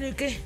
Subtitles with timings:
[0.00, 0.38] Bueno, ¿y qué?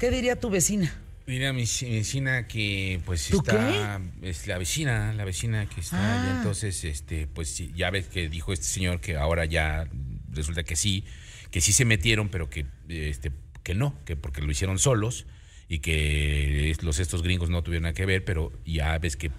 [0.00, 0.92] ¿Qué diría tu vecina?
[1.24, 5.96] Diría mi mi vecina que pues ¿Tú está es la vecina, la vecina que está
[6.00, 6.26] Ah.
[6.26, 9.86] y entonces este pues ya ves que dijo este señor que ahora ya
[10.32, 11.04] resulta que sí,
[11.52, 13.30] que sí se metieron, pero que este
[13.62, 15.26] que no, que porque lo hicieron solos
[15.68, 19.30] y que los estos gringos no tuvieron nada que ver, pero ya ves que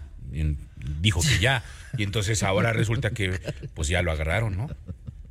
[1.02, 1.66] dijo que ya
[1.98, 3.42] y entonces ahora resulta que
[3.74, 4.70] pues ya lo agarraron, ¿no?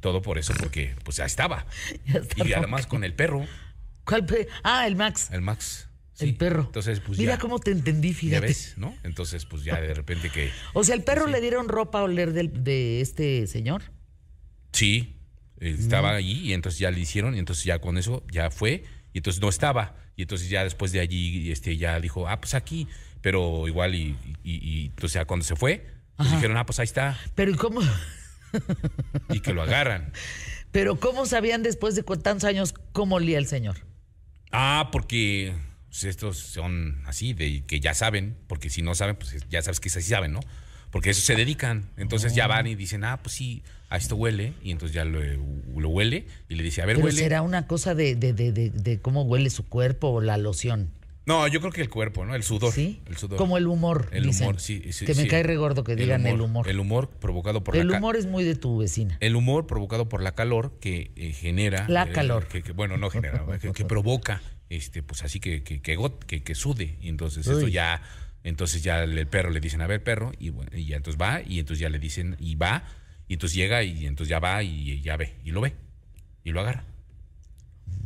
[0.01, 1.65] Todo por eso porque pues ya estaba.
[2.37, 3.47] Ya Y además con el perro,
[4.05, 5.29] ¿Cuál pe- Ah, el Max.
[5.33, 5.89] el Max.
[6.19, 6.63] el perro.
[6.67, 7.39] Entonces, pues Mira ya.
[7.41, 8.47] cómo te entendí, Ya fíjate.
[8.47, 8.95] ves, ¿no?
[9.03, 10.51] Entonces, pues ya de repente que.
[10.73, 13.83] O sea, el perro le dieron ropa a oler del- de este señor.
[14.73, 15.17] Sí,
[15.61, 19.19] estaba allí y entonces ya le hicieron y entonces ya con eso ya fue y
[19.19, 19.97] entonces no estaba.
[20.17, 22.87] Y entonces ya después de allí este, ya dijo, ah, pues aquí.
[23.21, 26.85] Pero igual y, y- y entonces ya cuando se fue, pues dijeron, ah, pues ahí
[26.85, 27.19] está.
[27.35, 27.81] Pero ¿y cómo?
[29.31, 30.13] Y que lo agarran.
[30.71, 33.77] Pero ¿cómo sabían después de tantos años cómo olía el señor?
[34.57, 35.53] Ah, porque
[35.91, 39.81] pues, estos son así, de que ya saben, porque si no saben, pues ya sabes
[39.81, 40.41] que así saben, ¿no?
[40.93, 41.91] Porque eso se dedican.
[41.97, 44.53] Entonces ya van y dicen, ah, pues sí, a esto huele.
[44.63, 45.21] Y entonces ya lo,
[45.77, 47.19] lo huele y le dice, a ver, Pero huele.
[47.19, 50.91] será una cosa de, de, de, de, de cómo huele su cuerpo o la loción.
[51.27, 52.35] No, yo creo que el cuerpo, ¿no?
[52.35, 52.73] El sudor.
[52.73, 53.01] ¿Sí?
[53.07, 53.39] El sudor.
[53.39, 54.09] Como el humor.
[54.13, 54.47] El dicen.
[54.49, 54.93] humor, sí.
[54.93, 55.29] sí, Que me sí.
[55.29, 56.69] cae regordo que digan el humor.
[56.69, 59.17] El humor provocado por El la ca- humor es muy de tu vecina.
[59.21, 61.87] El humor provocado por la calor que eh, genera.
[61.89, 62.47] La eh, calor.
[62.47, 66.25] que, que, bueno, no genera, que, que provoca, este, pues así que, que, que, got-
[66.27, 66.99] que, que sude.
[67.01, 68.03] Y entonces eso ya.
[68.43, 71.41] Entonces ya el perro le dicen, a ver, perro, y, bueno, y ya entonces va,
[71.41, 72.85] y entonces ya le dicen, y va,
[73.27, 75.73] y entonces llega, y entonces ya va, y ya ve, y lo ve,
[76.45, 76.85] y lo agarra,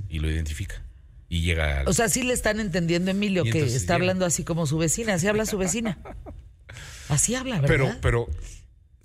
[0.08, 0.80] y lo identifica,
[1.28, 1.80] y llega.
[1.80, 3.94] al- O sea, sí le están entendiendo, Emilio, que está llega.
[3.94, 5.14] hablando así como su vecina.
[5.14, 5.98] Así habla su vecina.
[7.08, 7.98] Así habla, ¿verdad?
[8.00, 8.28] pero, pero,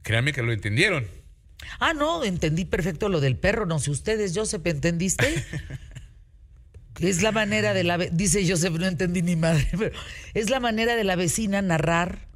[0.01, 1.07] créanme que lo entendieron.
[1.79, 3.65] Ah, no, entendí perfecto lo del perro.
[3.65, 5.25] No sé ustedes, Joseph, ¿entendiste?
[6.99, 7.97] Es la manera de la...
[7.97, 9.95] Dice Joseph, no entendí ni madre, pero
[10.33, 12.27] es la manera de la vecina narrar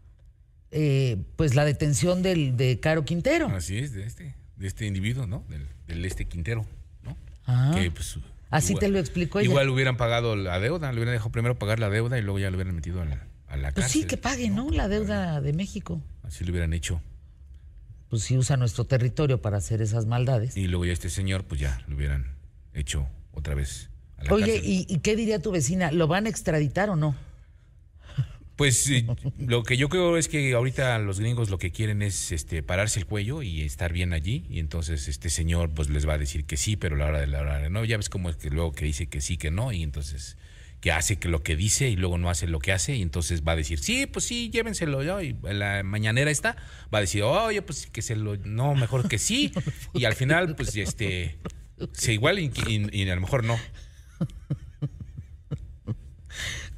[0.71, 3.47] eh, pues la detención del, de Caro Quintero.
[3.49, 5.45] Así es, de este, de este individuo, ¿no?
[5.47, 6.65] Del, del este Quintero,
[7.03, 7.15] ¿no?
[7.45, 7.71] Ah.
[7.75, 8.17] Que, pues,
[8.49, 9.49] Así te lo explicó ella.
[9.49, 12.49] Igual hubieran pagado la deuda, le hubieran dejado primero pagar la deuda y luego ya
[12.49, 14.01] lo hubieran metido a la, a la Pues cárcel.
[14.03, 14.69] sí, que pague, ¿no?
[14.69, 16.01] La deuda de México.
[16.23, 17.01] Así lo hubieran hecho.
[18.09, 20.55] Pues sí usa nuestro territorio para hacer esas maldades.
[20.55, 22.35] Y luego ya este señor, pues ya lo hubieran
[22.73, 24.63] hecho otra vez a la Oye, cárcel.
[24.65, 25.91] ¿y, y qué diría tu vecina?
[25.91, 27.15] ¿Lo van a extraditar o no?
[28.57, 29.05] Pues eh,
[29.37, 32.99] lo que yo creo es que ahorita los gringos lo que quieren es este pararse
[32.99, 34.45] el cuello y estar bien allí.
[34.49, 37.19] Y entonces este señor pues les va a decir que sí, pero a la hora
[37.21, 39.37] de la hora de no, ya ves cómo es que luego que dice que sí,
[39.37, 39.71] que no.
[39.71, 40.37] Y entonces
[40.81, 42.95] que hace que lo que dice y luego no hace lo que hace.
[42.95, 46.55] Y entonces va a decir, sí, pues sí, llévenselo yo y la mañanera está,
[46.93, 49.51] va a decir, oye, pues que se lo, no, mejor que sí
[49.93, 51.37] y al final pues este,
[51.93, 53.57] se igual y, y- y a lo mejor no.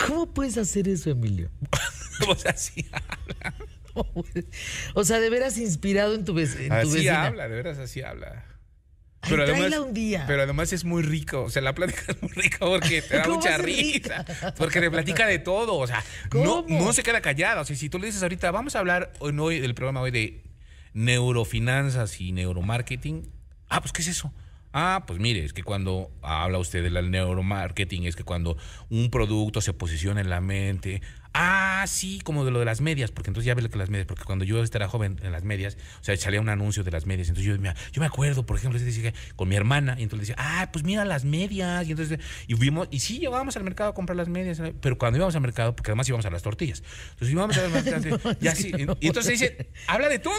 [0.05, 1.49] ¿Cómo puedes hacer eso, Emilio?
[2.27, 2.85] o sea, sí,
[4.93, 7.25] O sea, de veras inspirado en tu, vec- en tu así vecina.
[7.25, 8.45] habla, de veras así habla.
[9.21, 10.23] Ay, tráela un día.
[10.27, 11.43] pero además es muy rico.
[11.43, 14.23] O sea, la plática es muy rica porque te da ¿Cómo mucha risa.
[14.23, 14.53] rica?
[14.57, 15.75] Porque te platica de todo.
[15.75, 16.01] O sea,
[16.33, 17.61] no, se queda callada.
[17.61, 20.11] O sea, si tú le dices ahorita, vamos a hablar hoy, hoy del programa hoy
[20.11, 20.43] de
[20.93, 23.29] neurofinanzas y neuromarketing.
[23.67, 24.33] Ah, pues, ¿qué es eso?
[24.71, 28.55] Ah, pues mire, es que cuando habla usted del neuromarketing, es que cuando
[28.89, 31.01] un producto se posiciona en la mente.
[31.33, 33.89] Ah, sí, como de lo de las medias, porque entonces ya ve lo que las
[33.91, 36.89] medias, porque cuando yo era joven en las medias, o sea, salía un anuncio de
[36.89, 40.03] las medias, entonces yo, me- yo me acuerdo, por ejemplo, decía, con mi hermana, y
[40.03, 43.55] entonces le decía, ah, pues mira las medias, y entonces, y vimos, y sí, llegábamos
[43.57, 46.31] al mercado a comprar las medias, pero cuando íbamos al mercado, porque además íbamos a
[46.31, 46.81] las tortillas,
[47.11, 50.33] entonces íbamos al mercado, ya sí, y entonces dice, habla de todo,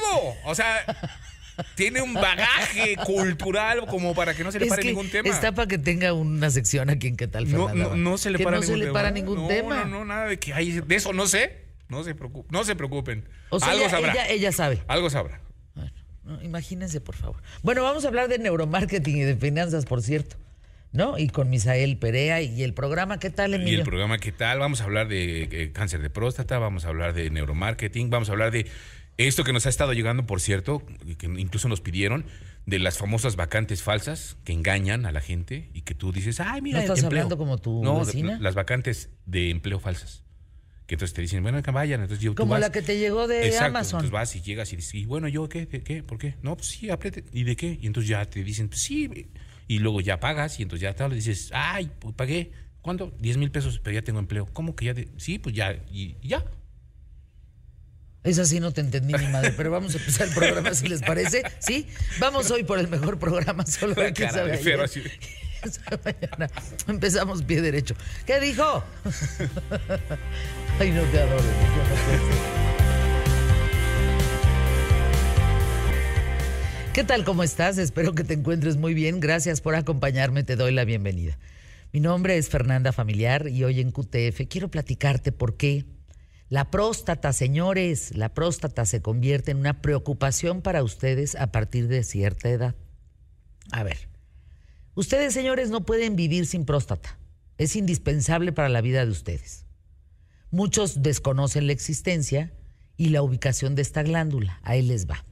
[0.44, 0.74] o sea,
[1.74, 5.28] tiene un bagaje cultural como para que no se le Es pare ningún tema.
[5.28, 8.38] Está para que tenga una sección aquí en ¿Qué tal, No, no, no se le
[8.38, 8.92] Que para no ningún se le tema.
[8.98, 9.84] para ningún no, tema.
[9.84, 10.80] No, no, nada de que hay.
[10.80, 11.64] De eso no sé.
[11.88, 12.52] No se preocupen.
[12.52, 13.28] No se preocupen.
[13.50, 14.12] O sea, Algo ella, sabrá.
[14.12, 14.82] ella, ella sabe.
[14.86, 15.40] Algo sabrá.
[15.74, 15.90] Bueno,
[16.24, 17.42] no, imagínense, por favor.
[17.62, 20.36] Bueno, vamos a hablar de neuromarketing y de finanzas, por cierto.
[20.92, 21.18] ¿No?
[21.18, 23.78] Y con Misael Perea y el programa, ¿qué tal, Y Emilio?
[23.78, 24.58] el programa, ¿qué tal?
[24.58, 28.32] Vamos a hablar de eh, cáncer de próstata, vamos a hablar de neuromarketing, vamos a
[28.32, 28.66] hablar de
[29.28, 30.84] esto que nos ha estado llegando, por cierto,
[31.18, 32.24] que incluso nos pidieron,
[32.66, 36.60] de las famosas vacantes falsas que engañan a la gente y que tú dices, ay,
[36.62, 37.22] mira, ¿No estás empleo".
[37.22, 38.38] hablando como tu No, de- vecina?
[38.40, 40.24] las vacantes de empleo falsas.
[40.86, 42.00] Que entonces te dicen, bueno, que vayan.
[42.02, 43.98] Entonces yo, Como vas- la que te llegó de Exacto, Amazon.
[44.00, 45.68] Entonces vas y llegas y dices, y bueno, ¿yo qué?
[45.68, 45.82] ¿Qué?
[45.82, 46.02] qué?
[46.02, 46.34] ¿Por qué?
[46.42, 47.24] No, pues sí, apriete.
[47.32, 47.78] ¿Y de qué?
[47.80, 49.08] Y entonces ya te dicen, pues sí.
[49.68, 52.50] Y luego ya pagas y entonces ya tal, dices, ay, pues pagué.
[52.82, 53.12] ¿Cuánto?
[53.20, 54.46] 10 mil pesos, pero ya tengo empleo.
[54.52, 54.94] ¿Cómo que ya?
[54.94, 56.44] de- Sí, pues ya, y, y ya.
[58.22, 61.00] Esa sí no te entendí ni madre, pero vamos a empezar el programa si les
[61.00, 61.42] parece.
[61.58, 61.86] ¿Sí?
[62.18, 64.80] Vamos hoy por el mejor programa, solo hay que sabe de Fer, ayer.
[64.82, 65.02] así.
[66.04, 66.50] mañana.
[66.88, 67.94] Empezamos pie derecho.
[68.26, 68.84] ¿Qué dijo?
[70.78, 71.44] Ay, no te adoro.
[76.92, 77.24] ¿Qué tal?
[77.24, 77.78] ¿Cómo estás?
[77.78, 79.20] Espero que te encuentres muy bien.
[79.20, 80.42] Gracias por acompañarme.
[80.42, 81.38] Te doy la bienvenida.
[81.92, 85.86] Mi nombre es Fernanda Familiar y hoy en QTF quiero platicarte por qué
[86.50, 92.02] la próstata, señores, la próstata se convierte en una preocupación para ustedes a partir de
[92.02, 92.74] cierta edad.
[93.70, 94.08] A ver,
[94.96, 97.20] ustedes, señores, no pueden vivir sin próstata.
[97.56, 99.64] Es indispensable para la vida de ustedes.
[100.50, 102.52] Muchos desconocen la existencia
[102.96, 104.58] y la ubicación de esta glándula.
[104.64, 105.24] Ahí les va.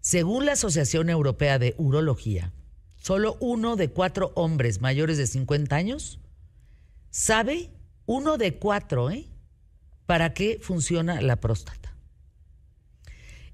[0.00, 2.52] Según la Asociación Europea de Urología,
[2.96, 6.18] solo uno de cuatro hombres mayores de 50 años
[7.10, 7.70] sabe,
[8.04, 9.28] uno de cuatro, ¿eh?
[10.08, 11.94] ¿Para qué funciona la próstata?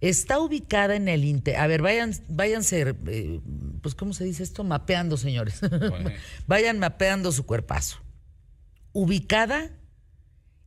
[0.01, 1.57] Está ubicada en el inter...
[1.57, 3.41] A ver, vayan, váyanse, eh,
[3.83, 4.63] pues ¿cómo se dice esto?
[4.63, 5.61] Mapeando, señores.
[6.47, 7.99] vayan mapeando su cuerpazo.
[8.93, 9.73] Ubicada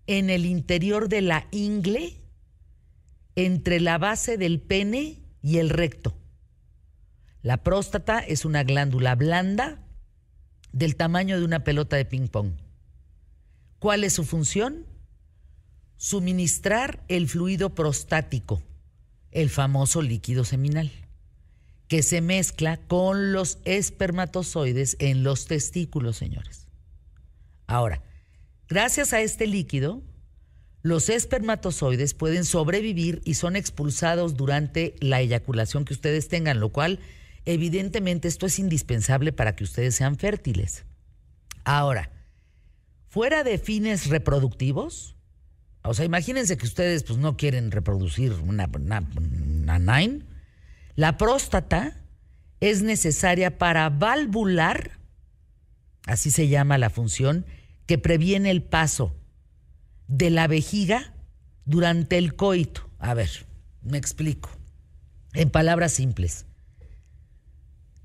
[0.08, 2.20] en el interior de la ingle,
[3.38, 6.18] entre la base del pene y el recto.
[7.44, 9.88] La próstata es una glándula blanda
[10.74, 12.58] del tamaño de una pelota de ping-pong.
[13.80, 14.97] ¿Cuál es su función?
[15.98, 18.62] Suministrar el fluido prostático,
[19.32, 20.92] el famoso líquido seminal,
[21.88, 26.68] que se mezcla con los espermatozoides en los testículos, señores.
[27.66, 28.04] Ahora,
[28.70, 30.02] gracias a este líquido,
[30.84, 37.00] los espermatozoides pueden sobrevivir y son expulsados durante la eyaculación que ustedes tengan, lo cual
[37.46, 40.86] evidentemente esto es indispensable para que ustedes sean fértiles.
[41.66, 42.12] Ahora,
[43.10, 45.17] fuera de fines reproductivos,
[45.88, 50.24] o sea, imagínense que ustedes pues, no quieren reproducir una, una, nine.
[50.96, 52.02] La próstata
[52.60, 55.00] es necesaria para valvular,
[56.06, 57.46] así se llama la función,
[57.86, 59.16] que previene el paso
[60.08, 61.14] de la vejiga
[61.66, 62.90] durante el coito.
[63.00, 63.46] A ver,
[63.82, 64.50] me explico.
[65.34, 66.46] En palabras simples.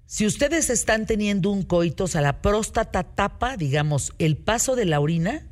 [0.06, 4.84] Si ustedes están teniendo un coito, o sea, la próstata tapa, digamos, el paso de
[4.84, 5.48] la orina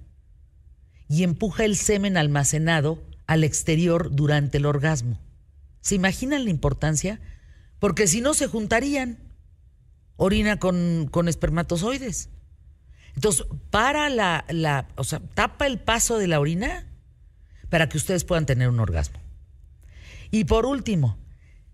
[1.11, 5.19] y empuja el semen almacenado al exterior durante el orgasmo.
[5.81, 7.21] ¿Se imaginan la importancia?
[7.81, 9.19] Porque si no se juntarían
[10.15, 12.29] orina con, con espermatozoides.
[13.17, 16.87] Entonces, para la, la, o sea, tapa el paso de la orina
[17.71, 19.19] para que ustedes puedan tener un orgasmo.
[20.31, 21.19] Y por último,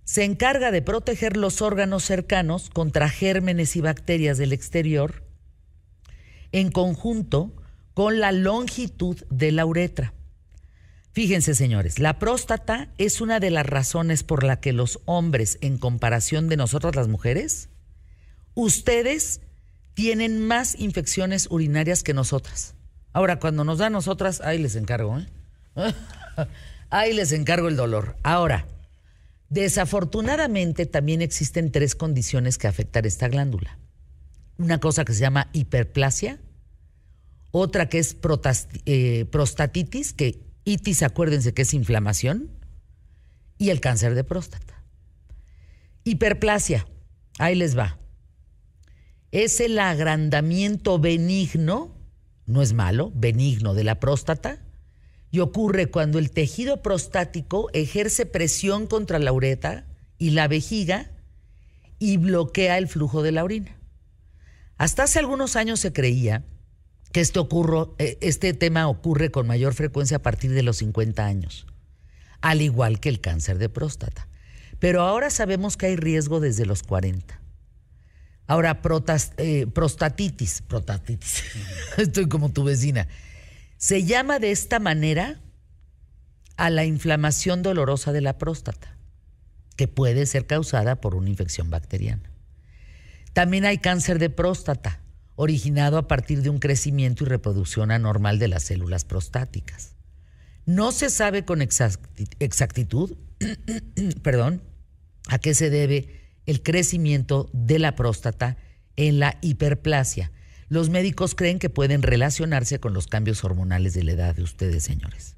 [0.04, 5.24] se encarga de proteger los órganos cercanos contra gérmenes y bacterias del exterior
[6.52, 7.52] en conjunto
[7.96, 10.12] con la longitud de la uretra.
[11.12, 15.78] Fíjense, señores, la próstata es una de las razones por la que los hombres, en
[15.78, 17.70] comparación de nosotras las mujeres,
[18.52, 19.40] ustedes
[19.94, 22.74] tienen más infecciones urinarias que nosotras.
[23.14, 25.26] Ahora, cuando nos da a nosotras, ahí les encargo, ¿eh?
[26.90, 28.18] ahí les encargo el dolor.
[28.22, 28.66] Ahora,
[29.48, 33.78] desafortunadamente también existen tres condiciones que afectan esta glándula.
[34.58, 36.40] Una cosa que se llama hiperplasia,
[37.50, 38.16] otra que es
[38.86, 42.50] eh, prostatitis, que itis, acuérdense que es inflamación,
[43.58, 44.82] y el cáncer de próstata.
[46.04, 46.86] Hiperplasia,
[47.38, 47.98] ahí les va.
[49.30, 51.96] Es el agrandamiento benigno,
[52.46, 54.62] no es malo, benigno de la próstata,
[55.30, 59.86] y ocurre cuando el tejido prostático ejerce presión contra la uretra
[60.18, 61.10] y la vejiga
[61.98, 63.76] y bloquea el flujo de la orina.
[64.78, 66.44] Hasta hace algunos años se creía
[67.12, 67.40] que este,
[68.20, 71.66] este tema ocurre con mayor frecuencia a partir de los 50 años,
[72.40, 74.28] al igual que el cáncer de próstata.
[74.78, 77.40] Pero ahora sabemos que hay riesgo desde los 40.
[78.46, 78.80] Ahora,
[79.38, 81.42] eh, prostatitis, prostatitis,
[81.96, 83.08] estoy como tu vecina,
[83.76, 85.40] se llama de esta manera
[86.56, 88.96] a la inflamación dolorosa de la próstata,
[89.76, 92.30] que puede ser causada por una infección bacteriana.
[93.32, 95.00] También hay cáncer de próstata,
[95.36, 99.94] originado a partir de un crecimiento y reproducción anormal de las células prostáticas.
[100.64, 103.16] No se sabe con exactitud,
[104.22, 104.62] perdón,
[105.28, 108.56] a qué se debe el crecimiento de la próstata
[108.96, 110.32] en la hiperplasia.
[110.68, 114.82] Los médicos creen que pueden relacionarse con los cambios hormonales de la edad de ustedes,
[114.82, 115.36] señores.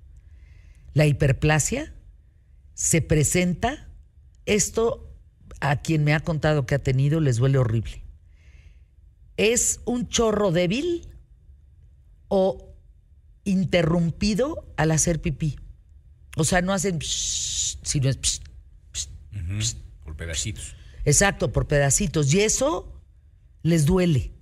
[0.95, 1.93] La hiperplasia
[2.75, 3.88] se presenta,
[4.47, 5.12] esto
[5.61, 8.08] a quien me ha contado que ha tenido les duele horrible
[9.38, 11.09] es un chorro débil
[12.28, 12.75] o
[13.45, 15.57] interrumpido al hacer pipí.
[16.37, 18.21] O sea, no hacen sino es
[20.04, 20.75] por pedacitos.
[21.04, 22.35] Exacto, por pedacitos.
[22.35, 23.00] Y eso
[23.62, 24.33] les duele.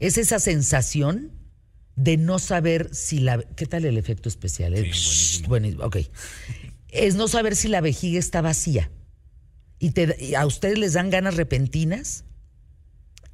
[0.00, 1.32] Es esa sensación
[1.96, 3.38] de no saber si la...
[3.40, 4.74] ¿Qué tal el efecto especial?
[4.74, 4.90] Eh?
[4.92, 5.48] Sí, buenísimo.
[5.48, 5.96] Buenísimo, ok.
[6.88, 8.90] Es no saber si la vejiga está vacía.
[9.78, 12.24] Y, te- y a ustedes les dan ganas repentinas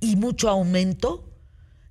[0.00, 1.30] y mucho aumento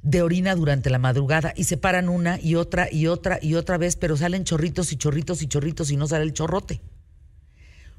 [0.02, 3.78] de orina durante la madrugada y se paran una y otra y otra y otra
[3.78, 6.82] vez, pero salen chorritos y chorritos y chorritos y no sale el chorrote.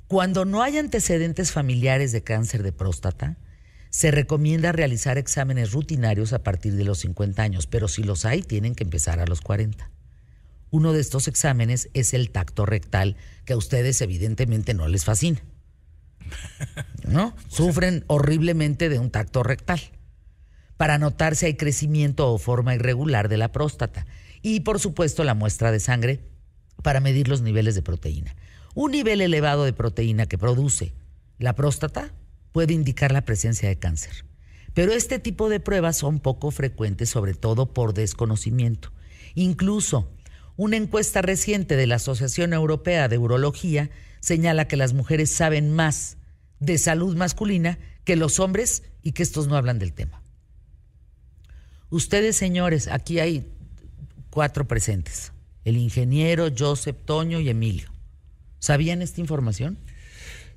[0.09, 3.37] Cuando no hay antecedentes familiares de cáncer de próstata,
[3.91, 8.43] se recomienda realizar exámenes rutinarios a partir de los 50 años, pero si los hay,
[8.43, 9.91] tienen que empezar a los 40.
[10.71, 15.43] Uno de estos exámenes es el tacto rectal, que a ustedes evidentemente no les fascina.
[17.07, 17.37] ¿No?
[17.49, 19.81] Sufren horriblemente de un tacto rectal
[20.81, 24.07] para notar si hay crecimiento o forma irregular de la próstata.
[24.41, 26.21] Y por supuesto la muestra de sangre
[26.83, 28.35] para medir los niveles de proteína.
[28.75, 30.95] Un nivel elevado de proteína que produce
[31.39, 32.15] la próstata
[32.53, 34.25] puede indicar la presencia de cáncer.
[34.73, 38.91] Pero este tipo de pruebas son poco frecuentes, sobre todo por desconocimiento.
[39.35, 40.11] Incluso
[40.57, 46.17] una encuesta reciente de la Asociación Europea de Urología señala que las mujeres saben más
[46.59, 50.23] de salud masculina que los hombres y que estos no hablan del tema.
[51.91, 53.47] Ustedes, señores, aquí hay
[54.31, 55.33] cuatro presentes.
[55.65, 57.91] El ingeniero, Joseph, Toño y Emilio.
[58.61, 59.79] ¿Sabían esta información?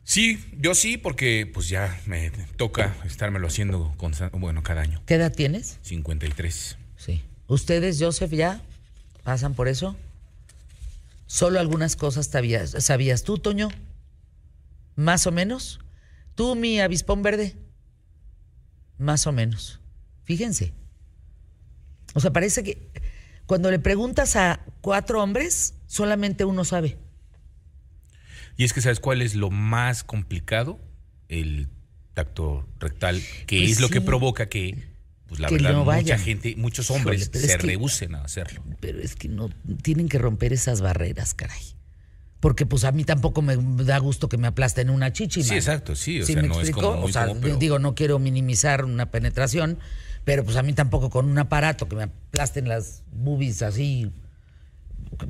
[0.04, 5.02] Sí, yo sí, porque pues ya me toca estármelo haciendo constan- bueno, cada año.
[5.06, 5.80] ¿Qué edad tienes?
[5.82, 6.78] 53.
[6.98, 7.24] Sí.
[7.48, 8.62] ¿Ustedes, Joseph, ya
[9.24, 9.96] pasan por eso?
[11.25, 13.70] Solo algunas cosas sabías, sabías tú, Toño.
[14.96, 15.80] Más o menos.
[16.36, 17.56] Tú, mi avispón verde.
[18.98, 19.80] Más o menos.
[20.24, 20.74] Fíjense.
[22.13, 22.89] O sea, parece que
[23.46, 26.98] cuando le preguntas a cuatro hombres, solamente uno sabe.
[28.58, 30.79] Y es que ¿sabes cuál es lo más complicado?
[31.27, 31.70] El
[32.13, 34.84] tacto rectal, que Pues es lo que provoca que,
[35.27, 38.63] pues la Que verdad, no mucha gente, muchos hombres se que- rehúsen a hacerlo.
[38.79, 39.50] Pero es que no
[39.82, 41.62] tienen que romper esas barreras, caray.
[42.39, 43.55] Porque pues a mí tampoco me
[43.86, 45.41] da gusto que me aplasten una chichi.
[45.43, 46.82] Sí, exacto, sí, o ¿Sí sea, me no es explico?
[46.89, 49.79] como muy o sea, común, pero- digo, no quiero minimizar una penetración,
[50.24, 54.12] pero pues a mí tampoco con un aparato que me aplasten las boobies así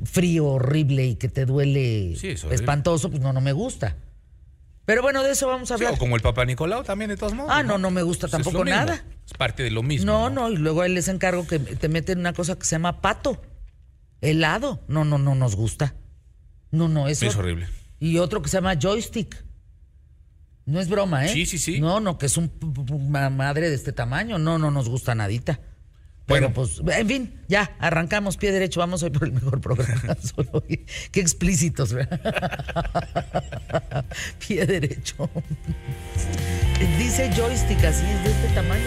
[0.04, 3.96] frío, horrible y que te duele Sí, es espantoso, pues no, no me gusta.
[4.86, 5.94] Pero bueno, de eso vamos a Sí, hablar.
[5.94, 7.50] o como el Papa Nicolau también, de todos modos.
[7.54, 9.02] Ah, no, no me gusta Pues es tampoco nada.
[9.26, 10.06] Es parte de lo mismo.
[10.06, 12.72] No, no, y luego a él les encargo que te meten una cosa que se
[12.76, 13.40] llama pato,
[14.20, 14.82] helado.
[14.88, 15.94] No, no, no nos gusta.
[16.70, 17.24] No, no, eso.
[17.26, 17.66] Es horrible.
[17.98, 19.42] Y otro que se llama joystick.
[20.66, 21.28] No es broma, ¿eh?
[21.28, 21.80] Sí, sí, sí.
[21.80, 22.50] No, no, que es un
[23.10, 24.38] madre de este tamaño.
[24.38, 25.60] No, no nos gusta nadita.
[26.26, 26.54] Pero Bueno.
[26.54, 30.16] pues, en fin, ya, arrancamos pie derecho, vamos hoy por el mejor programa.
[30.22, 30.86] Solo hoy.
[31.12, 32.18] Qué explícitos, ¿verdad?
[34.46, 35.28] pie derecho.
[36.98, 38.84] Dice joystick, así es de este tamaño.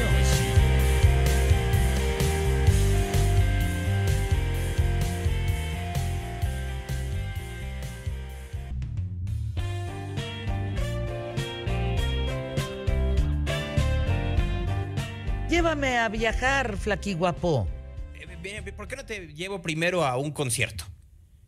[15.77, 17.67] Llévame a viajar, flaqui guapo.
[18.15, 20.85] Eh, ¿Por qué no te llevo primero a un concierto?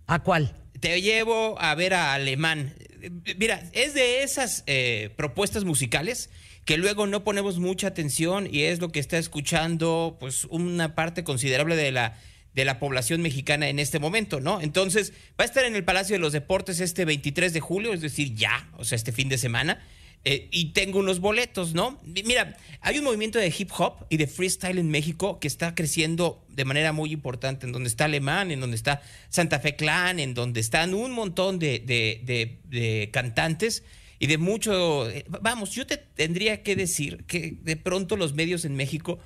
[0.05, 0.53] ¿A cuál?
[0.79, 2.75] Te llevo a ver a Alemán.
[3.01, 3.09] Eh,
[3.39, 6.29] Mira, es de esas eh, propuestas musicales
[6.65, 11.23] que luego no ponemos mucha atención y es lo que está escuchando pues una parte
[11.23, 12.19] considerable de la
[12.53, 14.61] de la población mexicana en este momento, ¿no?
[14.61, 18.01] Entonces, va a estar en el Palacio de los Deportes este 23 de julio, es
[18.01, 19.79] decir, ya, o sea, este fin de semana.
[20.25, 21.97] Eh, y tengo unos boletos, ¿no?
[22.03, 25.75] Mi- Mira, hay un movimiento de hip hop y de freestyle en México que está
[25.75, 30.19] creciendo de manera muy importante, en donde está Alemán, en donde está Santa Fe Clan,
[30.19, 33.83] en donde están un montón de, de- de- de cantantes
[34.19, 35.09] y de mucho...
[35.09, 39.19] eh, Vamos, yo te tendría que decir que de pronto los medios en México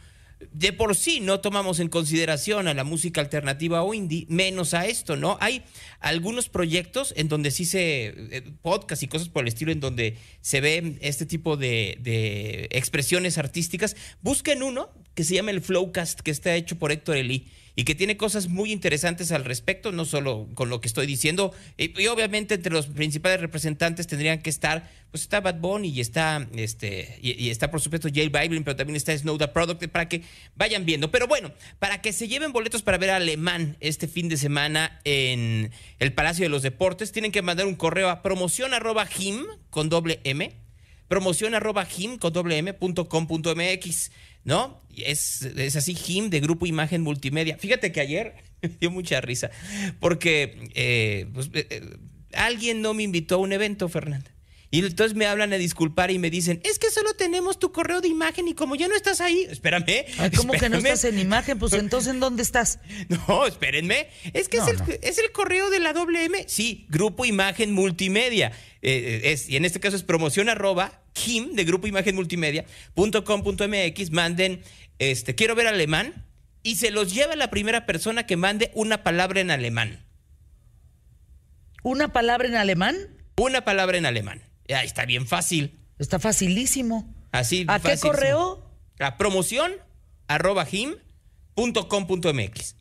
[0.52, 4.86] de por sí no tomamos en consideración a la música alternativa o indie, menos a
[4.86, 5.38] esto, ¿no?
[5.40, 5.64] Hay
[6.00, 10.18] algunos proyectos en donde sí se, eh, podcast y cosas por el estilo, en donde
[10.42, 13.96] se ve este tipo de, de expresiones artísticas.
[14.22, 17.96] Busquen uno que se llama el Flowcast, que está hecho por Héctor Elí y que
[17.96, 21.54] tiene cosas muy interesantes al respecto, no solo con lo que estoy diciendo.
[21.78, 26.48] Y, obviamente entre los principales representantes tendrían que estar, pues está Bad Bunny y está,
[26.56, 30.22] este, y, está por supuesto J Balvin, pero también está Snow the Product, para que
[30.56, 31.10] vayan viendo.
[31.10, 35.00] Pero bueno, para que se lleven boletos para ver a Alemán este fin de semana
[35.04, 39.46] en el Palacio de los Deportes, tienen que mandar un correo a promoción arroba him
[39.70, 40.64] con doble M
[41.14, 44.10] promoción arroba him con doble m punto com punto mx,
[44.44, 44.82] ¿no?
[44.96, 47.58] Es, es así, him de Grupo Imagen Multimedia.
[47.58, 49.52] Fíjate que ayer me dio mucha risa
[50.00, 51.98] porque eh, pues, eh, eh,
[52.34, 54.33] alguien no me invitó a un evento, Fernanda.
[54.74, 58.02] Y entonces me hablan a disculpar y me dicen, es que solo tenemos tu correo
[58.02, 60.04] de imagen y como ya no estás ahí, espérame.
[60.18, 61.60] Ay, ¿Cómo que no estás en imagen?
[61.60, 62.80] Pues entonces, ¿en dónde estás?
[63.28, 64.08] No, espérenme.
[64.34, 64.86] Es que No, es, el, no.
[65.04, 66.46] es el correo de la WM.
[66.48, 68.48] Sí, Grupo Imagen Multimedia.
[68.82, 72.66] Eh, eh, es, y en este caso es promoción arroba kim de Grupo Imagen Multimedia
[72.96, 74.10] punto com punto mx.
[74.10, 74.64] Manden,
[74.98, 76.26] este, quiero ver alemán
[76.64, 80.04] y se los lleva la primera persona que mande una palabra en alemán.
[81.84, 82.96] ¿Una palabra en alemán?
[83.38, 84.42] Una palabra en alemán.
[84.68, 85.80] Ya está bien fácil.
[86.00, 87.14] Está facilísimo.
[87.32, 87.66] Así.
[87.68, 88.64] ¿A qué correo?
[88.98, 89.04] sí.
[89.04, 89.72] A promoción
[90.28, 90.96] arroba him
[91.56, 92.76] punto com punto mx.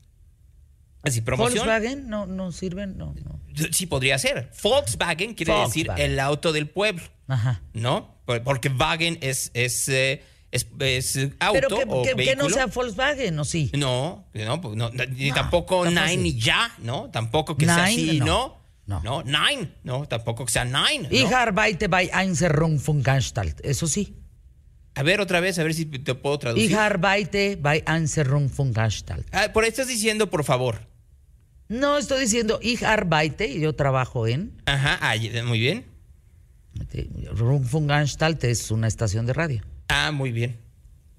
[1.03, 1.67] Así, promoción.
[1.67, 2.09] ¿Volkswagen?
[2.09, 3.41] No, no sirven, no, no.
[3.73, 4.51] Sí, podría ser.
[4.63, 7.61] Volkswagen quiere decir el auto del pueblo, Ajá.
[7.73, 8.15] ¿no?
[8.25, 10.23] Por- Porque Wagen es, es, eh,
[10.53, 13.71] es, es auto Pero que, o que- que no sea Volkswagen, ¿o sí?
[13.75, 17.11] No, no, pues no, ni tampoco Nine y ya, ¿no?
[17.11, 18.62] Tampoco que sea así, no.
[19.01, 19.01] ¿No?
[19.03, 19.23] No.
[19.23, 21.09] No, Nine, no, tampoco que sea Nine.
[21.09, 21.09] ¿no?
[21.11, 23.61] Ich arbeite bei Einzelrundfunkanstalt.
[23.65, 24.17] Eso sí.
[24.95, 26.71] A ver otra vez, a ver si te puedo traducir.
[26.71, 29.27] Ich arbeite bei Einzelrundfunkanstalt.
[29.33, 30.87] Ah, por ahí estás diciendo, por favor.
[31.69, 34.61] No estoy diciendo ich arbeite, y yo trabajo en.
[34.67, 35.87] Ajá, ah, muy bien.
[37.33, 39.63] Rundfunkanstalt es una estación de radio.
[39.89, 40.59] Ah, muy bien.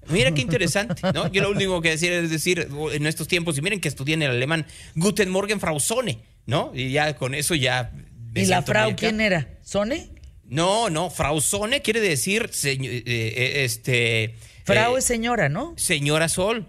[0.08, 1.30] Mira qué interesante, ¿no?
[1.32, 4.22] Yo lo único que decir es decir, en estos tiempos, y miren que estudié en
[4.22, 6.72] el alemán, Guten Morgen, Frau Sonne, ¿no?
[6.74, 7.92] Y ya con eso ya...
[8.34, 9.58] ¿Y la Frau quién era?
[9.62, 10.10] ¿Sone?
[10.44, 14.34] No, no, Frau Sonne quiere decir, eh, eh, este...
[14.64, 15.74] Frau eh, es señora, ¿no?
[15.76, 16.68] Señora Sol.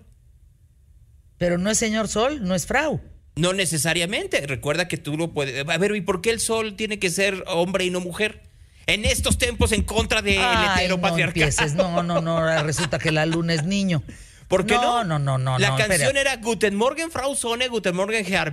[1.37, 3.01] Pero no es señor Sol, no es Frau.
[3.35, 4.45] No necesariamente.
[4.47, 5.67] Recuerda que tú lo puedes...
[5.67, 8.43] A ver, ¿y por qué el sol tiene que ser hombre y no mujer?
[8.87, 11.51] En estos tiempos en contra del no heteropatriarcado.
[11.75, 12.37] No, no, no.
[12.37, 14.03] ahora Resulta que la luna es niño.
[14.47, 15.03] ¿Por qué no?
[15.03, 15.59] No, no, no, no.
[15.59, 16.33] La no, canción espera.
[16.33, 18.51] era Guten Morgen, Frau Sonne, Guten Morgen, Herr.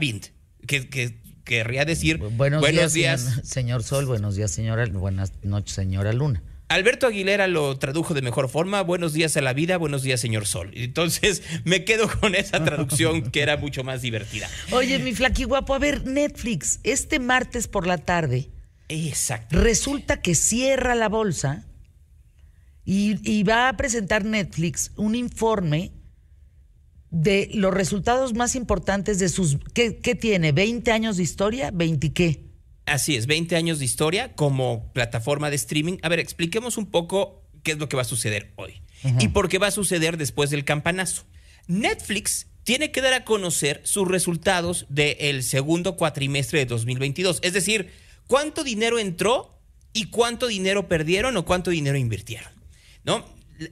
[0.67, 4.07] Que, que querría decir Buenos, días, Señor, señor Sol.
[4.07, 4.87] Buenos días, señora.
[4.87, 6.43] Buenas noches, señora Luna.
[6.69, 8.81] Alberto Aguilera lo tradujo de mejor forma.
[8.81, 10.71] Buenos días a la vida, buenos días, señor Sol.
[10.75, 14.49] Entonces me quedo con esa traducción que era mucho más divertida.
[14.71, 18.51] Oye, mi flaqui guapo, a ver, Netflix, este martes por la tarde,
[18.89, 19.61] Exacto.
[19.61, 21.67] resulta que cierra la bolsa
[22.87, 25.93] y, y va a presentar Netflix un informe
[27.13, 29.59] de los resultados más importantes de sus...
[29.75, 30.53] ¿Qué, qué tiene?
[30.53, 31.71] ¿20 años de historia?
[31.71, 32.47] ¿20 qué?
[32.87, 35.99] Así es, 20 años de historia como plataforma de streaming.
[36.03, 38.83] A ver, expliquemos un poco qué es lo que va a suceder hoy
[39.21, 41.25] y por qué va a suceder después del campanazo.
[41.67, 47.91] Netflix tiene que dar a conocer sus resultados del segundo cuatrimestre de 2022, es decir,
[48.27, 49.61] cuánto dinero entró
[49.93, 52.53] y cuánto dinero perdieron o cuánto dinero invirtieron.
[53.05, 53.25] ¿No?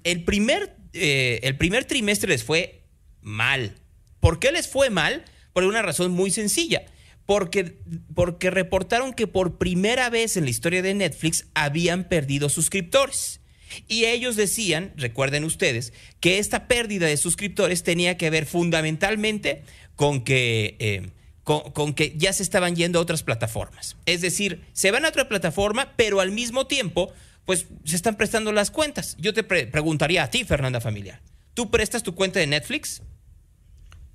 [0.04, 2.79] El primer, eh, el primer trimestre les fue
[3.22, 3.76] mal.
[4.20, 5.24] ¿Por qué les fue mal?
[5.52, 6.82] Por una razón muy sencilla.
[7.26, 7.76] Porque,
[8.14, 13.40] porque reportaron que por primera vez en la historia de Netflix habían perdido suscriptores.
[13.86, 19.62] Y ellos decían, recuerden ustedes, que esta pérdida de suscriptores tenía que ver fundamentalmente
[19.94, 21.10] con que, eh,
[21.44, 23.96] con, que ya se estaban yendo a otras plataformas.
[24.06, 27.12] Es decir, se van a otra plataforma, pero al mismo tiempo,
[27.44, 29.16] pues se están prestando las cuentas.
[29.20, 31.20] Yo te pre- preguntaría a ti, Fernanda Familiar,
[31.54, 33.02] ¿tú prestas tu cuenta de Netflix?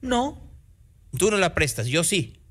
[0.02, 0.42] No.
[1.18, 2.42] Tú no la prestas, yo sí.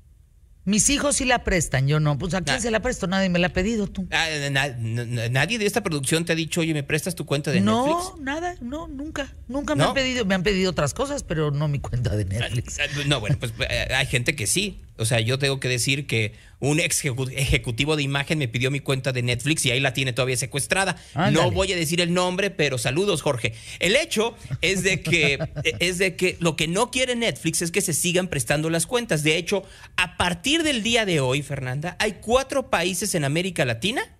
[0.67, 2.17] Mis hijos sí la prestan, yo no.
[2.17, 2.59] Pues a quién Ah.
[2.59, 4.07] se la presto, nadie me la ha pedido tú.
[4.11, 7.51] Ah, na- na- nadie de esta producción te ha dicho, oye, ¿me prestas tu cuenta
[7.51, 8.19] de no, Netflix?
[8.23, 9.31] nada, no, nunca.
[9.47, 9.89] Nunca me ¿No?
[9.89, 12.79] han pedido, me han pedido otras cosas, pero no mi cuenta de Netflix.
[12.79, 14.81] Ah, No, bueno, pues eh, hay gente que sí.
[14.97, 19.11] O sea, yo tengo que decir que un ejecutivo de imagen me pidió mi cuenta
[19.11, 20.95] de Netflix y ahí la tiene todavía secuestrada.
[21.13, 21.33] Ándale.
[21.33, 23.53] No voy a decir el nombre, pero saludos, Jorge.
[23.79, 25.37] El hecho es de que
[25.79, 29.23] es de que lo que no quiere Netflix es que se sigan prestando las cuentas.
[29.23, 29.63] De hecho,
[29.97, 34.15] a partir del día de hoy, Fernanda, hay cuatro países en América Latina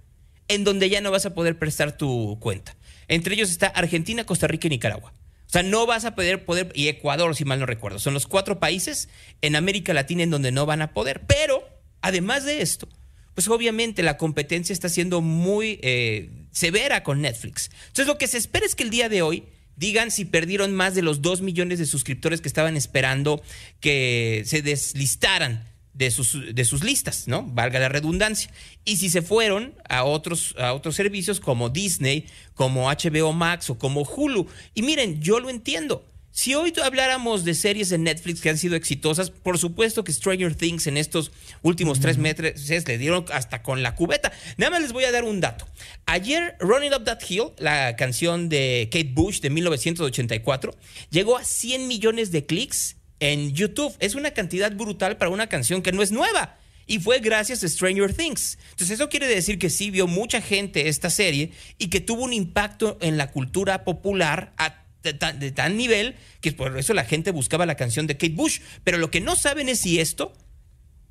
[0.47, 2.75] en donde ya no vas a poder prestar tu cuenta.
[3.07, 5.13] Entre ellos está Argentina, Costa Rica y Nicaragua.
[5.47, 7.99] O sea, no vas a poder, poder, y Ecuador, si mal no recuerdo.
[7.99, 9.09] Son los cuatro países
[9.41, 11.21] en América Latina en donde no van a poder.
[11.27, 11.67] Pero,
[12.01, 12.87] además de esto,
[13.35, 17.69] pues obviamente la competencia está siendo muy eh, severa con Netflix.
[17.87, 19.43] Entonces, lo que se espera es que el día de hoy
[19.75, 23.41] digan si perdieron más de los 2 millones de suscriptores que estaban esperando
[23.79, 25.63] que se deslistaran
[25.95, 27.43] de sus, de sus listas, ¿no?
[27.43, 28.51] Valga la redundancia.
[28.83, 33.79] Y si se fueron a otros, a otros servicios como Disney, como HBO Max o
[33.79, 34.47] como Hulu.
[34.73, 36.05] Y miren, yo lo entiendo.
[36.31, 40.53] Si hoy habláramos de series de Netflix que han sido exitosas, por supuesto que Stranger
[40.53, 41.31] Things en estos
[41.61, 44.33] últimos tres meses le dieron hasta con la cubeta.
[44.57, 45.65] Nada más les voy a dar un dato.
[46.05, 50.75] Ayer, Running Up That Hill, la canción de Kate Bush de 1984,
[51.09, 53.95] llegó a 100 millones de clics en YouTube.
[53.99, 56.57] Es una cantidad brutal para una canción que no es nueva.
[56.87, 58.59] Y fue gracias a Stranger Things.
[58.71, 62.33] Entonces eso quiere decir que sí vio mucha gente esta serie y que tuvo un
[62.33, 67.65] impacto en la cultura popular a de, tan nivel que por eso la gente buscaba
[67.65, 68.59] la canción de Kate Bush.
[68.83, 70.33] Pero lo que no saben es si esto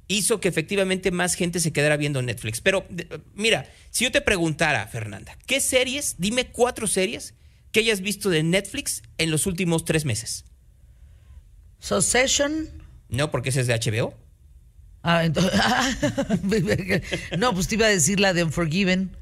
[0.09, 2.61] hizo que efectivamente más gente se quedara viendo Netflix.
[2.61, 2.87] Pero
[3.35, 7.35] mira, si yo te preguntara, Fernanda, ¿qué series, dime cuatro series
[7.73, 10.45] que hayas visto de Netflix en los últimos tres meses?
[11.85, 12.68] Succession.
[13.11, 14.14] No, porque ese es de HBO.
[15.03, 15.53] Ah, entonces,
[17.38, 19.14] no, pues te iba a decir la de Unforgiven,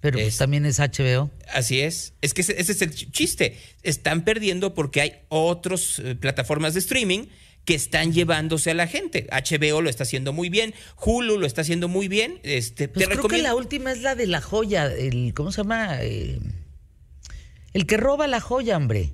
[0.00, 1.30] pero pues Es- también es HBO.
[1.52, 2.14] Así es.
[2.22, 3.58] Es que ese, ese es el ch- chiste.
[3.82, 7.26] Están perdiendo porque hay otras plataformas de streaming
[7.66, 9.26] que están llevándose a la gente.
[9.30, 10.72] HBO lo está haciendo muy bien,
[11.04, 12.40] Hulu lo está haciendo muy bien.
[12.42, 15.58] Este, Pues te creo que la última es la de la joya, el ¿cómo se
[15.58, 15.98] llama?
[16.00, 16.40] Eh,
[17.74, 19.12] el que roba la joya, hombre.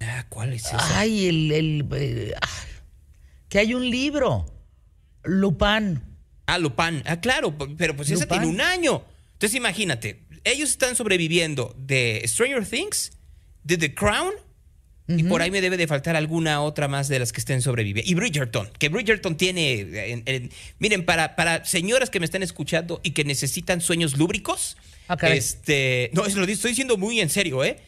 [0.00, 0.98] Ah, ¿Cuál es esa?
[0.98, 2.48] Ay, el, el, eh, ah,
[3.48, 4.46] que hay un libro,
[5.24, 6.02] Lupin.
[6.46, 7.02] Ah, Lupin.
[7.06, 8.38] Ah, claro, pero pues esa Lupin.
[8.40, 9.04] tiene un año.
[9.34, 13.12] Entonces imagínate, ellos están sobreviviendo de Stranger Things,
[13.62, 14.32] de The Crown,
[15.08, 18.08] y por ahí me debe de faltar alguna otra más de las que estén sobreviviendo.
[18.08, 19.80] Y Bridgerton, que Bridgerton tiene,
[20.12, 24.76] en- en- miren, para, para señoras que me están escuchando y que necesitan sueños lúbricos,
[25.08, 27.80] Ah, este, no, eso lo estoy diciendo muy en serio, ¿eh?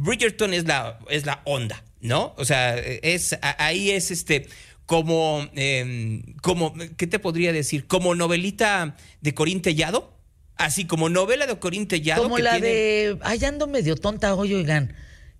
[0.00, 2.34] Bridgerton es la, es la onda, ¿no?
[2.38, 4.48] O sea, es, ahí es este,
[4.86, 7.86] como, eh, como, ¿qué te podría decir?
[7.86, 10.12] Como novelita de Corín Tellado,
[10.56, 12.22] así como novela de Corín Tellado.
[12.22, 13.18] Como que la tiene- de.
[13.22, 14.94] Ay, ando medio tonta hoy, oigan.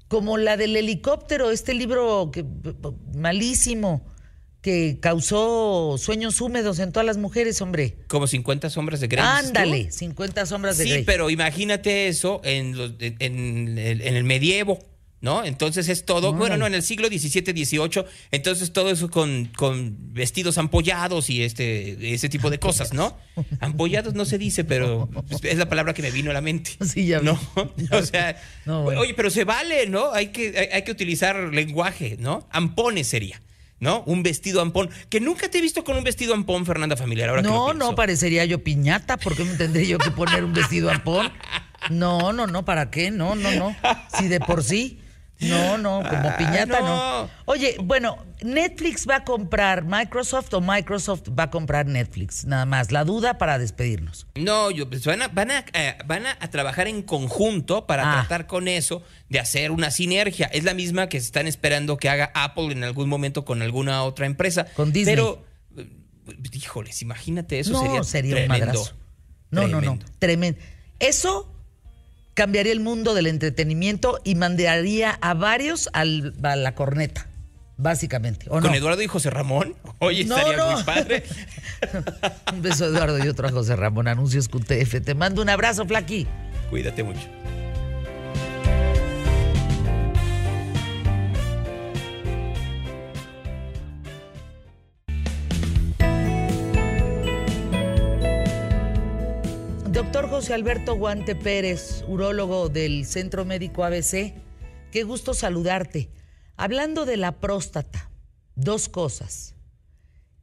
[0.09, 2.44] Como la del helicóptero, este libro que,
[3.14, 4.03] malísimo,
[4.62, 7.96] que causó sueños húmedos en todas las mujeres, hombre.
[8.09, 9.25] Como 50 sombras de Grey.
[9.25, 9.46] ¿dices tú?
[9.49, 11.05] Ándale, 50 sombras de Sí, Grey.
[11.05, 14.79] pero imagínate eso en, los- en- en el, en el medievo,
[15.23, 15.44] ¿no?
[15.44, 19.96] Entonces es todo, bueno, no, en el siglo XVII, XVIII, entonces todo eso con, con
[20.14, 23.16] vestidos ampollados y este, ese tipo de cosas, ¿no?
[23.61, 25.09] Ampollados no se dice, pero
[25.42, 26.73] es la palabra que me vino a la mente.
[26.87, 27.20] Sí, ya.
[27.20, 27.38] ¿No?
[27.92, 29.01] O sea, No, bueno.
[29.01, 30.12] oye, pero se vale, ¿no?
[30.12, 32.46] Hay que, hay, hay que utilizar lenguaje, ¿no?
[32.51, 33.40] Ampones sería.
[33.81, 34.03] ¿No?
[34.05, 34.90] Un vestido ampón.
[35.09, 37.31] Que nunca te he visto con un vestido ampón, Fernanda Familiar.
[37.31, 37.79] Ahora que lo No, pienso.
[37.90, 39.16] no, parecería yo piñata.
[39.16, 41.33] ¿Por qué me tendré yo que poner un vestido ampón?
[41.88, 43.11] No, no, no, ¿para qué?
[43.11, 43.75] No, no, no.
[44.19, 45.00] Si de por sí.
[45.40, 47.22] No, no, como Ah, piñata no.
[47.22, 47.31] no.
[47.46, 52.44] Oye, bueno, Netflix va a comprar Microsoft o Microsoft va a comprar Netflix.
[52.44, 54.26] Nada más, la duda para despedirnos.
[54.35, 58.14] No, yo, pues van, a, van, a, eh, van a, trabajar en conjunto para Ah.
[58.20, 60.46] tratar con eso de hacer una sinergia.
[60.46, 64.26] Es la misma que están esperando que haga Apple en algún momento con alguna otra
[64.26, 64.66] empresa.
[64.74, 65.14] Con Disney.
[65.16, 65.44] Pero,
[65.76, 65.87] eh,
[66.53, 68.66] híjoles, imagínate, eso no, sería, sería, un tremendo.
[68.66, 68.94] madrazo.
[69.50, 69.79] No, no, no.
[69.81, 70.07] Tremendo.
[70.18, 70.61] Tremendo.
[70.98, 71.53] Eso
[72.35, 77.27] cambiaría el mundo del entretenimiento y mandaría a varios al- a la corneta,
[77.77, 78.47] básicamente.
[78.49, 78.75] ¿o Con no?
[78.75, 79.75] Eduardo y José Ramón.
[79.99, 80.73] Oye, No, estaría no.
[80.73, 81.25] muy padre.
[82.53, 84.09] Un beso, Eduardo, y otro a José Ramón.
[84.09, 85.01] Anuncios QTF.
[85.05, 86.27] Te mando un abrazo, Flaqui.
[86.71, 87.21] Cuídate mucho.
[100.53, 104.35] Alberto Guante Pérez, urólogo del Centro Médico ABC,
[104.91, 106.11] qué gusto saludarte.
[106.57, 108.11] Hablando de la próstata,
[108.57, 109.55] dos cosas.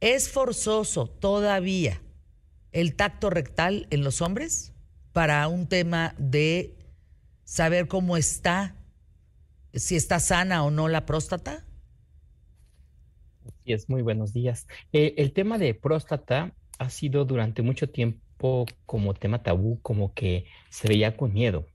[0.00, 2.00] ¿Es forzoso todavía
[2.72, 4.72] el tacto rectal en los hombres
[5.12, 6.74] para un tema de
[7.44, 8.76] saber cómo está,
[9.74, 11.66] si está sana o no la próstata?
[13.46, 14.66] Así es, muy buenos días.
[14.92, 18.27] Eh, el tema de próstata ha sido durante mucho tiempo
[18.86, 21.66] como tema tabú, como que se veía con miedo.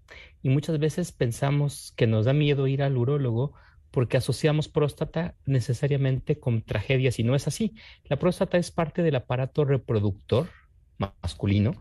[0.41, 3.53] Y muchas veces pensamos que nos da miedo ir al urólogo
[3.91, 7.75] porque asociamos próstata necesariamente con tragedias y no es así.
[8.05, 10.49] La próstata es parte del aparato reproductor
[10.97, 11.73] masculino,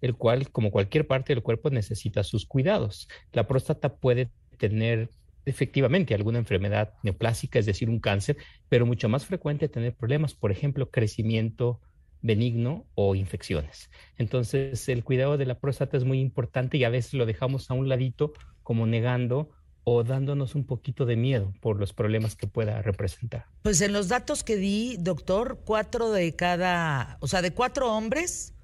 [0.00, 3.08] el cual, como cualquier parte del cuerpo, necesita sus cuidados.
[3.32, 5.10] La próstata puede tener
[5.44, 8.36] efectivamente alguna enfermedad neoplásica, es decir, un cáncer,
[8.68, 11.80] pero mucho más frecuente tener problemas, por ejemplo, crecimiento
[12.22, 13.90] benigno o infecciones.
[14.18, 17.74] Entonces, el cuidado de la próstata es muy importante y a veces lo dejamos a
[17.74, 19.50] un ladito como negando
[19.84, 23.46] o dándonos un poquito de miedo por los problemas que pueda representar.
[23.62, 28.54] Pues en los datos que di, doctor, cuatro de cada, o sea, de cuatro hombres,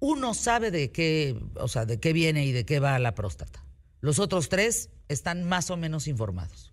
[0.00, 3.64] uno sabe de qué, o sea, de qué viene y de qué va la próstata.
[4.00, 6.72] Los otros tres están más o menos informados.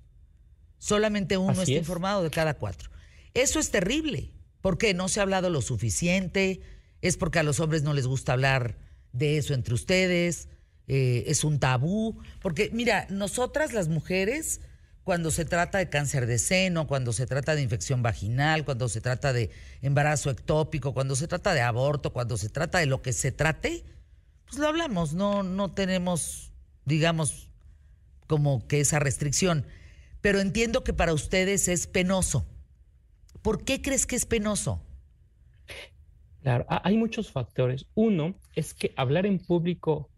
[0.79, 1.79] Solamente uno Así está es.
[1.79, 2.89] informado de cada cuatro.
[3.33, 6.61] Eso es terrible, porque no se ha hablado lo suficiente,
[7.01, 8.77] es porque a los hombres no les gusta hablar
[9.13, 10.49] de eso entre ustedes,
[10.87, 14.61] eh, es un tabú, porque mira, nosotras las mujeres,
[15.03, 19.01] cuando se trata de cáncer de seno, cuando se trata de infección vaginal, cuando se
[19.01, 19.49] trata de
[19.81, 23.83] embarazo ectópico, cuando se trata de aborto, cuando se trata de lo que se trate,
[24.45, 26.51] pues lo hablamos, no, no tenemos,
[26.85, 27.49] digamos,
[28.27, 29.65] como que esa restricción.
[30.21, 32.45] Pero entiendo que para ustedes es penoso.
[33.41, 34.81] ¿Por qué crees que es penoso?
[36.41, 37.87] Claro, hay muchos factores.
[37.93, 40.09] Uno es que hablar en público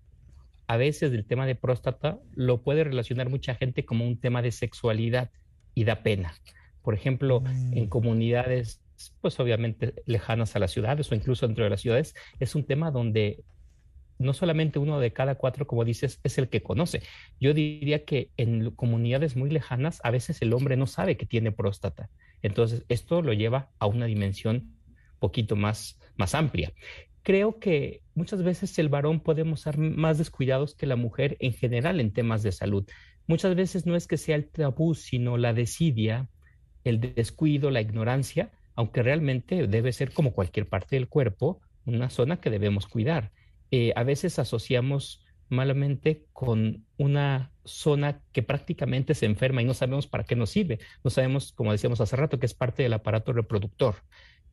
[0.67, 4.51] a veces del tema de próstata lo puede relacionar mucha gente como un tema de
[4.51, 5.31] sexualidad
[5.73, 6.35] y da pena.
[6.83, 7.89] Por ejemplo, en mm.
[7.89, 8.79] comunidades,
[9.21, 12.91] pues obviamente lejanas a las ciudades o incluso dentro de las ciudades, es un tema
[12.91, 13.43] donde
[14.19, 17.01] no solamente uno de cada cuatro, como dices, es el que conoce.
[17.39, 21.51] Yo diría que en comunidades muy lejanas, a veces el hombre no sabe que tiene
[21.51, 22.09] próstata.
[22.41, 24.75] Entonces, esto lo lleva a una dimensión
[25.19, 26.71] poquito más, más amplia
[27.23, 31.99] creo que muchas veces el varón podemos ser más descuidados que la mujer en general
[31.99, 32.87] en temas de salud.
[33.27, 36.27] Muchas veces no es que sea el tabú, sino la desidia,
[36.83, 42.41] el descuido, la ignorancia, aunque realmente debe ser como cualquier parte del cuerpo, una zona
[42.41, 43.31] que debemos cuidar.
[43.71, 50.07] Eh, a veces asociamos malamente con una zona que prácticamente se enferma y no sabemos
[50.07, 50.79] para qué nos sirve.
[51.03, 53.95] No sabemos, como decíamos hace rato, que es parte del aparato reproductor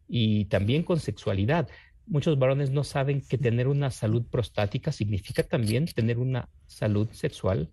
[0.08, 1.68] y también con sexualidad
[2.06, 7.70] muchos varones no saben que tener una salud prostática significa también tener una salud sexual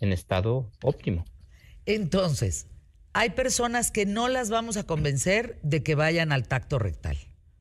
[0.00, 1.24] en estado óptimo.
[1.86, 2.66] Entonces,
[3.12, 7.18] hay personas que no las vamos a convencer de que vayan al tacto rectal.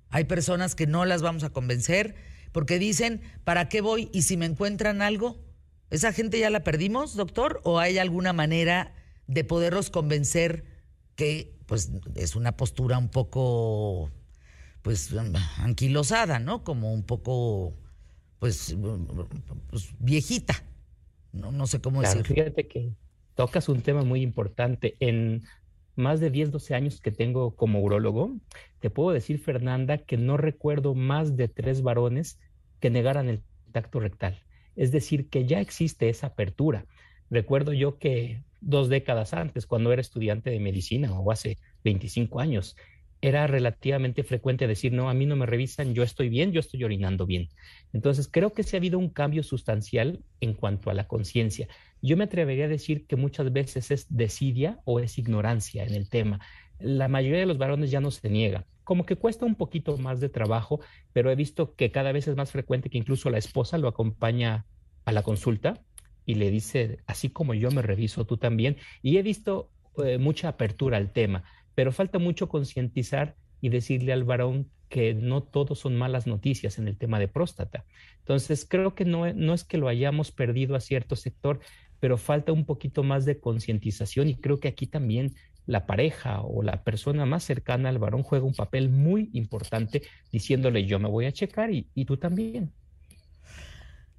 [0.10, 2.15] Hay personas que no las vamos a convencer
[2.58, 4.10] porque dicen, ¿para qué voy?
[4.13, 5.38] Y si me encuentran algo,
[5.91, 7.62] ¿esa gente ya la perdimos, doctor?
[7.63, 8.96] ¿O hay alguna manera
[9.28, 10.65] de poderlos convencer
[11.15, 14.10] que pues es una postura un poco
[14.82, 15.13] pues
[15.60, 16.63] anquilosada, ¿no?
[16.63, 17.76] Como un poco,
[18.39, 18.76] pues,
[19.70, 20.56] pues viejita.
[21.34, 22.24] No, no sé cómo decirlo.
[22.24, 22.89] Fíjate que
[23.36, 24.96] tocas un tema muy importante.
[25.00, 25.43] En
[25.96, 28.36] más de 10, 12 años que tengo como urólogo,
[28.80, 32.39] te puedo decir, Fernanda, que no recuerdo más de tres varones
[32.80, 34.42] que negaran el tacto rectal.
[34.76, 36.86] Es decir, que ya existe esa apertura.
[37.30, 42.76] Recuerdo yo que dos décadas antes, cuando era estudiante de medicina o hace 25 años,
[43.22, 46.84] era relativamente frecuente decir, no, a mí no me revisan, yo estoy bien, yo estoy
[46.84, 47.50] orinando bien.
[47.92, 51.68] Entonces, creo que sí ha habido un cambio sustancial en cuanto a la conciencia.
[52.02, 56.10] Yo me atrevería a decir que muchas veces es desidia o es ignorancia en el
[56.10, 56.40] tema.
[56.80, 58.66] La mayoría de los varones ya no se niega.
[58.84, 60.80] Como que cuesta un poquito más de trabajo,
[61.13, 64.66] pero he visto que cada vez es más frecuente que incluso la esposa lo acompaña
[65.06, 65.82] a la consulta
[66.26, 68.78] y le dice, así como yo me reviso, tú también.
[69.02, 69.72] Y he visto
[70.04, 71.44] eh, mucha apertura al tema
[71.78, 76.88] pero falta mucho concientizar y decirle al varón que no todos son malas noticias en
[76.88, 77.86] el tema de próstata.
[78.18, 81.60] Entonces, creo que no, no es que lo hayamos perdido a cierto sector,
[82.00, 85.36] pero falta un poquito más de concientización y creo que aquí también
[85.67, 90.01] la pareja o la persona más cercana al varón juega un papel muy importante
[90.32, 92.73] diciéndole yo me voy a checar y, y tú también.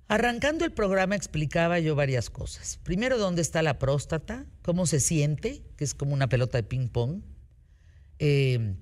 [0.06, 2.78] Arrancando el programa explicaba yo varias cosas.
[2.82, 6.88] Primero, dónde está la próstata, cómo se siente, que es como una pelota de ping
[6.88, 7.22] pong
[8.18, 8.74] eh,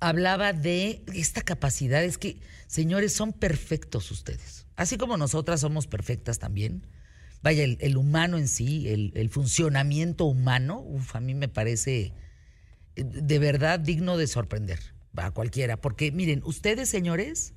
[0.00, 2.02] hablaba de esta capacidad.
[2.04, 4.66] Es que, señores, son perfectos ustedes.
[4.76, 6.86] Así como nosotras somos perfectas también.
[7.46, 12.12] Vaya, el, humano en sí, el, funcionamiento humano, a mí me parece
[12.96, 14.80] eh, de verdad digno de sorprender
[15.14, 15.76] a cualquiera.
[15.76, 17.54] Porque miren, ustedes, señores,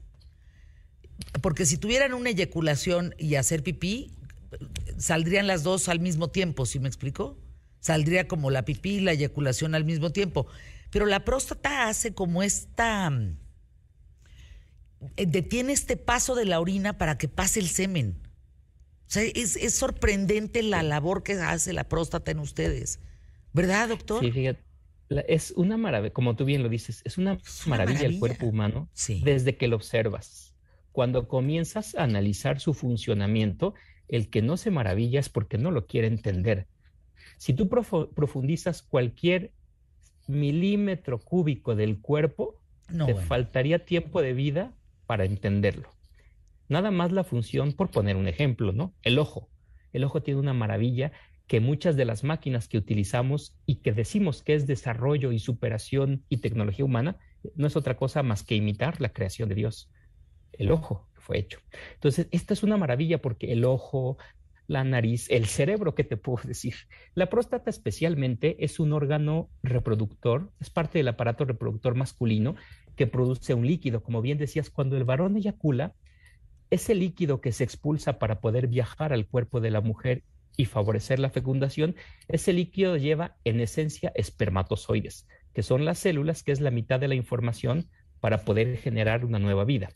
[1.41, 4.11] porque si tuvieran una eyaculación y hacer pipí,
[4.99, 7.39] saldrían las dos al mismo tiempo, ¿sí me explico?
[7.79, 10.45] Saldría como la pipí y la eyaculación al mismo tiempo.
[10.91, 13.11] Pero la próstata hace como esta...
[15.17, 18.28] Eh, detiene este paso de la orina para que pase el semen.
[19.09, 22.99] O sea, es, sorprendente la labor que hace la próstata en ustedes.
[23.53, 24.23] ¿Verdad, doctor?
[24.23, 24.63] Sí, fíjate.
[25.27, 28.87] Es una maravilla, como tú bien lo dices, es una, maravilla, el cuerpo humano
[29.23, 30.53] desde que lo observas.
[30.91, 33.73] Cuando comienzas a analizar su funcionamiento,
[34.09, 36.67] el que no se maravilla es porque no lo quiere entender.
[37.37, 39.51] Si tú profundizas cualquier
[40.27, 42.61] milímetro cúbico del cuerpo,
[43.07, 44.71] te faltaría tiempo de vida
[45.07, 45.89] para entenderlo.
[46.69, 48.93] Nada más la función, por poner un ejemplo, ¿no?
[49.01, 49.49] El ojo.
[49.91, 51.11] El ojo tiene una maravilla
[51.47, 56.23] que muchas de las máquinas que utilizamos y que decimos que es desarrollo y superación
[56.29, 57.17] y tecnología humana,
[57.55, 59.89] no es otra cosa más que imitar la creación de Dios.
[60.53, 61.59] El ojo fue hecho.
[61.95, 64.19] Entonces, esta es una maravilla porque el ojo,
[64.67, 66.75] la nariz, el cerebro, ¿qué te puedo decir?
[67.15, 72.55] La próstata especialmente es un órgano reproductor, es parte del aparato reproductor masculino
[72.95, 74.03] que produce un líquido.
[74.03, 75.95] Como bien decías, cuando el varón eyacula,
[76.69, 80.23] ese líquido que se expulsa para poder viajar al cuerpo de la mujer
[80.55, 81.95] y favorecer la fecundación,
[82.27, 87.07] ese líquido lleva en esencia espermatozoides, que son las células, que es la mitad de
[87.07, 87.87] la información
[88.19, 89.89] para poder generar una nueva vida.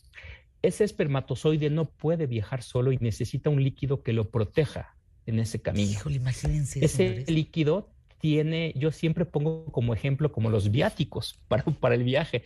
[0.62, 5.62] Ese espermatozoide no puede viajar solo y necesita un líquido que lo proteja en ese
[5.62, 5.92] camino.
[5.92, 6.84] Híjole, imagínense.
[6.84, 12.44] Ese líquido tiene, yo siempre pongo como ejemplo como los viáticos para, para el viaje.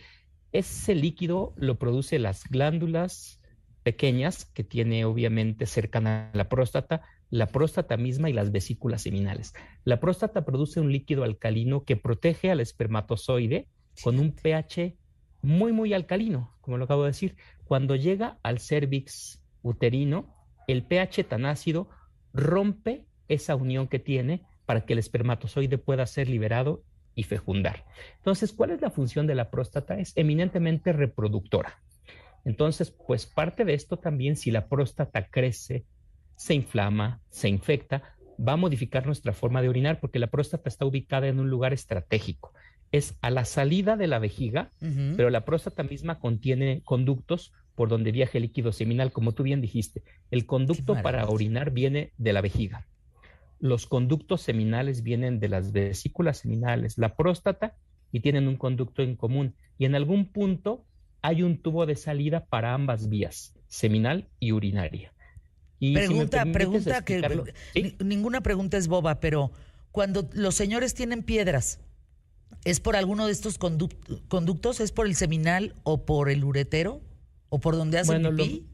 [0.50, 3.37] Ese líquido lo produce las glándulas
[3.88, 9.54] pequeñas que tiene obviamente cercana a la próstata, la próstata misma y las vesículas seminales.
[9.82, 13.66] La próstata produce un líquido alcalino que protege al espermatozoide
[14.02, 14.94] con un pH
[15.40, 17.36] muy, muy alcalino, como lo acabo de decir.
[17.64, 21.88] Cuando llega al cervix uterino, el pH tan ácido
[22.34, 27.86] rompe esa unión que tiene para que el espermatozoide pueda ser liberado y fecundar.
[28.18, 29.98] Entonces, ¿cuál es la función de la próstata?
[29.98, 31.80] Es eminentemente reproductora.
[32.44, 35.84] Entonces, pues parte de esto también, si la próstata crece,
[36.36, 38.02] se inflama, se infecta,
[38.38, 41.72] va a modificar nuestra forma de orinar porque la próstata está ubicada en un lugar
[41.72, 42.52] estratégico.
[42.92, 44.72] Es a la salida de la vejiga,
[45.16, 49.60] pero la próstata misma contiene conductos por donde viaja el líquido seminal, como tú bien
[49.60, 50.02] dijiste.
[50.30, 52.86] El conducto para orinar viene de la vejiga.
[53.60, 57.76] Los conductos seminales vienen de las vesículas seminales, la próstata,
[58.10, 59.54] y tienen un conducto en común.
[59.76, 60.84] Y en algún punto
[61.28, 65.12] hay un tubo de salida para ambas vías, seminal y urinaria.
[65.78, 69.52] Y pregunta, pregunta que ninguna pregunta es boba, pero
[69.92, 71.80] cuando los señores tienen piedras,
[72.64, 74.80] ¿es por alguno de estos conductos?
[74.80, 77.02] ¿Es por el seminal o por el uretero?
[77.50, 78.66] ¿O por donde hacen bueno, pipí?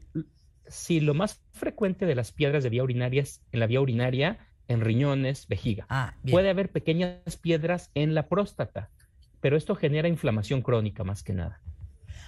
[0.67, 4.39] sí, lo más frecuente de las piedras de vía urinaria es en la vía urinaria,
[4.69, 5.85] en riñones, vejiga.
[5.89, 8.89] Ah, Puede haber pequeñas piedras en la próstata,
[9.41, 11.61] pero esto genera inflamación crónica más que nada.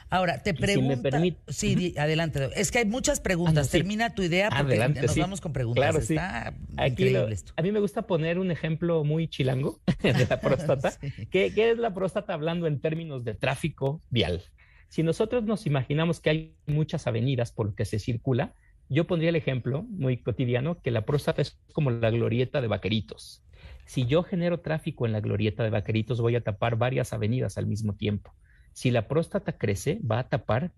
[0.10, 1.10] Ahora, te pregunto.
[1.48, 2.50] Si Sí, adelante.
[2.56, 3.68] Es que hay muchas preguntas.
[3.68, 5.84] Ah, Termina tu idea porque adelante, nos vamos con preguntas.
[5.84, 6.54] Claro, Está
[6.88, 7.54] increíble esto.
[7.56, 10.94] A mí me gusta poner un ejemplo muy chilango de la próstata.
[11.32, 14.44] ¿Qué, ¿Qué es la próstata hablando en términos de tráfico vial?
[14.90, 18.54] Si nosotros nos imaginamos que hay muchas avenidas por las que se circula,
[18.90, 23.44] yo pondría el ejemplo muy cotidiano que la próstata es como la glorieta de vaqueritos.
[23.86, 27.68] Si yo genero tráfico en la glorieta de vaqueritos, voy a tapar varias avenidas al
[27.68, 28.34] mismo tiempo.
[28.78, 30.72] Si la próstata crece, va a tapar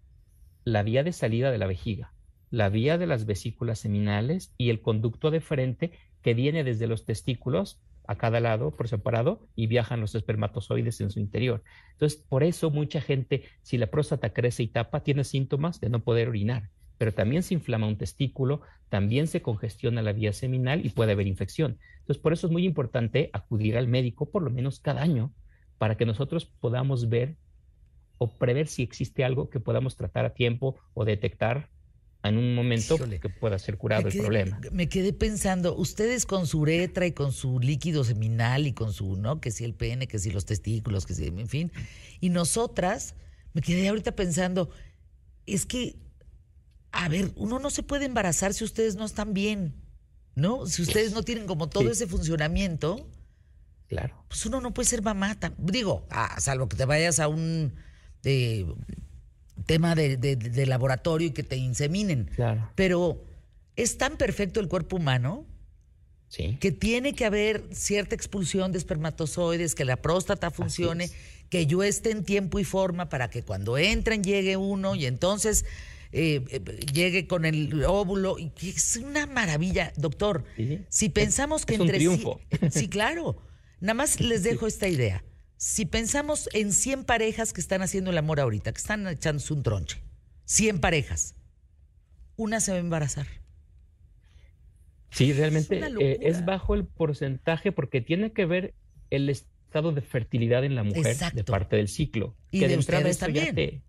[0.64, 2.14] la vía de salida de la vejiga,
[2.50, 7.04] la vía de las vesículas seminales y el conducto de frente que viene desde los
[7.04, 11.62] testículos a cada lado por separado y viajan los espermatozoides en su interior.
[11.92, 16.00] Entonces, por eso mucha gente, si la próstata crece y tapa, tiene síntomas de no
[16.02, 20.92] poder orinar, pero también se inflama un testículo, también se congestiona la vía seminal y
[20.92, 21.78] puede haber infección.
[21.98, 25.34] Entonces, por eso es muy importante acudir al médico por lo menos cada año
[25.78, 27.36] para que nosotros podamos ver
[28.20, 31.70] o prever si existe algo que podamos tratar a tiempo o detectar
[32.22, 34.60] en un momento que pueda ser curado el problema.
[34.72, 39.16] Me quedé pensando, ustedes con su uretra y con su líquido seminal y con su,
[39.16, 39.40] ¿no?
[39.40, 41.72] Que si el pene, que si los testículos, que si, en fin.
[42.20, 43.16] Y nosotras,
[43.54, 44.70] me quedé ahorita pensando,
[45.46, 45.96] es que,
[46.92, 49.74] a ver, uno no se puede embarazar si ustedes no están bien,
[50.36, 50.66] ¿no?
[50.66, 53.08] Si ustedes no tienen como todo ese funcionamiento.
[53.88, 54.26] Claro.
[54.28, 55.38] Pues uno no puede ser mamá.
[55.58, 57.74] Digo, ah, salvo que te vayas a un
[58.24, 58.66] de
[59.66, 62.30] tema de, laboratorio y que te inseminen.
[62.76, 63.24] Pero
[63.76, 65.46] es tan perfecto el cuerpo humano
[66.60, 71.10] que tiene que haber cierta expulsión de espermatozoides, que la próstata funcione,
[71.50, 75.66] que yo esté en tiempo y forma para que cuando entren llegue uno y entonces
[76.12, 76.60] eh, eh,
[76.94, 78.38] llegue con el óvulo.
[78.38, 80.44] Y es una maravilla, doctor.
[80.90, 82.42] Si pensamos que es entre un triunfo.
[82.72, 83.42] sí, claro.
[83.82, 85.24] Nada más les dejo esta idea
[85.60, 89.62] si pensamos en 100 parejas que están haciendo el amor ahorita, que están echándose un
[89.62, 90.02] tronche,
[90.45, 91.36] 100 parejas,
[92.38, 93.28] una se va a embarazar.
[95.12, 98.74] Sí, realmente eh, es, bajo el porcentaje porque tiene que ver
[99.10, 102.38] el estado de fertilidad en la mujer de parte del ciclo.
[102.52, 103.84] Y de, entrada también.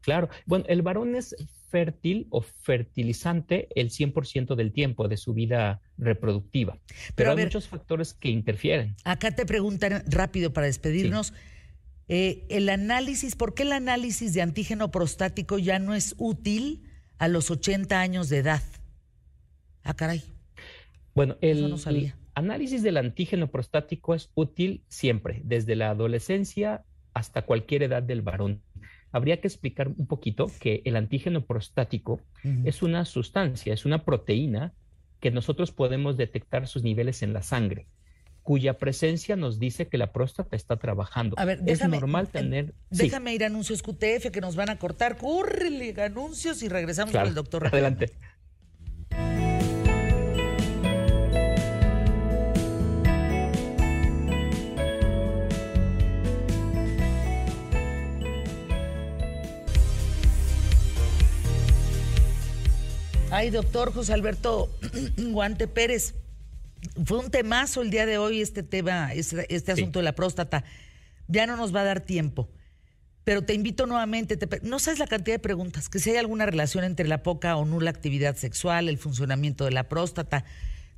[0.00, 1.36] claro, bueno, el varón es
[1.68, 6.78] fértil o fertilizante el 100% del tiempo de su vida reproductiva.
[7.14, 8.96] Pero, hay muchos factores que interfieren.
[9.04, 11.32] Acá te preguntan rápido para despedirnos.
[12.08, 16.84] Eh, el análisis, ¿por qué el análisis de antígeno prostático ya no es útil
[17.18, 18.62] a los 80 años de edad?
[19.82, 20.22] Ah, caray.
[21.14, 27.82] Bueno, el, el análisis del antígeno prostático es útil siempre, desde la adolescencia hasta cualquier
[27.82, 28.62] edad del varón
[29.16, 32.20] habría que explicar un poquito que el antígeno prostático
[32.64, 34.74] es una sustancia, es una proteína
[35.20, 37.86] que nosotros podemos detectar sus niveles en la sangre
[38.42, 41.34] cuya presencia nos dice que la próstata está trabajando.
[41.36, 42.74] A ver, es normal tener.
[42.90, 45.16] Déjame ir a anuncios QTF que nos van a cortar.
[45.16, 47.66] Córrele, anuncios y regresamos con el doctor.
[47.72, 48.12] Adelante.
[63.36, 64.74] Ay, doctor José Alberto
[65.18, 66.14] Guante Pérez.
[67.04, 70.64] Fue un temazo el día de hoy este tema, este, este asunto de la próstata.
[71.28, 72.48] Ya no nos va a dar tiempo.
[73.24, 76.82] Pero te invito nuevamente, no sabes la cantidad de preguntas, que si hay alguna relación
[76.82, 80.46] entre la poca o nula actividad sexual, el funcionamiento de la próstata.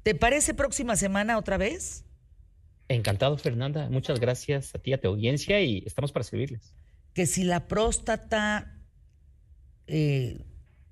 [0.04, 2.04] ¿Te parece próxima semana otra vez?
[2.86, 3.90] Encantado, Fernanda.
[3.90, 6.72] Muchas gracias a ti, a tu audiencia y estamos para servirles.
[7.14, 8.78] Que si la próstata,
[9.88, 10.38] eh,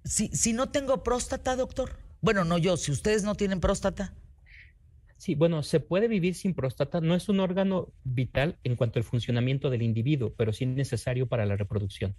[0.07, 1.98] si, si no tengo próstata, doctor.
[2.20, 4.14] Bueno, no yo, si ustedes no tienen próstata.
[5.18, 7.00] Sí, bueno, se puede vivir sin próstata.
[7.00, 11.46] No es un órgano vital en cuanto al funcionamiento del individuo, pero sí necesario para
[11.46, 12.14] la reproducción.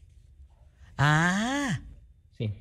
[0.98, 1.82] Ah.
[2.38, 2.54] Sí.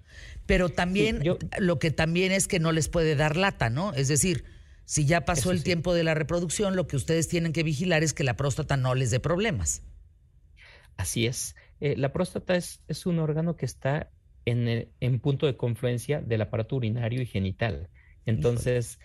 [0.46, 1.22] Pero también,
[1.58, 3.92] lo que también es que no les puede dar lata, ¿no?
[3.94, 4.44] Es decir,
[4.84, 8.12] si ya pasó el tiempo de la reproducción, lo que ustedes tienen que vigilar es
[8.12, 9.82] que la próstata no les dé problemas.
[10.96, 11.56] Así es.
[11.80, 14.10] Eh, la próstata es, es, un órgano que está
[14.46, 17.90] en, en punto de confluencia del aparato urinario y genital.
[18.24, 18.98] Entonces,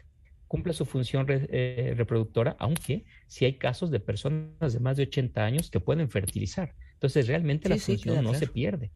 [0.48, 5.44] cumple su función eh, reproductora, aunque sí hay casos de personas de más de 80
[5.44, 6.74] años que pueden fertilizar.
[6.94, 8.92] Entonces, realmente la función no se pierde.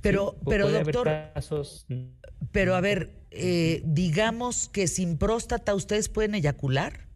[0.00, 1.08] Pero, pero doctor,
[2.50, 7.06] pero a ver, eh, digamos que sin próstata ustedes pueden eyacular.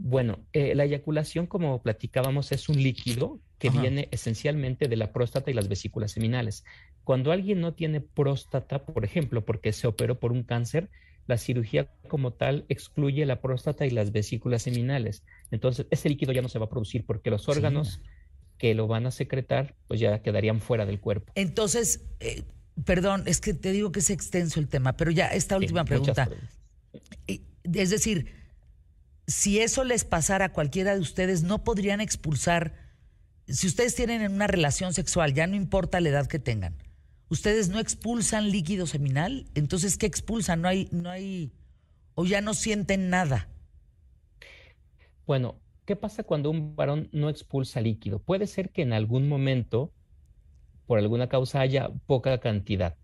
[0.00, 5.50] Bueno, eh, la eyaculación, como platicábamos, es un líquido que viene esencialmente de la próstata
[5.50, 6.64] y las vesículas seminales.
[7.02, 10.88] Cuando alguien no tiene próstata, por ejemplo, porque se operó por un cáncer,
[11.26, 15.24] la cirugía como tal excluye la próstata y las vesículas seminales.
[15.50, 18.00] Entonces, ese líquido ya no se va a producir porque los órganos
[18.56, 21.32] que lo van a secretar, pues ya quedarían fuera del cuerpo.
[21.34, 22.44] Entonces, eh,
[22.84, 26.30] perdón, es que te digo que es extenso el tema, pero ya esta última pregunta.
[27.26, 28.32] Es decir,
[29.28, 32.72] si eso les pasara a cualquiera de ustedes, ¿no podrían expulsar?
[33.46, 36.74] Si ustedes tienen una relación sexual, ya no importa la edad que tengan,
[37.28, 40.62] ustedes no expulsan líquido seminal, entonces ¿qué expulsan?
[40.62, 41.52] No hay, no hay,
[42.14, 43.48] o ya no sienten nada.
[45.26, 48.20] Bueno, ¿qué pasa cuando un varón no expulsa líquido?
[48.20, 49.92] Puede ser que en algún momento,
[50.86, 52.96] por alguna causa, haya poca cantidad.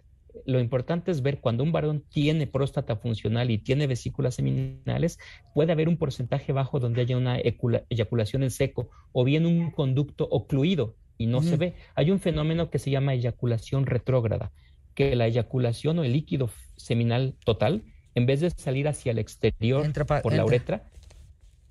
[0.46, 5.18] Lo importante es ver cuando un varón tiene próstata funcional y tiene vesículas seminales,
[5.54, 10.28] puede haber un porcentaje bajo donde haya una eyaculación en seco o bien un conducto
[10.30, 11.74] ocluido y no se ve.
[11.94, 14.52] Hay un fenómeno que se llama eyaculación retrógrada,
[14.94, 19.92] que la eyaculación o el líquido seminal total, en vez de salir hacia el exterior
[20.22, 20.88] por la uretra,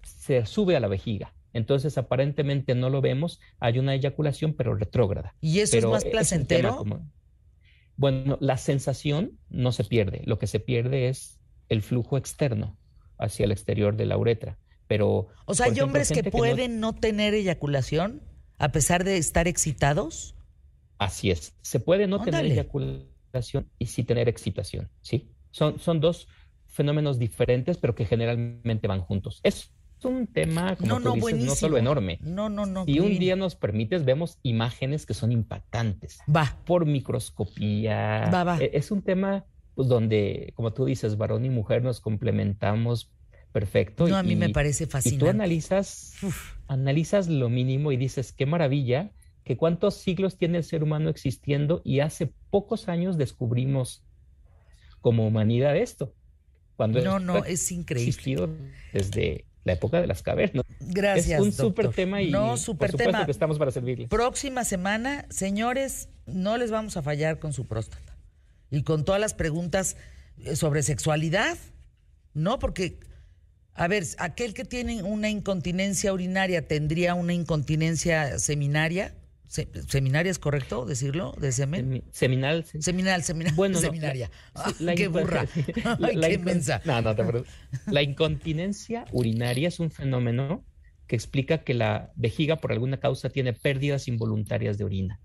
[0.04, 1.34] se sube a la vejiga.
[1.54, 5.36] Entonces, aparentemente no lo vemos, hay una eyaculación, pero retrógrada.
[5.40, 6.84] ¿Y eso es más placentero?
[7.96, 11.40] Bueno, la sensación no se pierde, lo que se pierde es
[11.70, 12.78] el flujo externo
[13.18, 14.58] hacia el exterior de la uretra.
[14.88, 18.22] Pero, o sea, hay hombres que pueden no tener eyaculación
[18.58, 20.36] a pesar de estar excitados?
[20.98, 21.54] Así es.
[21.62, 25.32] Se puede no tener eyaculación y sí tener excitación, ¿sí?
[25.52, 26.28] Son, son dos
[26.68, 29.42] fenómenos diferentes, pero que generalmente van juntos.
[29.44, 29.72] Es
[30.06, 32.20] un tema, como no, tú dices, no solo enorme.
[32.22, 32.84] No, no, no.
[32.88, 36.20] Y un día nos permites, vemos imágenes que son impactantes.
[36.34, 36.58] Va.
[36.66, 38.30] Por microscopía.
[38.34, 38.58] Va, va.
[38.60, 39.46] E, es un tema
[39.76, 43.12] pues, donde, como tú dices, varón y mujer nos complementamos
[43.52, 44.08] perfecto.
[44.08, 45.16] No, a mí me parece fascinante.
[45.16, 46.16] Y tú analizas,
[46.68, 49.12] analizas lo mínimo y dices, qué maravilla,
[49.44, 54.04] que cuántos siglos tiene el ser humano existiendo y hace pocos años descubrimos
[55.02, 56.14] como humanidad esto.
[56.76, 58.48] Cuando no, no, es increíble.
[58.92, 60.66] desde la época de las cavernas.
[60.80, 61.40] Gracias.
[61.40, 63.26] Es un súper tema y no, super por tema.
[63.26, 64.10] que estamos para servirles.
[64.10, 68.18] Próxima semana, señores, no les vamos a fallar con su próstata.
[68.70, 69.98] Y con todas las preguntas
[70.44, 71.58] eh, sobre sexualidad,
[72.34, 72.60] ¿no?
[72.60, 73.00] Porque
[73.76, 79.16] a ver, aquel que tiene una incontinencia urinaria tendría una incontinencia seminaria.
[79.88, 81.36] ¿Seminaria es correcto decirlo?
[81.40, 82.04] ¿De semen?
[82.12, 82.66] Seminal.
[82.66, 83.54] Seminal, seminal.
[83.54, 84.32] Bueno, seminaria.
[84.96, 85.46] qué burra.
[86.00, 86.82] La, qué inmensa.
[86.86, 87.24] No, no, te
[87.86, 90.66] La incontinencia urinaria es un fenómeno
[91.06, 95.20] que explica que la vejiga por alguna causa tiene pérdidas involuntarias de orina.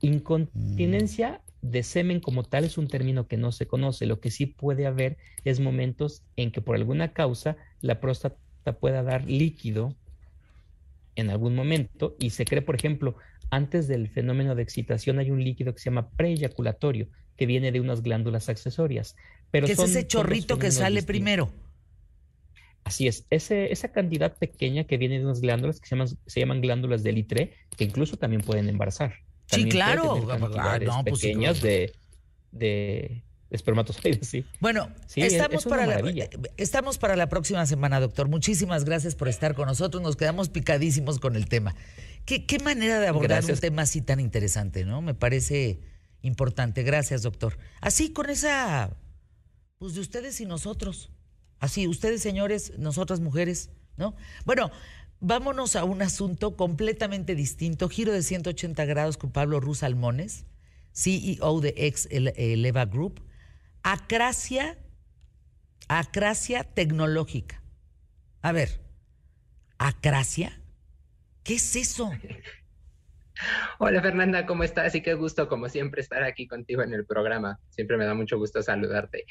[0.00, 4.06] Incontinencia de semen como tal es un término que no se conoce.
[4.06, 8.38] Lo que sí puede haber es momentos en que por alguna causa la próstata
[8.80, 9.94] pueda dar líquido
[11.16, 13.16] en algún momento y se cree, por ejemplo,
[13.52, 17.80] antes del fenómeno de excitación hay un líquido que se llama preeyaculatorio que viene de
[17.80, 19.14] unas glándulas accesorias.
[19.50, 21.52] Pero ¿Qué es ese chorrito que sale primero?
[22.82, 26.40] Así es, Ese, esa cantidad pequeña que viene de unas glándulas que se llaman, se
[26.40, 29.14] llaman glándulas de litre, que incluso también pueden embarazar
[29.46, 30.26] sí, claro.
[30.58, 31.92] Ah, pues pequeñas de,
[32.50, 34.44] de espermatozoides, sí.
[34.60, 36.02] Bueno, estamos, para la,
[36.56, 38.28] estamos para la próxima semana, doctor.
[38.28, 40.02] Muchísimas gracias por estar con nosotros.
[40.02, 41.74] Nos quedamos picadísimos con el tema.
[42.24, 45.02] Qué, qué manera de abordar un tema así tan interesante, ¿no?
[45.02, 45.80] Me parece
[46.22, 46.82] importante.
[46.82, 47.58] Gracias, doctor.
[47.80, 48.96] Así con esa,
[49.78, 51.10] pues de ustedes y nosotros.
[51.58, 54.16] Así, ustedes señores, nosotras mujeres, ¿no?
[54.44, 54.70] Bueno,
[55.20, 57.88] vámonos a un asunto completamente distinto.
[57.88, 60.44] Giro de 180 grados con Pablo Ruz Almones,
[60.92, 63.22] CEO de ex Eleva Group.
[63.82, 64.78] Acracia,
[65.88, 67.62] acracia tecnológica.
[68.40, 68.80] A ver,
[69.78, 70.60] acracia,
[71.44, 72.10] ¿qué es eso?
[73.78, 74.94] Hola Fernanda, ¿cómo estás?
[74.94, 77.58] Y qué gusto, como siempre, estar aquí contigo en el programa.
[77.70, 79.24] Siempre me da mucho gusto saludarte.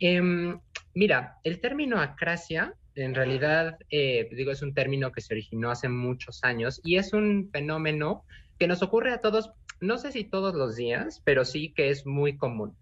[0.00, 0.58] Em,
[0.94, 5.88] mira, el término acracia, en realidad, eh, digo, es un término que se originó hace
[5.88, 8.24] muchos años y es un fenómeno
[8.58, 12.04] que nos ocurre a todos, no sé si todos los días, pero sí que es
[12.04, 12.76] muy común.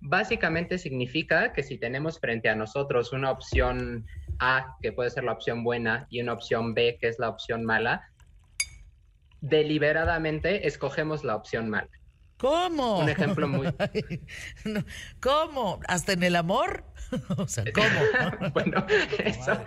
[0.00, 4.06] Básicamente significa que si tenemos frente a nosotros una opción
[4.38, 7.64] A, que puede ser la opción buena, y una opción B, que es la opción
[7.64, 8.08] mala,
[9.40, 11.88] deliberadamente escogemos la opción mala.
[12.38, 13.00] ¿Cómo?
[13.00, 13.66] Un ejemplo muy...
[15.20, 15.80] ¿Cómo?
[15.88, 16.84] ¿Hasta en el amor?
[17.36, 18.50] o sea, ¿cómo?
[18.54, 18.86] bueno,
[19.24, 19.60] eso...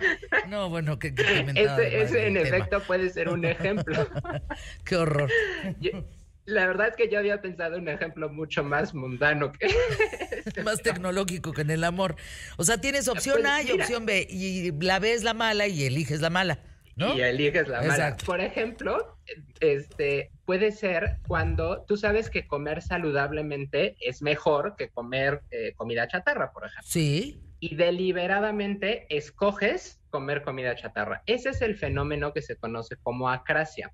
[0.48, 1.12] No, bueno, que...
[1.54, 4.08] ese, en efecto puede ser un ejemplo.
[4.84, 5.30] Qué horror.
[6.44, 9.68] La verdad es que yo había pensado un ejemplo mucho más mundano que...
[10.64, 12.16] más tecnológico que en el amor.
[12.56, 15.66] O sea, tienes opción pues A y opción B, y la B es la mala
[15.68, 16.58] y eliges la mala.
[16.96, 18.16] Y eliges la mala.
[18.24, 19.16] Por ejemplo,
[19.60, 26.06] este puede ser cuando tú sabes que comer saludablemente es mejor que comer eh, comida
[26.06, 26.86] chatarra, por ejemplo.
[26.86, 27.40] Sí.
[27.60, 31.22] Y deliberadamente escoges comer comida chatarra.
[31.26, 33.92] Ese es el fenómeno que se conoce como acracia.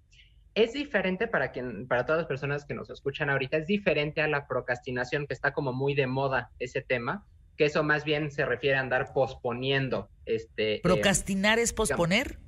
[0.59, 4.26] Es diferente para quien, para todas las personas que nos escuchan ahorita, es diferente a
[4.26, 7.24] la procrastinación, que está como muy de moda ese tema,
[7.56, 10.11] que eso más bien se refiere a andar posponiendo.
[10.26, 12.40] Este, eh, ¿Procrastinar es posponer?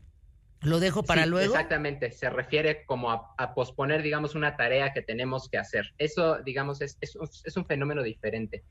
[0.60, 1.54] ¿Lo dejo para luego?
[1.54, 5.94] Exactamente, se refiere como a, posponer, digamos, una tarea que tenemos que hacer.
[5.96, 8.64] Eso, digamos, es, es, un fenómeno diferente.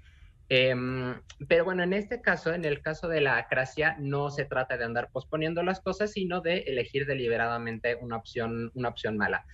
[0.49, 1.15] Em,
[1.47, 4.83] pero bueno, en este caso, en el caso de la acracia, no se trata de
[4.83, 9.45] andar posponiendo las cosas, sino de elegir deliberadamente una opción, una opción mala.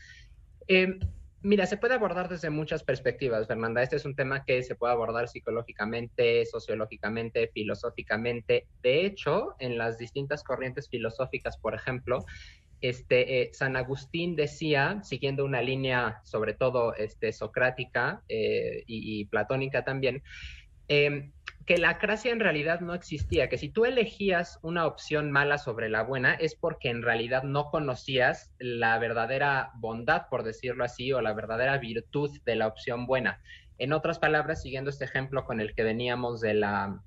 [0.68, 0.98] Eh,
[1.46, 3.84] Mira, se puede abordar desde muchas perspectivas, Fernanda.
[3.84, 8.66] Este es un tema que se puede abordar psicológicamente, sociológicamente, filosóficamente.
[8.82, 12.26] De hecho, en las distintas corrientes filosóficas, por ejemplo,
[12.82, 19.84] este, eh, San Agustín decía, siguiendo una línea sobre todo este, socrática eh, y, platónica
[19.84, 20.24] también,
[20.88, 21.32] eh,
[21.66, 25.90] que la acracia en realidad no existía, que si tú elegías una opción mala sobre
[25.90, 31.22] la buena es porque en realidad no conocías la verdadera bondad, por decirlo así, o
[31.22, 33.42] la verdadera virtud de la opción buena.
[33.80, 37.02] En otras palabras, siguiendo este ejemplo con el que veníamos de la,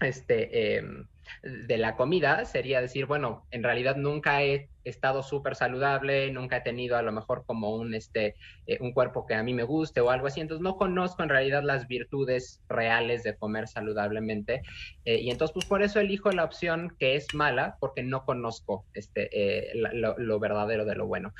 [0.00, 1.06] este, em,
[1.42, 6.60] de la comida sería decir, bueno, en realidad nunca he estado súper saludable, nunca he
[6.60, 8.36] tenido a lo mejor como un, este,
[8.66, 11.28] eh, un cuerpo que a mí me guste o algo así, entonces no conozco en
[11.28, 14.62] realidad las virtudes reales de comer saludablemente
[15.04, 18.84] eh, y entonces pues por eso elijo la opción que es mala porque no conozco
[18.94, 21.32] este, eh, lo verdadero de lo bueno.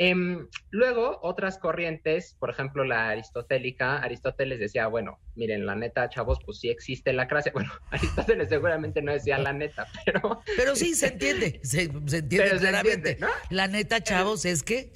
[0.00, 6.38] Em, luego, otras corrientes, por ejemplo, la aristotélica, Aristóteles decía, bueno, miren, la neta, chavos,
[6.46, 7.52] pues sí existe la clase.
[7.58, 10.40] Bueno, Aristóteles seguramente no decía la neta, pero...
[10.56, 13.18] Pero sí, se entiende, se, entiende claramente.
[13.50, 14.92] La neta, chavos, es que...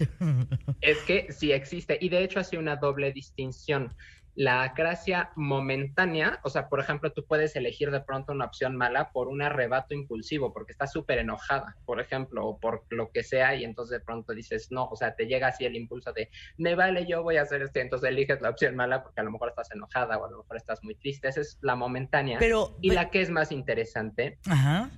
[0.81, 3.93] Es que sí existe, y de hecho hace una doble distinción
[4.35, 9.13] la acracia momentánea, o sea, por ejemplo, tú puedes elegir de pronto una opción mala
[9.13, 13.55] por un arrebato impulsivo, porque estás súper enojada, por ejemplo, o por lo que sea,
[13.55, 16.75] y entonces de pronto dices, no, o sea, te llega así el impulso de, me
[16.75, 19.51] vale, yo voy a hacer esto, entonces eliges la opción mala porque a lo mejor
[19.51, 22.39] estás enojada o a lo mejor estás muy triste, esa es la momentánea.
[22.39, 24.89] Pero, y la que es más interesante, ah,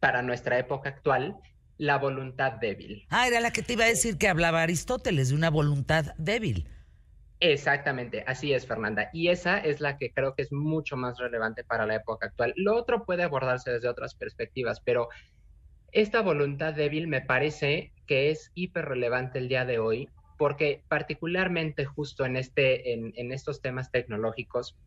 [0.00, 1.36] para nuestra época actual,
[1.78, 3.06] la voluntad débil.
[3.10, 6.68] Ah, era la que te iba a decir que hablaba Aristóteles, de una voluntad débil.
[7.40, 9.10] Exactamente, así es, Fernanda.
[9.12, 12.54] Y esa es la que creo que es mucho más relevante para la época actual.
[12.56, 15.08] Lo otro puede abordarse desde otras perspectivas, pero
[15.92, 20.08] esta voluntad débil me parece que es hiper relevante el día de hoy,
[20.38, 24.78] porque particularmente justo en, este, en, en estos temas tecnológicos,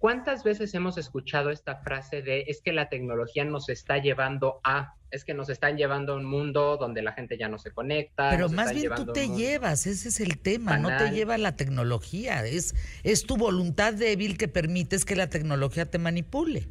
[0.00, 4.94] ¿Cuántas veces hemos escuchado esta frase de es que la tecnología nos está llevando a,
[5.10, 8.30] es que nos están llevando a un mundo donde la gente ya no se conecta?
[8.30, 12.46] Pero más bien tú te llevas, ese es el tema, no te lleva la tecnología,
[12.46, 16.66] es, es tu voluntad débil que permites que la tecnología te manipule.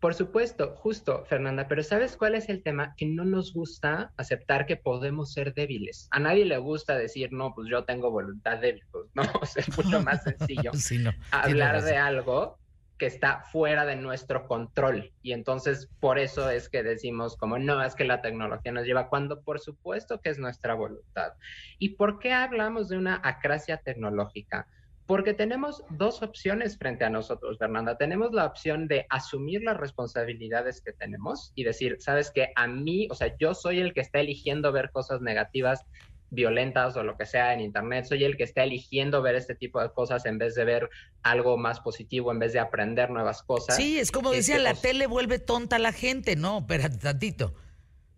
[0.00, 2.94] Por supuesto, justo, Fernanda, pero ¿sabes cuál es el tema?
[2.96, 6.08] Que no nos gusta aceptar que podemos ser débiles.
[6.12, 8.84] A nadie le gusta decir, no, pues yo tengo voluntad débil.
[8.92, 10.70] Pues no, es mucho más sencillo
[11.32, 12.58] hablar de algo
[12.98, 15.12] que está fuera de nuestro control.
[15.22, 19.08] Y entonces por eso es que decimos como no, es que la tecnología nos lleva,
[19.08, 21.32] cuando por supuesto que es nuestra voluntad.
[21.78, 24.66] ¿Y por qué hablamos de una acracia tecnológica?
[25.08, 27.96] Porque tenemos dos opciones frente a nosotros, Fernanda.
[27.96, 33.08] Tenemos la opción de asumir las responsabilidades que tenemos y decir, sabes que a mí,
[33.10, 35.86] o sea, yo soy el que está eligiendo ver cosas negativas
[36.28, 38.04] violentas o lo que sea en Internet.
[38.04, 40.90] Soy el que está eligiendo ver este tipo de cosas en vez de ver
[41.22, 43.76] algo más positivo, en vez de aprender nuevas cosas.
[43.76, 46.36] Sí, es como decía, la tele vuelve tonta a la gente.
[46.36, 47.54] No, espérate tantito.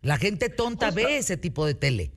[0.03, 2.11] La gente tonta ve ese tipo de tele.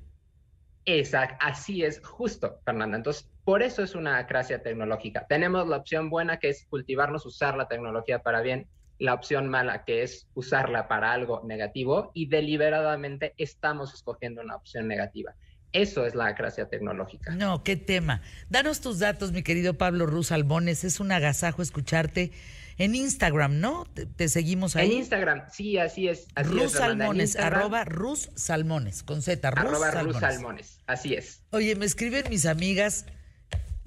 [0.86, 2.98] Exacto, así es, justo, Fernanda.
[2.98, 5.26] Entonces, por eso es una acracia tecnológica.
[5.28, 8.68] Tenemos la opción buena que es cultivarnos, usar la tecnología para bien,
[9.00, 14.88] la opción mala que es usarla para algo negativo y deliberadamente estamos escogiendo una opción
[14.88, 15.36] negativa.
[15.74, 17.36] Eso es la acracia tecnológica.
[17.36, 18.22] No, qué tema.
[18.50, 20.84] Danos tus datos, mi querido Pablo Ruz Albones.
[20.84, 22.32] Es un agasajo escucharte
[22.78, 23.86] en Instagram, ¿no?
[24.16, 24.92] Te, seguimos ahí.
[24.92, 26.28] En Instagram, sí, así es.
[26.36, 30.14] Ruz Salmones, arroba Ruz Salmones, con Z, Ruz arroba Salmones.
[30.14, 31.42] Ruz Salmones, así es.
[31.50, 33.08] Oye, me escriben mis amigas.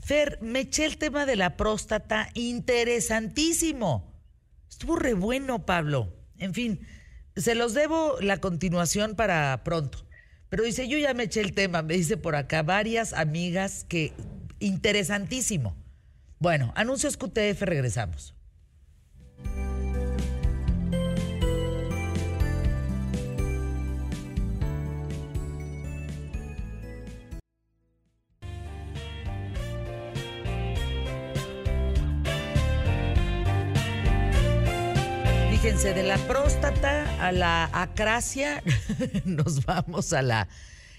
[0.06, 4.14] Fer, me eché el tema de la próstata, interesantísimo.
[4.70, 6.14] Estuvo re bueno, Pablo.
[6.38, 6.86] En fin,
[7.34, 10.06] se los debo la continuación para pronto.
[10.48, 14.12] Pero dice, yo ya me eché el tema, me dice por acá varias amigas que
[14.60, 15.74] interesantísimo.
[16.38, 18.36] Bueno, anuncios QTF, regresamos.
[35.76, 38.62] Fíjense, de la próstata a la acracia,
[39.26, 40.48] nos vamos a la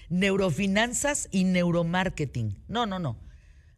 [0.08, 2.62] neurofinanzas y neuromarketing.
[2.68, 3.18] No, no, no.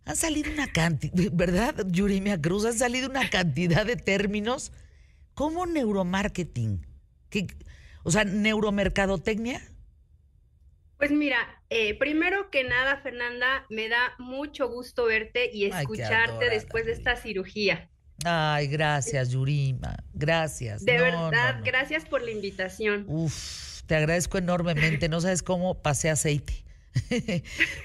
[0.05, 2.67] Han salido una cantidad, ¿verdad, Yurimia Cruz?
[2.67, 4.73] Han salido una cantidad de términos
[5.33, 6.87] como neuromarketing.
[7.31, 7.47] ¿Qué,
[8.03, 9.63] o sea, neuromercadotecnia.
[10.99, 11.39] Pues mira,
[11.71, 17.17] eh, primero que nada, Fernanda, me da mucho gusto verte y escucharte después de esta
[17.17, 17.89] cirugía.
[18.25, 19.97] Ay, gracias, Yurima.
[20.13, 20.85] Gracias.
[20.85, 23.05] De verdad, gracias por la invitación.
[23.09, 25.09] Uf, te agradezco enormemente.
[25.09, 26.65] No sabes cómo pasé aceite.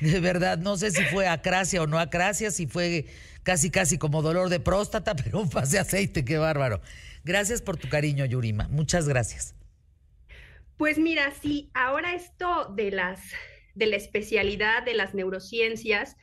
[0.01, 3.05] de verdad, no sé si fue acracia o no acracia, si fue
[3.43, 6.81] casi, casi como dolor de próstata, pero pasé aceite, qué bárbaro.
[7.23, 8.67] Gracias por tu cariño, Yurima.
[8.69, 9.55] Muchas gracias.
[10.77, 13.19] Pues mira, sí, ahora esto de las
[13.75, 16.15] de la especialidad de las neurociencias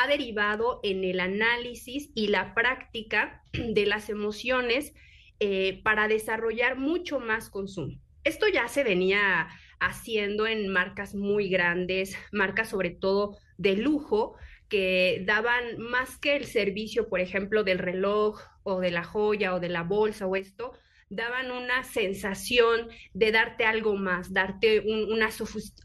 [0.00, 4.94] ha derivado en el análisis y la práctica de las emociones
[5.40, 7.98] eh, para desarrollar mucho más consumo.
[8.24, 9.48] Esto ya se venía
[9.80, 14.34] haciendo en marcas muy grandes, marcas sobre todo de lujo,
[14.68, 19.60] que daban más que el servicio, por ejemplo, del reloj o de la joya o
[19.60, 20.72] de la bolsa o esto,
[21.08, 25.30] daban una sensación de darte algo más, darte una,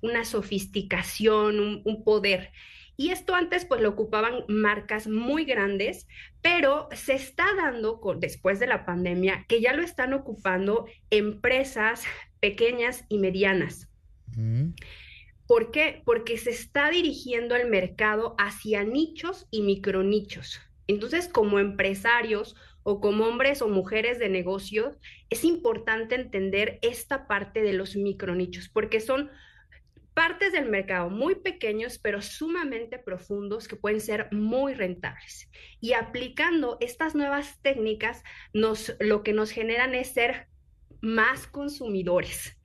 [0.01, 2.51] una, sofisticación, un poder.
[2.95, 6.07] Y esto antes pues lo ocupaban marcas muy grandes,
[6.41, 12.03] pero se está dando después de la pandemia que ya lo están ocupando empresas
[12.39, 13.89] pequeñas y medianas.
[15.47, 16.01] ¿Por qué?
[16.05, 20.61] Porque se está dirigiendo el mercado hacia nichos y micronichos.
[20.87, 24.97] Entonces, como empresarios o como hombres o mujeres de negocios,
[25.29, 29.29] es importante entender esta parte de los micronichos, porque son
[30.13, 35.49] partes del mercado muy pequeños, pero sumamente profundos que pueden ser muy rentables.
[35.81, 40.47] Y aplicando estas nuevas técnicas, nos, lo que nos generan es ser
[41.03, 42.57] más consumidores.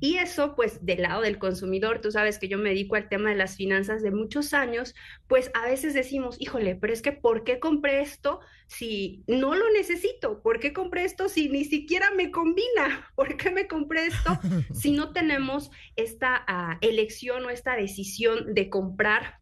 [0.00, 3.30] Y eso, pues, del lado del consumidor, tú sabes que yo me dedico al tema
[3.30, 4.96] de las finanzas de muchos años,
[5.28, 9.70] pues a veces decimos, híjole, pero es que ¿por qué compré esto si no lo
[9.70, 10.42] necesito?
[10.42, 13.12] ¿Por qué compré esto si ni siquiera me combina?
[13.14, 14.40] ¿Por qué me compré esto
[14.74, 19.38] si no tenemos esta ah, elección o esta decisión de comprar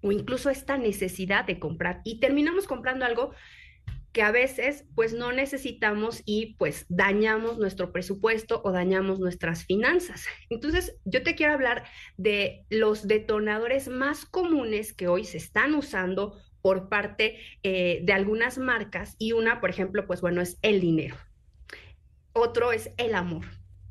[0.00, 2.00] o incluso esta necesidad de comprar?
[2.02, 3.34] Y terminamos comprando algo
[4.14, 10.24] que a veces pues no necesitamos y pues dañamos nuestro presupuesto o dañamos nuestras finanzas.
[10.48, 11.84] Entonces, yo te quiero hablar
[12.16, 18.56] de los detonadores más comunes que hoy se están usando por parte eh, de algunas
[18.56, 21.16] marcas y una, por ejemplo, pues bueno, es el dinero.
[22.32, 23.46] Otro es el amor.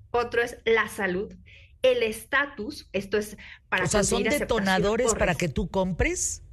[0.09, 1.34] Otro es la salud.
[1.82, 3.36] El estatus, esto es
[3.67, 3.84] para...
[3.84, 6.43] O sea, son detonadores para que tú compres.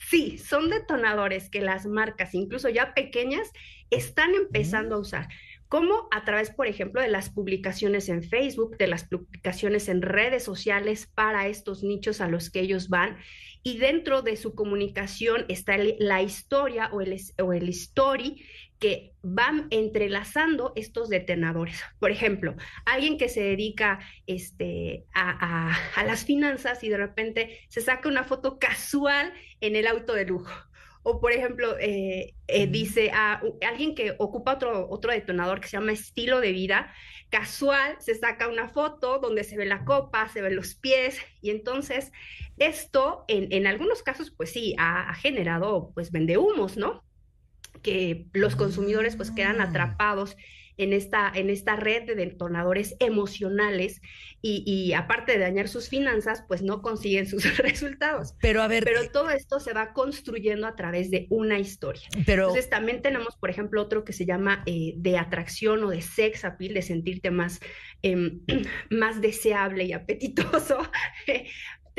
[0.00, 3.50] Sí, son detonadores que las marcas, incluso ya pequeñas,
[3.90, 5.28] están empezando a usar.
[5.68, 10.42] Como a través, por ejemplo, de las publicaciones en Facebook, de las publicaciones en redes
[10.42, 13.18] sociales para estos nichos a los que ellos van.
[13.62, 18.42] Y dentro de su comunicación está la historia o el, o el story
[18.80, 21.80] que van entrelazando estos detonadores.
[21.98, 22.56] Por ejemplo,
[22.86, 28.24] alguien que se dedica este, a, a, las finanzas y de repente se saca una
[28.24, 30.50] foto casual en el auto de lujo
[31.02, 35.76] O, por ejemplo, eh, eh, dice a alguien que ocupa otro, otro detonador que se
[35.76, 36.92] llama estilo de vida,
[37.30, 41.50] casual, se saca una foto donde se ve la copa, se ven los pies, y
[41.50, 42.12] entonces
[42.58, 47.04] esto, en, en algunos casos, pues sí, ha, ha generado, pues, vende humos, ¿no?
[47.82, 49.64] Que los consumidores, pues, quedan Ah.
[49.64, 50.36] atrapados
[50.76, 54.00] en esta, en esta red de detonadores emocionales
[54.40, 58.34] y, y aparte de dañar sus finanzas, pues no consiguen sus resultados.
[58.40, 62.08] Pero a ver, Pero todo esto se va construyendo a través de una historia.
[62.24, 66.00] pero Entonces también tenemos, por ejemplo, otro que se llama eh, de atracción o de
[66.00, 67.60] sex appeal, de sentirte más,
[68.00, 68.40] em,
[68.90, 70.78] más deseable y apetitoso.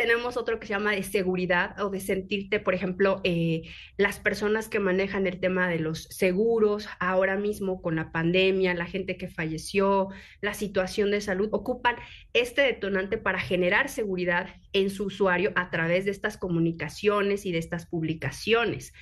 [0.02, 4.68] tenemos otro que se llama de seguridad o de sentirte, por ejemplo, eh, las personas
[4.68, 9.28] que manejan el tema de los seguros ahora mismo con la pandemia, la gente que
[9.28, 10.10] falleció,
[10.41, 11.97] la situación de salud, ocupan
[12.34, 17.60] este detonante para generar seguridad en su usuario a través de estas comunicaciones y de
[17.60, 18.93] estas publicaciones.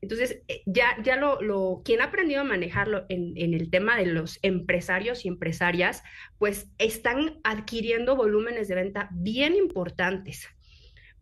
[0.00, 4.06] Entonces, eh, ya, ya lo, quien ha aprendido a manejarlo en, en, el tema de
[4.06, 6.02] los empresarios y empresarias,
[6.38, 10.48] pues están adquiriendo volúmenes de venta bien importantes.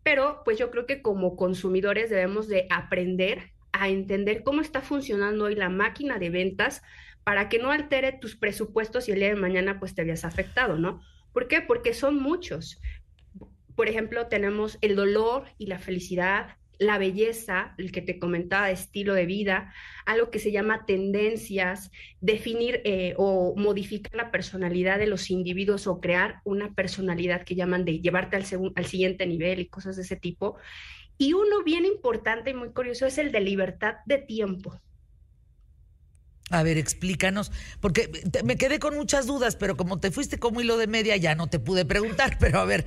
[0.03, 5.45] Pero pues yo creo que como consumidores debemos de aprender a entender cómo está funcionando
[5.45, 6.81] hoy la máquina de ventas
[7.23, 10.77] para que no altere tus presupuestos y el día de mañana pues te veas afectado,
[10.77, 11.01] ¿no?
[11.31, 11.61] ¿Por qué?
[11.61, 12.79] Porque son muchos.
[13.75, 19.13] Por ejemplo, tenemos el dolor y la felicidad, la belleza, el que te comentaba estilo
[19.13, 19.73] de vida,
[20.05, 25.99] algo que se llama tendencias, definir eh, o modificar la personalidad de los individuos o
[25.99, 28.45] crear una personalidad que llaman de llevarte al,
[28.75, 30.57] al siguiente nivel y cosas de ese tipo.
[31.17, 34.81] Y uno bien importante y muy curioso es el de libertad de tiempo.
[36.53, 40.61] A ver, explícanos, porque te, me quedé con muchas dudas, pero como te fuiste como
[40.61, 42.37] hilo de media, ya no te pude preguntar.
[42.39, 42.85] Pero a ver,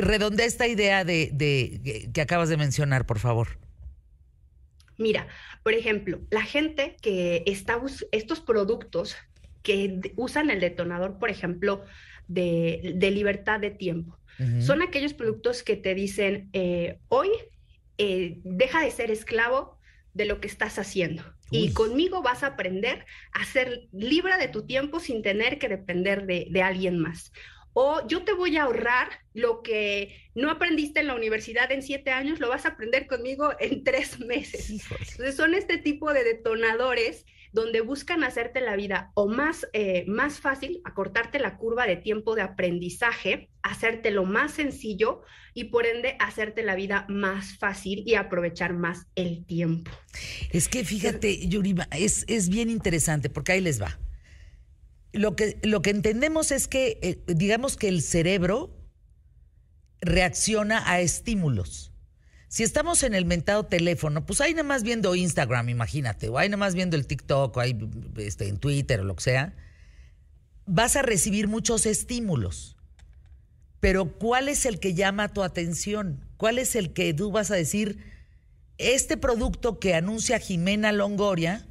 [0.00, 3.60] redondea esta idea de, de, que acabas de mencionar, por favor.
[4.98, 5.28] Mira,
[5.62, 7.80] por ejemplo, la gente que está
[8.10, 9.16] estos productos
[9.62, 11.84] que usan el detonador, por ejemplo,
[12.26, 14.62] de, de libertad de tiempo, uh -huh.
[14.62, 17.28] son aquellos productos que te dicen eh, hoy
[17.98, 19.78] eh, deja de ser esclavo
[20.14, 21.22] de lo que estás haciendo.
[21.52, 21.58] Uy.
[21.58, 26.26] Y conmigo vas a aprender a ser libre de tu tiempo sin tener que depender
[26.26, 27.32] de, de, alguien más.
[27.74, 32.10] O yo te voy a ahorrar lo que no aprendiste en la universidad en siete
[32.10, 34.70] años, lo vas a aprender conmigo en tres meses.
[34.70, 40.40] Entonces son este tipo de detonadores donde buscan hacerte la vida o más, eh, más
[40.40, 45.22] fácil, acortarte la curva de tiempo de aprendizaje, hacértelo más sencillo
[45.54, 49.90] y por ende hacerte la vida más fácil y aprovechar más el tiempo.
[50.50, 53.98] Es que fíjate, Yurima, es, es bien interesante porque ahí les va.
[55.12, 58.74] Lo que, lo que entendemos es que, eh, digamos que el cerebro
[60.00, 61.91] reacciona a estímulos.
[62.52, 66.50] Si estamos en el mentado teléfono, pues ahí nada más viendo Instagram, imagínate, o ahí
[66.50, 67.74] nada más viendo el TikTok, o ahí
[68.18, 69.54] este, en Twitter o lo que sea,
[70.66, 72.76] vas a recibir muchos estímulos.
[73.80, 76.28] Pero ¿cuál es el que llama tu atención?
[76.36, 78.04] ¿Cuál es el que tú vas a decir,
[78.76, 81.66] este producto que anuncia Jimena Longoria,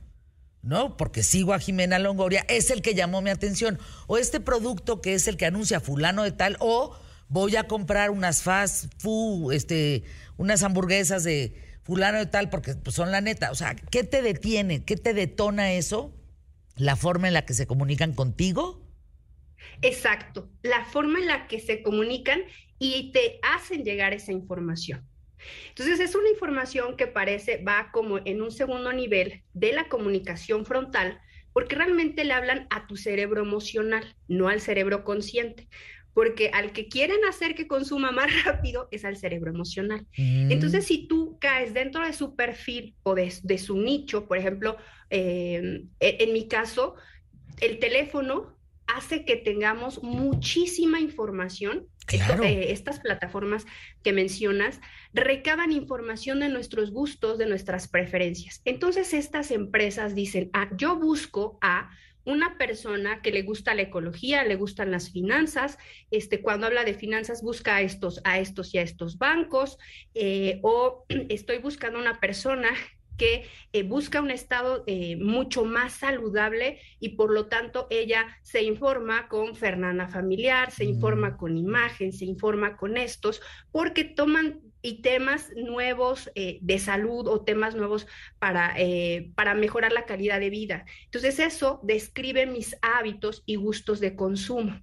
[0.64, 0.98] ¿no?
[0.98, 3.78] Porque sigo a Jimena Longoria, es el que llamó mi atención.
[4.08, 6.98] O este producto que es el que anuncia fulano de tal, o
[7.32, 10.04] voy a comprar unas fast food, este,
[10.42, 13.52] unas hamburguesas de fulano de tal, porque pues, son la neta.
[13.52, 14.84] O sea, ¿qué te detiene?
[14.84, 16.12] ¿Qué te detona eso?
[16.76, 18.82] ¿La forma en la que se comunican contigo?
[19.84, 22.42] Exacto, la forma en la que se comunican
[22.80, 25.08] y te hacen llegar esa información.
[25.70, 30.66] Entonces es una información que parece va como en un segundo nivel de la comunicación
[30.66, 31.22] frontal,
[31.54, 35.68] porque realmente le hablan a tu cerebro emocional, no al cerebro consciente
[36.14, 40.06] porque al que quieren hacer que consuma más rápido es al cerebro emocional.
[40.18, 40.52] Mm.
[40.52, 44.78] Entonces, si tú caes dentro de su perfil o de, de su nicho, por ejemplo,
[45.10, 46.96] eh, en mi caso,
[47.60, 48.58] el teléfono
[48.88, 51.88] hace que tengamos muchísima información.
[52.08, 52.34] Claro.
[52.34, 53.66] Esto, eh, estas plataformas
[54.04, 54.82] que mencionas
[55.14, 58.62] recaban información de nuestros gustos, de nuestras preferencias.
[58.66, 61.92] Entonces, estas empresas dicen, ah, yo busco a
[62.26, 65.78] una persona que le gusta la ecología, le gustan las finanzas,
[66.12, 69.78] este, cuando habla de finanzas busca a estos, a estos y a estos bancos,
[70.14, 72.70] eh, o estoy buscando una persona
[73.18, 78.64] que eh, busca un estado eh, mucho más saludable y por lo tanto ella se
[78.64, 80.90] informa con Fernanda Familiar, se mm.
[80.90, 83.42] informa con imagen, se informa con estos,
[83.72, 88.08] porque toman y temas nuevos eh, de salud o temas nuevos
[88.40, 90.86] para, eh, para mejorar la calidad de vida.
[91.06, 94.82] Entonces eso describe mis hábitos y gustos de consumo.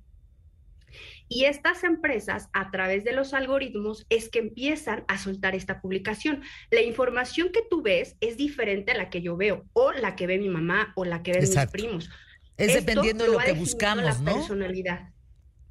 [1.31, 6.43] Y estas empresas, a través de los algoritmos, es que empiezan a soltar esta publicación.
[6.71, 10.27] La información que tú ves es diferente a la que yo veo, o la que
[10.27, 12.09] ve mi mamá, o la que ven mis primos.
[12.57, 14.37] Es dependiendo de lo, que buscamos, la ¿no?
[14.37, 15.11] personalidad.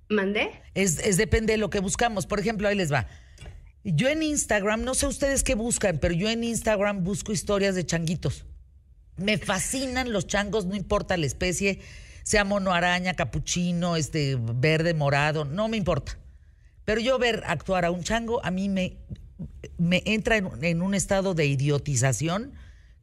[0.09, 0.61] ¿Mandé?
[0.75, 2.27] Es, es depende de lo que buscamos.
[2.27, 3.07] Por ejemplo, ahí les va.
[3.89, 7.85] Yo en Instagram, no sé ustedes qué buscan, pero yo en Instagram busco historias de
[7.85, 8.43] changuitos.
[9.15, 11.79] Me fascinan los changos, no importa la especie,
[12.23, 16.17] sea mono araña, capuchino, este, verde, morado, no me importa.
[16.83, 18.97] Pero yo ver actuar a un chango, a mí me,
[19.77, 22.55] me entra en, un estado de idiotización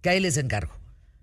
[0.03, 0.74] que ahí les encargo.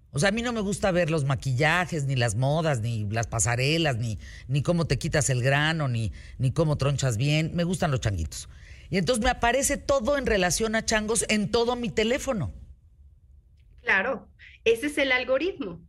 [0.10, 3.28] O sea, a mí no me gusta ver los maquillajes, ni las modas, ni las
[3.28, 7.52] pasarelas, ni, ni cómo te quitas el grano, ni, ni cómo tronchas bien.
[7.54, 8.50] Me gustan los changuitos.
[8.92, 12.54] Y entonces me aparece todo en relación a changos en todo mi teléfono.
[13.82, 14.28] Claro,
[14.66, 15.82] ese es el algoritmo.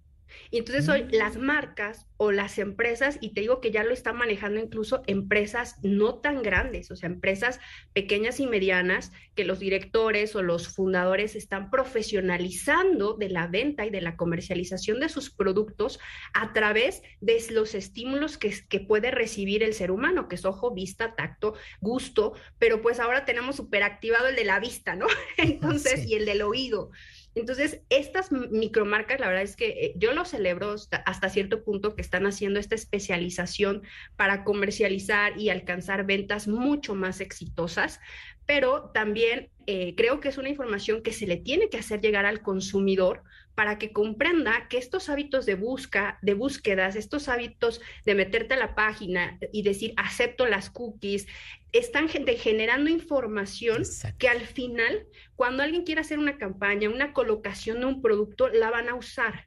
[0.53, 1.09] Y entonces hoy mm.
[1.13, 5.77] las marcas o las empresas, y te digo que ya lo están manejando incluso empresas
[5.83, 7.59] no tan grandes, o sea, empresas
[7.95, 13.91] pequeñas y medianas, que los directores o los fundadores están profesionalizando de la venta y
[13.91, 15.99] de la comercialización de sus productos
[16.35, 20.75] a través de los estímulos que, que puede recibir el ser humano, que es ojo,
[20.75, 25.07] vista, tacto, gusto, pero pues ahora tenemos superactivado el de la vista, ¿no?
[25.39, 26.91] Entonces, y el del oído.
[27.35, 32.03] Entonces, estas micromarcas, la verdad es que eh, yo lo celebro hasta, cierto punto que
[32.03, 33.83] están haciendo esta especialización
[34.17, 38.01] para comercializar y alcanzar ventas mucho más exitosas,
[38.47, 42.27] pero también eh, creo que es una información que se le tiene que hacer llegar
[42.27, 43.23] al consumidor
[43.55, 48.57] para que comprenda que estos hábitos de busca, de búsquedas, estos hábitos de meterte a
[48.57, 51.27] la página y decir acepto las cookies,
[51.73, 53.83] están generando información
[54.19, 58.71] que al final, cuando alguien quiera hacer una campaña, una colocación de un producto, la
[58.71, 59.47] van a usar.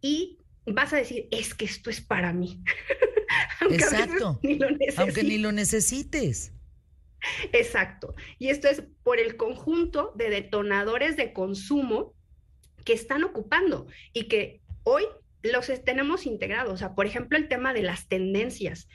[0.00, 2.62] Y vas a decir, es que esto es para mí.
[3.70, 4.40] Exacto.
[4.96, 6.53] Aunque ni lo necesites.
[7.52, 8.14] Exacto.
[8.38, 12.14] Y esto es por el conjunto de detonadores de consumo
[12.84, 15.04] que están ocupando y que hoy
[15.42, 16.72] los tenemos integrados.
[16.72, 18.88] O sea, por ejemplo, el tema de las tendencias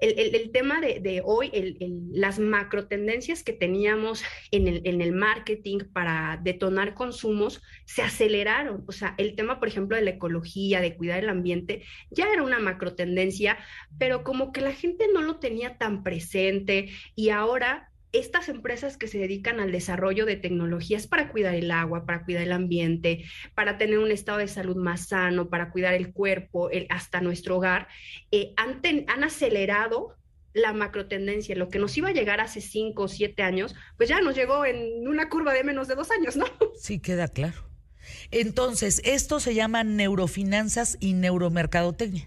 [0.00, 1.76] el, tema de, hoy,
[2.12, 8.84] las macro tendencias que teníamos en el, en el marketing para detonar consumos se aceleraron.
[8.86, 12.42] O sea, el tema, por ejemplo, de la ecología, de cuidar el ambiente, ya era
[12.42, 13.58] una macro tendencia,
[13.98, 19.08] pero como que la gente no lo tenía tan presente y ahora estas empresas que
[19.08, 23.78] se dedican al desarrollo de tecnologías para cuidar el agua, para cuidar el ambiente, para
[23.78, 27.88] tener un estado de salud más sano, para cuidar el cuerpo, hasta nuestro hogar,
[28.30, 30.16] eh, han, han acelerado
[30.54, 34.20] la macrotendencia, lo que nos iba a llegar hace cinco o siete años, pues ya
[34.20, 36.46] nos llegó en una curva de menos de dos años, ¿no?
[36.78, 37.68] Sí, queda claro.
[38.30, 42.26] Entonces, esto se llama neurofinanzas y neuromercadotecnia.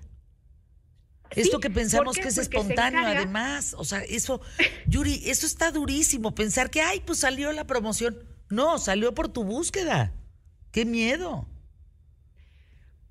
[1.35, 4.41] Esto que pensamos que es espontáneo, además, o sea, eso,
[4.87, 8.17] Yuri, eso está durísimo, pensar que, ay, pues salió la promoción.
[8.49, 10.13] No, salió por tu búsqueda.
[10.71, 11.47] Qué miedo.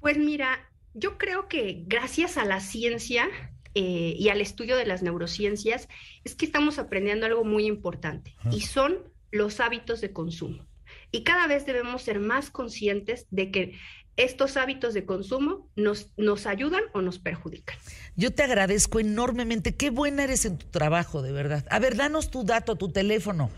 [0.01, 3.29] Pues mira, yo creo que gracias a la ciencia
[3.75, 5.89] eh, y al estudio de las neurociencias,
[6.25, 8.99] es que estamos aprendiendo algo muy importante, y son
[9.31, 10.67] los hábitos de consumo.
[11.13, 13.79] Y cada vez debemos ser más conscientes de que
[14.25, 17.77] estos hábitos de consumo nos, nos ayudan o nos perjudican.
[18.17, 19.77] Yo te agradezco enormemente.
[19.77, 21.67] Qué buena eres en tu trabajo, de verdad.
[21.71, 23.51] A ver, danos tu dato, tu teléfono.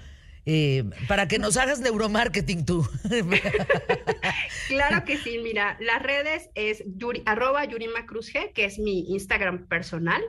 [0.44, 2.84] Eh, para que nos hagas neuromarketing tú.
[4.68, 9.12] claro que sí, mira, las redes es yuri, arroba Yurima Cruz G, que es mi
[9.12, 10.20] Instagram personal,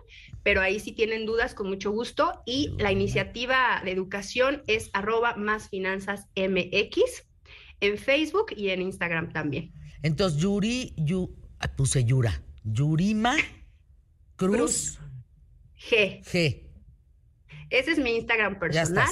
[0.44, 2.44] pero ahí si tienen dudas, con mucho gusto.
[2.46, 7.26] Y la iniciativa de educación es arroba más finanzas MX
[7.82, 9.72] en Facebook y en Instagram también.
[10.04, 13.36] Entonces, Yuri, yu, ah, puse Yura, Yurima
[14.36, 15.00] Cruz,
[15.90, 16.22] G.
[16.24, 16.64] G.
[17.70, 19.08] Ese es mi Instagram personal.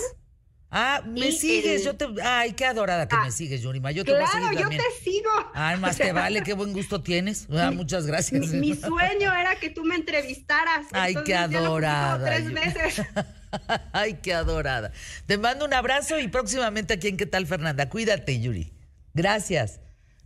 [0.73, 2.07] Ah, me sigues, yo te.
[2.23, 3.91] Ay, qué adorada que me ah, sigues, Yurima.
[3.91, 5.29] Yo te claro, voy a seguir yo te sigo.
[5.53, 7.47] Ay, más te vale, qué buen gusto tienes.
[7.51, 8.49] Ah, muchas gracias.
[8.49, 10.87] Mi, sueño era que tú me entrevistaras.
[10.93, 12.25] Ay, qué adorada.
[12.25, 13.05] tres veces.
[13.91, 14.93] Ay, qué adorada.
[15.25, 17.89] Te mando un abrazo y próximamente aquí en ¿Qué tal, Fernanda?
[17.89, 18.71] Cuídate, Yuri.
[19.13, 19.81] Gracias.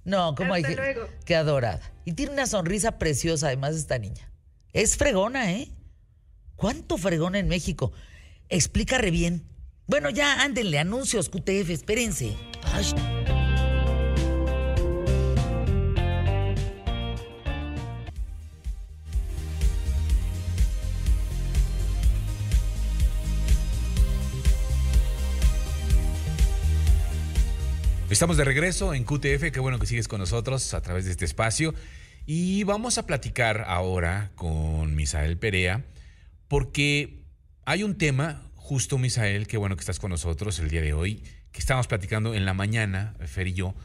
[0.05, 1.07] No, como hay luego.
[1.25, 1.81] Qué adorada.
[2.05, 4.31] Y tiene una sonrisa preciosa, además, esta niña.
[4.71, 5.71] Es fregona, ¿eh?
[6.55, 7.91] ¿Cuánto fregona en México?
[8.47, 9.43] Explica re bien.
[9.87, 12.37] Bueno, ya ándenle, anuncios, QTF, espérense.
[28.15, 31.25] Estamos de regreso en QTF, qué bueno que sigues con nosotros a través de este
[31.25, 31.73] espacio.
[32.25, 35.83] Y vamos a platicar ahora con Misael Perea
[36.47, 37.25] porque
[37.65, 41.25] hay un tema, justo Misael, qué bueno que estás con nosotros el día de hoy,
[41.51, 43.75] que estamos platicando en la mañana, Fer y yo,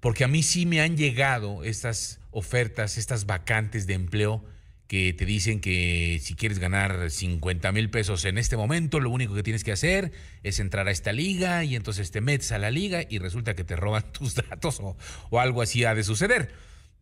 [0.00, 4.44] porque a mí sí me han llegado estas ofertas, estas vacantes de empleo
[4.88, 9.34] que te dicen que si quieres ganar 50 mil pesos en este momento, lo único
[9.34, 10.12] que tienes que hacer
[10.42, 13.64] es entrar a esta liga y entonces te metes a la liga y resulta que
[13.64, 14.96] te roban tus datos o,
[15.38, 16.52] algo así ha de suceder.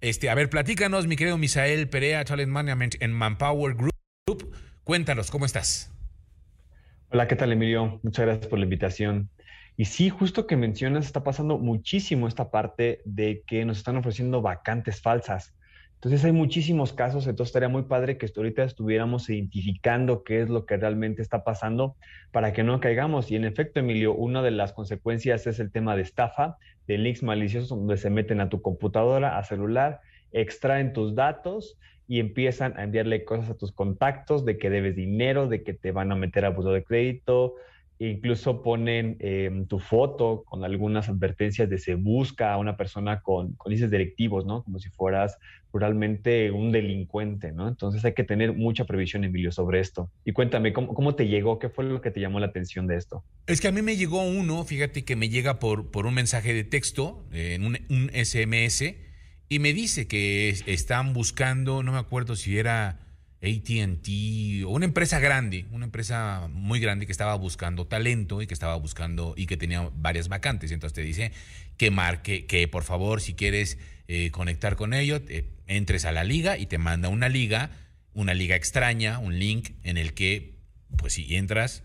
[0.01, 4.55] Este, a ver, platícanos, mi querido Misael Perea, Talent Management en Manpower Group.
[4.83, 5.93] Cuéntanos, ¿cómo estás?
[7.11, 8.01] Hola, ¿qué tal, Emilio?
[8.03, 9.31] Muchas gracias por la invitación.
[9.77, 14.43] Y sí, justo que mencionas, está pasando muchísimo esta parte de que nos están ofreciendo
[14.43, 15.55] vacantes falsas.
[15.97, 20.67] Entonces hay muchísimos casos, entonces estaría muy padre que ahorita estuviéramos identificando qué es lo
[20.67, 21.97] que realmente está pasando
[22.33, 23.31] para que no caigamos.
[23.31, 27.23] Y en efecto, Emilio, una de las consecuencias es el tema de estafa, de links
[27.23, 30.01] maliciosos donde se meten a tu computadora, a celular,
[30.33, 35.49] extraen tus datos y empiezan a enviarle cosas a tus contactos de que debes dinero,
[35.49, 37.55] de que te van a meter a buzo de crédito,
[37.99, 43.55] incluso ponen em, tu foto con algunas advertencias de se busca a una persona con,
[43.55, 44.63] con directivos, ¿no?
[44.65, 45.39] Como si fueras
[45.73, 47.69] realmente un delincuente, ¿no?
[47.69, 50.11] Entonces hay que tener mucha previsión, Emilio, sobre esto.
[50.25, 51.59] Y cuéntame, ¿cómo, ¿cómo, te llegó?
[51.59, 53.25] ¿Qué fue lo que te llamó la atención de esto?
[53.47, 56.55] Es que a mí me llegó uno, fíjate que me llega por, por un mensaje
[56.55, 58.95] de texto, en un, un SMS,
[59.49, 63.06] y me dice que están buscando, no me acuerdo si era
[63.43, 68.55] ATT, o una empresa grande, una empresa muy grande que estaba buscando talento y que
[68.55, 70.73] estaba buscando y que tenía varias vacantes.
[70.73, 71.33] Entonces te dice
[71.77, 73.79] que marque, que por favor, si quieres
[74.09, 75.23] eh, conectar con ellos,
[75.67, 77.71] entres a la liga y te manda una liga,
[78.15, 80.55] una liga extraña, un link en el que,
[80.97, 81.83] pues si entras,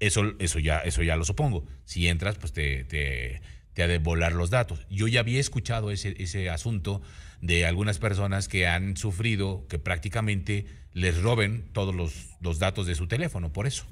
[0.00, 1.64] eso, eso, ya, eso ya lo supongo.
[1.84, 3.40] Si entras, pues te, te,
[3.72, 4.86] te ha de volar los datos.
[4.90, 7.02] Yo ya había escuchado ese, ese asunto
[7.44, 10.64] de algunas personas que han sufrido que prácticamente
[10.94, 13.84] les roben todos los, datos de su teléfono, por eso.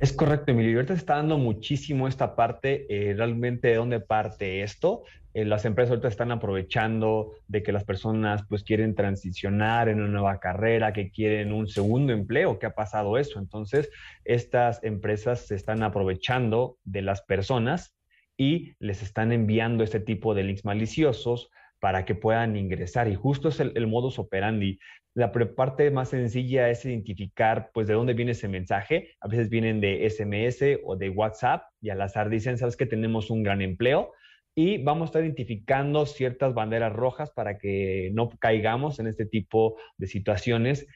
[0.00, 0.76] Es correcto, Emilio.
[0.76, 5.02] Ahorita se está dando muchísimo esta parte, eh, realmente de dónde parte esto.
[5.34, 10.08] Eh, las empresas ahorita están aprovechando de que las personas pues quieren transicionar en una
[10.08, 13.38] nueva carrera, que quieren un segundo empleo, que ha pasado eso.
[13.38, 13.90] Entonces,
[14.24, 17.94] estas empresas se están aprovechando de las personas
[18.38, 21.50] y les están enviando este tipo de links maliciosos
[21.80, 23.08] para que puedan ingresar.
[23.08, 24.78] Y justo es el, modus operandi.
[25.14, 29.14] La parte más sencilla es identificar, pues, de dónde viene ese mensaje.
[29.20, 33.30] A veces vienen de SMS o de WhatsApp y al azar dicen, sabes que tenemos
[33.30, 34.12] un gran empleo
[34.58, 39.76] y vamos a estar identificando ciertas banderas rojas para que no caigamos en este tipo
[39.98, 40.86] de situaciones.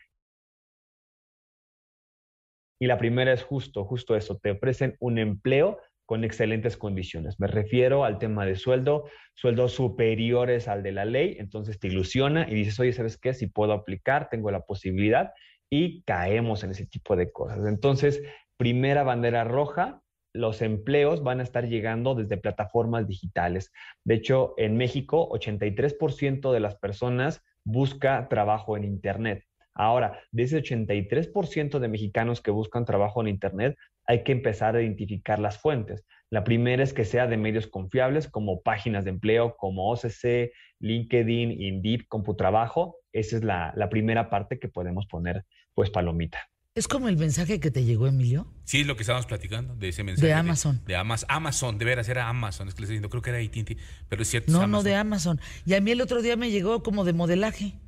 [2.80, 5.78] Y la primera es justo, justo eso, te ofrecen un empleo
[6.10, 7.38] con excelentes condiciones.
[7.38, 9.04] Me refiero al tema de sueldo,
[9.34, 13.32] sueldos superiores al de la ley, entonces te ilusiona y dices, oye, ¿sabes qué?
[13.32, 15.30] Si puedo aplicar, tengo la posibilidad
[15.70, 17.64] y caemos en ese tipo de cosas.
[17.64, 18.24] Entonces,
[18.56, 20.02] primera bandera roja,
[20.34, 23.70] los empleos van a estar llegando desde plataformas digitales.
[24.02, 29.44] De hecho, en México, 83% de las personas busca trabajo en Internet.
[29.74, 33.78] Ahora, de ese 83% de mexicanos que buscan trabajo en Internet,
[34.10, 36.04] hay que empezar a identificar las fuentes.
[36.30, 40.50] La primera es que sea de medios confiables como páginas de empleo como OCC,
[40.80, 42.96] LinkedIn, Indeed, CompuTrabajo.
[43.12, 45.44] Esa es la, primera parte que podemos poner,
[45.74, 46.40] pues, palomita.
[46.74, 48.52] ¿Es como el mensaje que te llegó, Emilio?
[48.64, 50.26] Sí, lo que estábamos platicando, de ese mensaje.
[50.26, 50.80] De Amazon.
[50.86, 52.66] De, Amazon, Amazon, de veras, era Amazon.
[52.66, 53.76] Es que les estoy diciendo, creo que era AT&T,
[54.08, 54.50] pero es cierto.
[54.50, 55.40] No, no, de Amazon.
[55.64, 57.78] Y a mí el otro día me llegó como de modelaje.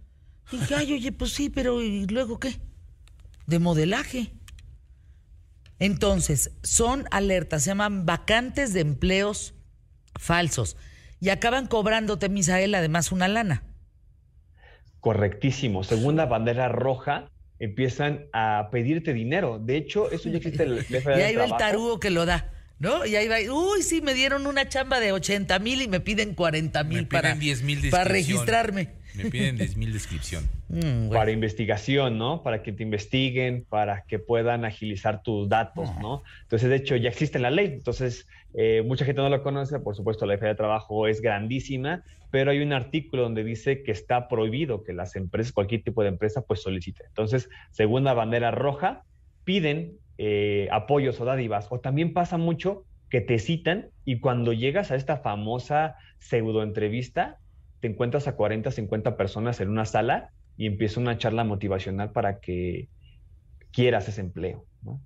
[0.52, 2.60] Y dije, ay, oye, pues sí, pero ¿y luego qué?
[3.46, 4.32] De modelaje.
[5.82, 9.54] Entonces, son alertas, se llaman vacantes de empleos
[10.14, 10.76] falsos
[11.18, 13.64] y acaban cobrándote, Misael, además una lana.
[15.00, 15.82] Correctísimo.
[15.82, 19.58] Segunda bandera roja, empiezan a pedirte dinero.
[19.58, 22.52] De hecho, eso ya existe el Y ahí va el tarugo que lo da.
[22.78, 23.04] ¿No?
[23.04, 26.34] Y ahí va, uy, sí, me dieron una chamba de 80 mil y me piden
[26.34, 27.36] 40 mil para,
[27.90, 28.90] para registrarme.
[29.14, 30.48] Me piden 10 mil descripción.
[30.68, 32.42] Mm, para investigación, ¿no?
[32.42, 36.22] Para que te investiguen, para que puedan agilizar tus datos, ¿no?
[36.42, 37.66] Entonces, de hecho, ya existe la ley.
[37.66, 39.78] Entonces, eh, mucha gente no lo conoce.
[39.80, 43.92] Por supuesto, la ley de trabajo es grandísima, pero hay un artículo donde dice que
[43.92, 47.04] está prohibido que las empresas, cualquier tipo de empresa, pues solicite.
[47.06, 49.04] Entonces, segunda bandera roja,
[49.44, 51.66] piden eh, apoyos o dádivas.
[51.70, 57.38] O también pasa mucho que te citan y cuando llegas a esta famosa pseudo entrevista,
[57.82, 62.38] te encuentras a 40, 50 personas en una sala y empieza una charla motivacional para
[62.38, 62.88] que
[63.72, 64.64] quieras ese empleo.
[64.82, 65.02] ¿no?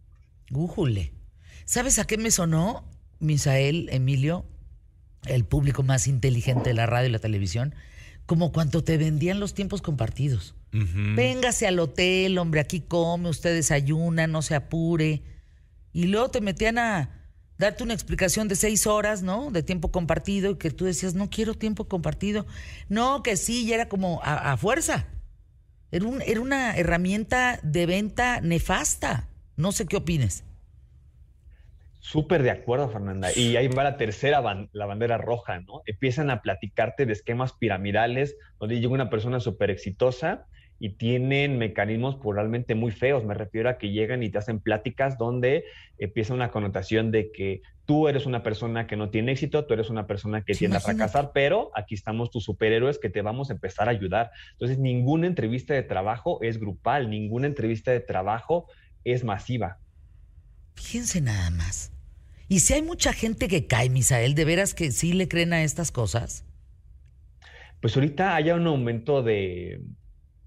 [1.65, 2.85] ¿Sabes a qué me sonó,
[3.19, 4.45] Misael, Emilio,
[5.25, 7.75] el público más inteligente de la radio y la televisión?
[8.27, 10.55] Como cuando te vendían los tiempos compartidos.
[10.71, 15.23] Véngase al hotel, hombre, aquí come, usted desayuna, no se apure.
[15.95, 17.16] Y luego te metían a
[17.59, 19.51] darte una explicación de seis horas, ¿no?
[19.51, 22.47] De tiempo compartido y que tú decías, no quiero tiempo compartido.
[22.89, 25.07] No, que sí, ya era como a, fuerza.
[25.91, 29.29] Era una herramienta de venta nefasta.
[29.57, 30.45] No sé qué opines.
[32.01, 33.31] Súper de acuerdo, Fernanda.
[33.35, 34.41] Y ahí va la tercera,
[34.73, 35.83] la bandera roja, ¿no?
[35.87, 40.47] Empiezan a platicarte de esquemas piramidales, donde llega una persona súper exitosa
[40.79, 43.25] y tienen mecanismos probablemente muy feos.
[43.25, 45.65] Me refiero a que llegan y te hacen pláticas donde
[45.99, 49.91] empieza una connotación de que tú eres una persona que no tiene éxito, tú eres
[49.91, 53.55] una persona que tiende a fracasar, pero aquí estamos tus superhéroes que te vamos a
[53.55, 54.31] empezar a ayudar.
[54.53, 58.67] Entonces, ninguna entrevista de trabajo es grupal, ninguna entrevista de trabajo
[59.05, 59.79] es masiva.
[60.75, 61.93] Fíjense nada más.
[62.49, 65.63] Y si hay mucha gente que cae, Misael, ¿de veras que sí le creen a
[65.63, 66.45] estas cosas?
[67.81, 69.81] Pues ahorita hay un aumento de,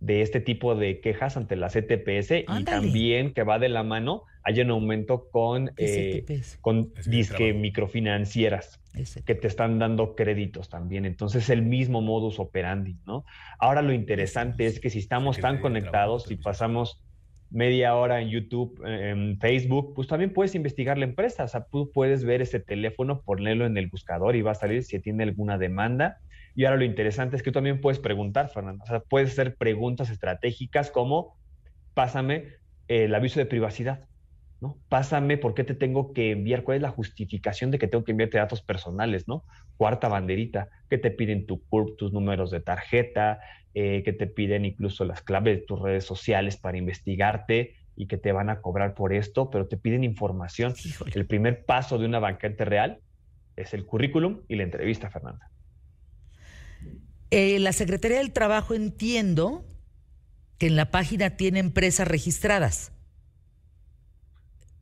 [0.08, 4.62] este tipo de quejas ante la CTPS y también que va de la mano, hay
[4.62, 6.26] un aumento con, eh,
[6.62, 8.80] con disque microfinancieras
[9.26, 11.06] que te están dando créditos también.
[11.06, 13.26] Entonces, el mismo modus operandi, ¿no?
[13.60, 17.02] Ahora lo interesante es que si estamos tan conectados y pasamos
[17.52, 21.43] media hora en YouTube, en Facebook, pues también puedes investigar la empresa.
[21.43, 24.84] O sea, tú puedes ver ese teléfono, ponerlo en el buscador y va a salir
[24.84, 26.20] si tiene alguna demanda.
[26.56, 28.84] Y ahora lo interesante es que tú también puedes preguntar, Fernando.
[28.84, 31.38] O sea, puedes hacer preguntas estratégicas como,
[31.93, 32.54] pásame
[32.88, 34.06] el aviso de privacidad.
[34.62, 34.78] ¿no?
[34.89, 38.12] Pásame por qué te tengo que enviar, cuál es la justificación de que tengo que
[38.12, 39.45] enviarte datos personales, ¿no?
[39.78, 43.39] Cuarta banderita, que te piden tu CURP, tus números de tarjeta,
[43.74, 48.18] eh, que te piden incluso las claves de tus redes sociales para investigarte y que
[48.18, 50.74] te van a cobrar por esto, pero te piden información.
[51.14, 53.00] El primer paso de una vacante real
[53.56, 55.50] es el currículum y la entrevista, Fernanda.
[57.32, 59.65] Eh, la Secretaría del Trabajo entiendo
[60.57, 62.91] que en la página tiene empresas registradas.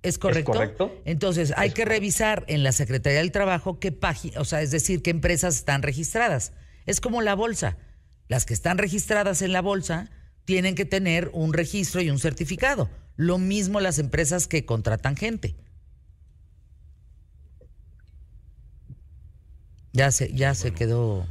[0.01, 0.53] ¿Es correcto?
[0.53, 1.01] correcto.
[1.05, 5.01] Entonces, hay que revisar en la Secretaría del Trabajo qué página, o sea, es decir,
[5.01, 6.53] qué empresas están registradas.
[6.85, 7.77] Es como la bolsa.
[8.29, 10.09] Las que están registradas en la bolsa
[10.45, 12.89] tienen que tener un registro y un certificado.
[13.17, 15.55] Lo mismo las empresas que contratan gente.
[19.91, 21.27] Ya se, ya se quedó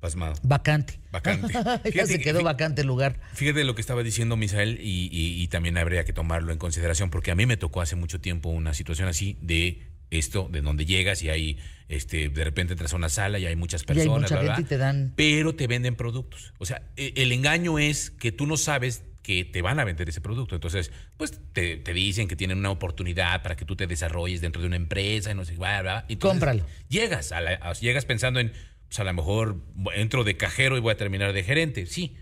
[0.00, 0.34] Pasmado.
[0.42, 0.98] Vacante.
[1.12, 1.52] Vacante.
[1.94, 3.20] ya se quedó vacante el lugar.
[3.34, 7.30] Fíjate lo que estaba diciendo Misael y, y, también habría que tomarlo en consideración porque
[7.30, 11.22] a mí me tocó hace mucho tiempo una situación así de esto, de donde llegas
[11.22, 14.76] y hay, este, de repente entras a una sala y hay muchas personas, y te
[14.76, 15.12] dan...
[15.16, 16.52] pero te venden productos.
[16.58, 20.08] O sea, e, el engaño es que tú no sabes que te van a vender
[20.08, 20.54] ese producto.
[20.54, 24.66] Entonces, pues te, dicen que tienen una oportunidad para que tú te desarrolles dentro de
[24.66, 26.06] una empresa y no sé, bla, bla.
[26.18, 26.64] Cómpralo.
[26.88, 28.52] Llegas, a llegas pensando en
[28.90, 29.56] pues a lo mejor
[29.94, 32.16] entro de cajero y voy a terminar de gerente, sí.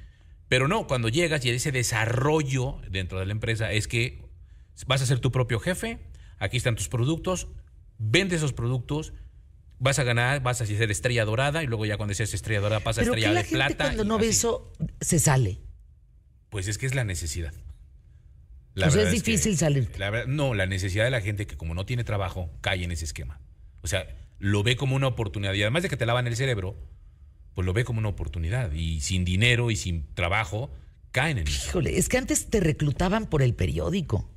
[0.49, 4.23] Pero no, cuando llegas y ese desarrollo dentro de la empresa es que
[4.87, 5.99] vas a ser tu propio jefe,
[6.39, 7.49] aquí están tus productos,
[7.97, 9.15] vende esos productos,
[9.79, 12.81] vas a ganar, vas a ser estrella dorada y luego ya cuando seas estrella dorada
[12.81, 13.85] pasa a estrella de plata.
[13.85, 15.63] Cuando no ve eso, se sale.
[16.51, 17.55] Pues es que es la necesidad.
[18.75, 19.91] La es difícil salir.
[20.27, 23.41] no, la necesidad de la gente que como no tiene trabajo, cae en ese esquema.
[23.81, 24.07] O sea,
[24.39, 25.55] lo ve como una oportunidad.
[25.55, 26.77] Y además de que te lavan el cerebro,
[27.55, 28.73] pues lo ve como una oportunidad.
[28.73, 30.71] Y sin dinero y sin trabajo,
[31.11, 31.69] caen en eso.
[31.69, 34.29] Híjole, es que antes te reclutaban por el periódico.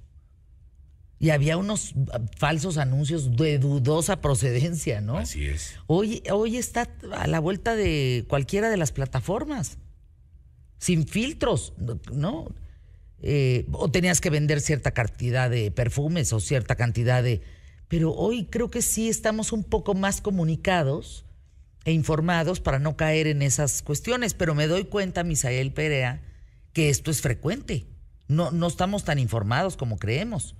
[1.19, 1.94] Y había unos
[2.36, 5.19] falsos anuncios de dudosa procedencia, ¿no?
[5.19, 5.76] Así es.
[5.86, 9.78] Hoy, hoy está a la vuelta de cualquiera de las plataformas.
[10.80, 11.73] Sin filtros,
[12.11, 12.48] ¿no?
[13.22, 17.44] Eh, o tenías que vender cierta cantidad de perfumes o cierta cantidad de,
[17.91, 21.26] pero hoy creo que sí estamos un poco más comunicados
[21.84, 26.22] e informados para no caer en esas cuestiones, pero me doy cuenta, Misael Perea,
[26.72, 27.88] que esto es frecuente.
[28.30, 30.55] No, no estamos tan informados como creemos.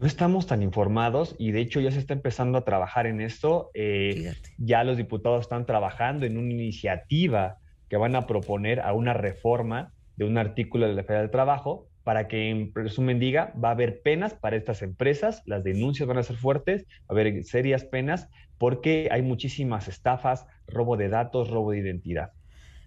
[0.00, 3.70] No estamos tan informados y de hecho ya se está empezando a trabajar en esto.
[3.74, 7.58] Eh, ya los diputados están trabajando en una iniciativa
[7.88, 11.89] que van a proponer a una reforma de un artículo de la Federal del Trabajo
[12.04, 16.18] para que en resumen diga, va a haber penas para estas empresas, las denuncias van
[16.18, 18.28] a ser fuertes, va a haber serias penas
[18.58, 22.32] porque hay muchísimas estafas, robo de datos, robo de identidad.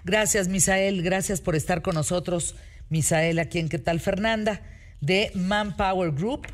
[0.04, 2.56] Gracias, Misael, gracias por estar con nosotros.
[2.90, 4.62] Misael, aquí en qué tal Fernanda,
[5.02, 6.48] de Manpower Group,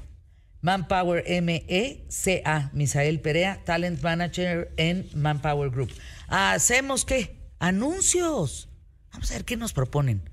[0.62, 5.92] Manpower M-E-C-A, Misael Perea, Talent Manager en Manpower Group.
[6.28, 7.38] ¿Hacemos qué?
[7.60, 8.70] Anuncios.
[9.12, 10.30] Vamos a ver qué nos proponen.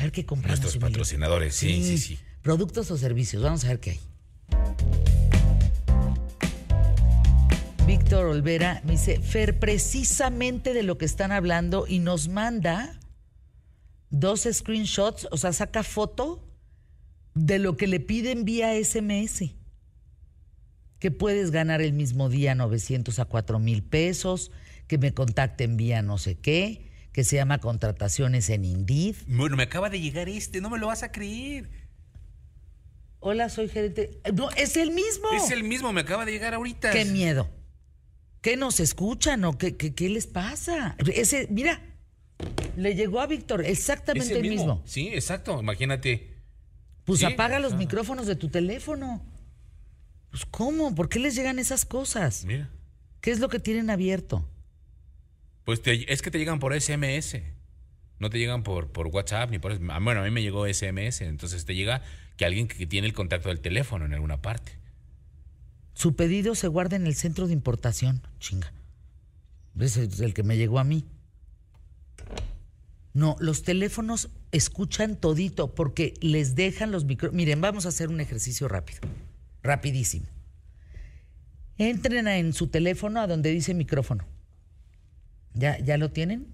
[0.00, 0.60] A ver qué compramos.
[0.60, 4.00] Nuestros patrocinadores, sí, sí, sí, Productos o servicios, vamos a ver qué hay.
[7.86, 12.98] Víctor Olvera me dice, Fer, precisamente de lo que están hablando y nos manda
[14.08, 16.48] dos screenshots, o sea, saca foto
[17.34, 19.52] de lo que le piden vía SMS.
[20.98, 24.50] Que puedes ganar el mismo día 900 a 4 mil pesos,
[24.86, 29.16] que me contacten vía no sé qué, que se llama contrataciones en Indeed.
[29.26, 31.68] Bueno, me acaba de llegar este, no me lo vas a creer.
[33.20, 34.20] Hola, soy gerente.
[34.34, 35.28] No, es el mismo.
[35.32, 36.90] Es el mismo, me acaba de llegar ahorita.
[36.90, 37.50] Qué miedo.
[38.40, 40.96] ¿Qué nos escuchan o qué, qué, qué les pasa?
[41.12, 41.82] Ese, mira,
[42.76, 44.82] le llegó a Víctor exactamente el, mismo.
[44.86, 46.30] Sí, exacto, imagínate.
[47.04, 49.22] Pues Sí, apaga los micrófonos de tu teléfono.
[50.30, 50.94] Pues ¿cómo?
[50.94, 52.44] ¿Por qué les llegan esas cosas?
[52.44, 52.70] Mira.
[53.20, 54.48] ¿Qué es lo que tienen abierto?
[55.70, 57.36] Pues es que te llegan por SMS.
[58.18, 59.78] No te llegan por, WhatsApp ni por...
[59.90, 62.02] ah, Bueno, a mí me llegó SMS, entonces te llega
[62.36, 64.72] que alguien que tiene el contacto del teléfono en alguna parte.
[65.94, 68.20] Su pedido se guarda en el centro de importación.
[68.40, 68.72] Chinga.
[69.78, 71.04] Ese es el que me llegó a mí.
[73.14, 77.36] No, los teléfonos escuchan todito porque les dejan los micrófonos.
[77.36, 79.02] Miren, vamos a hacer un ejercicio rápido.
[79.62, 80.26] Rapidísimo.
[81.78, 84.26] Entren en su teléfono a donde dice micrófono.
[85.54, 86.46] ¿Ya, ¿Ya lo tienen?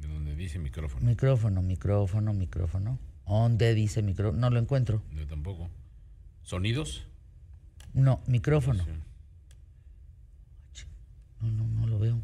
[0.00, 1.04] De donde dice micrófono.
[1.06, 2.98] Micrófono, micrófono, micrófono.
[3.26, 4.38] ¿Dónde dice micrófono?
[4.40, 5.02] No lo encuentro.
[5.12, 5.70] Yo tampoco.
[6.42, 7.06] ¿Sonidos?
[7.94, 8.84] No, micrófono.
[11.40, 12.20] No, no, no lo veo.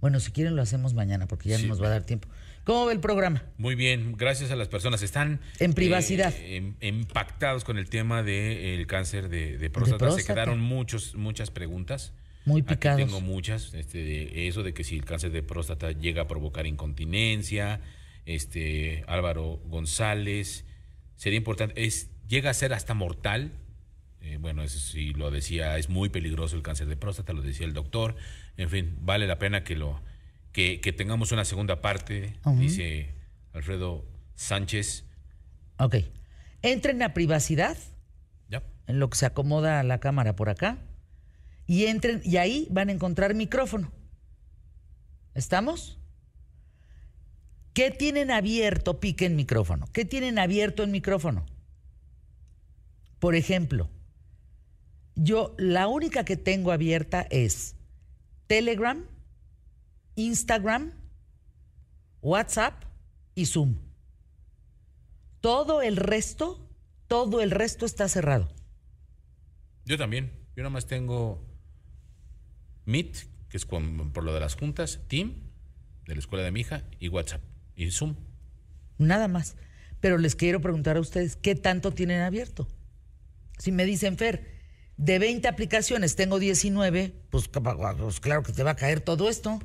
[0.00, 1.62] Bueno, si quieren lo hacemos mañana porque ya Sí.
[1.62, 2.28] no nos va a dar tiempo.
[2.64, 3.42] ¿Cómo ve el programa?
[3.58, 5.02] Muy bien, gracias a las personas.
[5.02, 6.32] Están En privacidad.
[6.38, 9.98] eh, em- impactados con el tema del cáncer de, de próstata.
[10.06, 10.34] Se próstata.
[10.34, 12.12] quedaron muchos, muchas preguntas.
[12.44, 13.00] Muy Aquí picados.
[13.00, 13.72] tengo muchas.
[13.74, 17.80] Este, de eso de que si el cáncer de próstata llega a provocar incontinencia.
[18.26, 20.64] Este, Álvaro González.
[21.16, 21.84] Sería importante.
[21.84, 23.52] Es, llega a ser hasta mortal.
[24.20, 27.66] Eh, bueno, eso sí lo decía, es muy peligroso el cáncer de próstata, lo decía
[27.66, 28.16] el doctor.
[28.56, 30.00] En fin, vale la pena que lo
[30.52, 32.58] que, que tengamos una segunda parte, Ujú.
[32.58, 33.10] dice
[33.52, 35.04] Alfredo Sánchez.
[35.78, 35.96] Ok.
[36.62, 37.76] Entren a privacidad,
[38.48, 38.62] Ya.
[38.86, 40.78] en lo que se acomoda la cámara por acá,
[41.66, 43.92] y entren, y ahí van a encontrar micrófono.
[45.34, 45.98] ¿Estamos?
[47.72, 49.00] ¿Qué tienen abierto?
[49.00, 49.86] Piquen micrófono.
[49.92, 51.44] ¿Qué tienen abierto en micrófono?
[53.18, 53.90] Por ejemplo,
[55.16, 57.74] yo la única que tengo abierta es
[58.46, 59.04] Telegram,
[60.14, 60.92] Instagram,
[62.20, 62.84] WhatsApp
[63.34, 63.78] y Zoom.
[65.40, 66.68] Todo el resto,
[67.08, 68.48] todo el resto está cerrado.
[69.84, 70.32] Yo también.
[70.56, 71.44] Yo nada más tengo
[72.86, 73.16] Meet,
[73.48, 75.34] que es con- por lo de las juntas, Team,
[76.06, 77.40] de la escuela de mi hija, y WhatsApp,
[77.76, 78.16] y Zoom.
[78.98, 79.56] Nada más.
[80.00, 82.68] Pero les quiero preguntar a ustedes, ¿qué tanto tienen abierto?
[83.58, 84.52] Si me dicen, Fer,
[84.96, 89.60] de 20 aplicaciones tengo 19, pues, pues claro que te va a caer todo esto.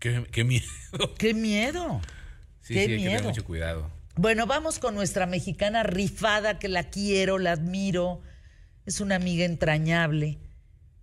[0.00, 0.66] Qué, qué miedo.
[1.18, 2.00] ¡Qué miedo!
[2.60, 3.90] Sí, ¡Qué sí, hay que tener mucho cuidado.
[4.16, 8.20] Bueno, vamos con nuestra mexicana rifada, que la quiero, la admiro.
[8.84, 10.38] Es una amiga entrañable.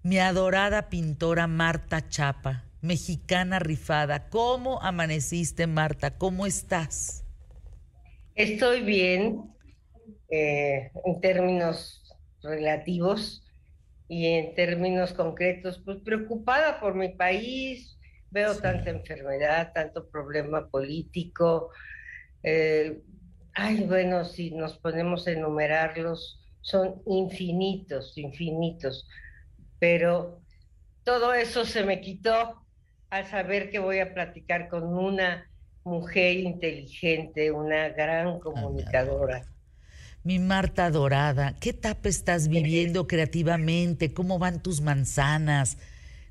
[0.05, 4.29] Mi adorada pintora Marta Chapa, mexicana rifada.
[4.29, 6.15] ¿Cómo amaneciste, Marta?
[6.15, 7.25] ¿Cómo estás?
[8.35, 9.49] Estoy bien
[10.29, 12.03] eh, en términos
[12.43, 13.43] relativos
[14.07, 17.97] y en términos concretos, pues preocupada por mi país,
[18.29, 18.61] veo Sí.
[18.61, 21.71] tanta enfermedad, tanto problema político.
[22.43, 23.01] eh,
[23.55, 29.07] ay, bueno, si nos ponemos a enumerarlos, son infinitos, infinitos,
[29.79, 30.43] pero
[31.03, 32.67] todo eso se me quitó
[33.09, 35.49] al saber que voy a platicar con una
[35.83, 39.47] mujer inteligente, una gran comunicadora.
[40.23, 44.13] Mi Marta Dorada, ¿qué etapa estás viviendo creativamente?
[44.13, 45.77] ¿Cómo van tus manzanas?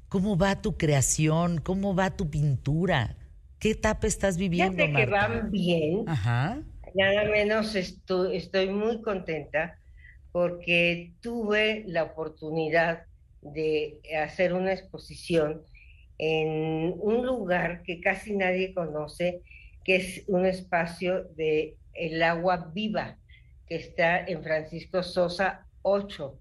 [0.09, 1.61] ¿Cómo va tu creación?
[1.61, 3.17] ¿Cómo va tu pintura?
[3.59, 5.07] ¿Qué etapa estás viviendo, Fíjate que Marta?
[5.07, 6.63] van bien, Ajá.
[6.95, 9.79] nada menos estoy, estoy muy contenta
[10.33, 13.07] porque tuve la oportunidad
[13.45, 15.63] de hacer una exposición
[16.19, 19.43] en un lugar que casi nadie conoce,
[19.85, 23.19] que es un espacio de el agua viva,
[23.67, 26.41] que está en Francisco Sosa 8.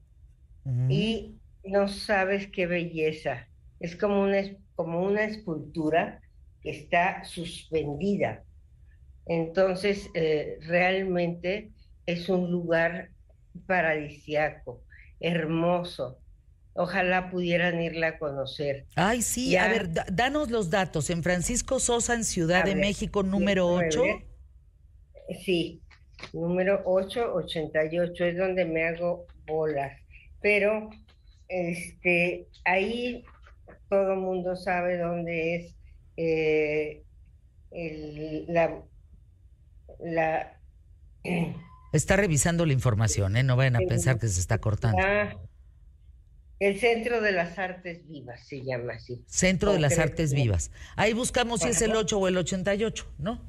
[0.65, 0.87] Ujú.
[0.89, 3.47] y no sabes qué belleza.
[3.79, 4.41] Es como una,
[4.75, 6.21] como una escultura
[6.61, 8.43] que está suspendida.
[9.25, 11.71] Entonces, eh, realmente
[12.05, 13.11] es un lugar
[13.67, 14.83] paradisiaco,
[15.19, 16.19] hermoso.
[16.75, 18.85] Ojalá pudieran irla a conocer.
[18.95, 19.65] Ay, sí, Ya.
[19.65, 21.09] a ver, da- danos los datos.
[21.11, 24.01] En Francisco Sosa, en Ciudad A de ver, México, número 8.
[24.01, 24.27] 19.
[25.45, 25.81] Sí,
[26.33, 29.91] número 888 es donde me hago bolas.
[30.41, 30.89] Pero
[31.47, 33.23] este, ahí
[33.89, 35.75] todo el mundo sabe dónde es
[36.17, 37.03] eh,
[38.47, 38.81] la,
[39.99, 40.59] la
[41.93, 43.43] Está revisando la información, ¿eh?
[43.43, 44.97] No vayan a pensar que se está cortando.
[46.59, 49.23] El Centro de las Artes Vivas se llama así.
[49.27, 50.71] Centro de las Artes Vivas.
[50.95, 53.41] Ahí buscamos si es el 8 o el 88, ¿no?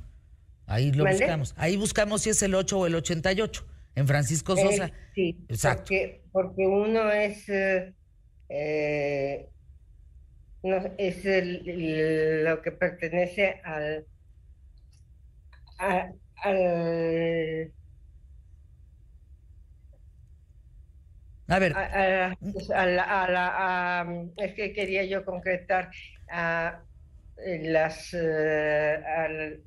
[0.66, 1.54] Ahí lo buscamos.
[1.56, 3.66] Ahí buscamos si es el 8 o el 88,
[3.96, 4.90] en Francisco Sosa.
[5.14, 5.92] sí, Exacto.
[6.32, 7.92] Porque, uno es, eh,
[8.48, 9.48] eh,
[10.98, 14.06] es lo que pertenece al,
[15.78, 17.72] al
[21.48, 21.74] A ver.
[22.52, 24.06] Pues, a, la,
[24.36, 25.90] es que quería yo concretar
[26.30, 26.80] a
[27.62, 29.62] las al,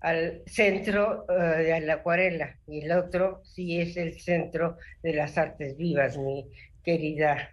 [0.00, 5.38] al, centro eh, de la acuarela y el otro sí es el centro de las
[5.38, 6.46] artes vivas, mi
[6.82, 7.50] querida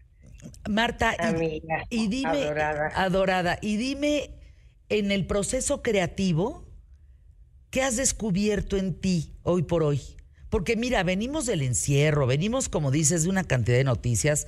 [0.70, 2.92] Marta amiga, y, dime adorada.
[2.96, 4.32] adorada y dime
[4.90, 6.66] en el proceso creativo
[7.70, 10.02] qué has descubierto en ti hoy por hoy
[10.50, 14.48] porque mira, venimos del encierro, venimos, como dices, de una cantidad de noticias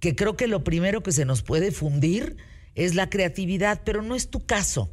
[0.00, 2.36] que creo que lo primero que se nos puede fundir
[2.74, 4.90] es la creatividad, pero no es tu caso.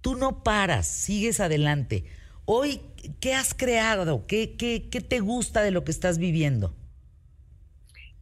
[0.00, 2.04] Tú no paras, sigues adelante.
[2.44, 2.80] Hoy,
[3.20, 4.26] ¿qué has creado?
[4.26, 6.74] ¿Qué, qué, qué te gusta de lo que estás viviendo?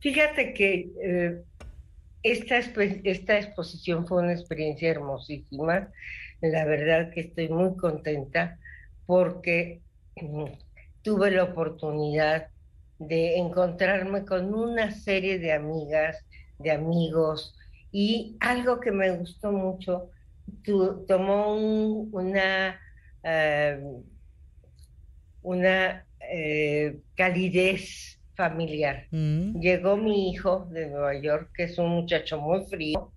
[0.01, 1.43] Fíjate que eh,
[2.23, 5.90] esta, esta exposición fue una experiencia hermosísima.
[6.40, 8.59] La verdad que estoy muy contenta
[9.07, 9.81] porque
[10.20, 10.44] mm,
[11.07, 12.49] tuve la oportunidad
[12.99, 16.27] de encontrarme con una serie de amigas,
[16.59, 17.55] de amigos,
[17.93, 20.11] y algo que me gustó mucho,
[21.07, 22.81] tomó una,
[23.23, 23.81] eh,
[25.43, 29.07] una eh, calidez familiar.
[29.12, 29.61] Mm.
[29.61, 33.12] Llegó mi hijo de Nueva York, que es un muchacho muy frío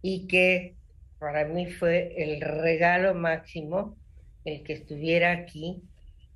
[0.00, 0.74] y que
[1.18, 3.94] para mí fue el regalo máximo
[4.46, 5.82] el que estuviera aquí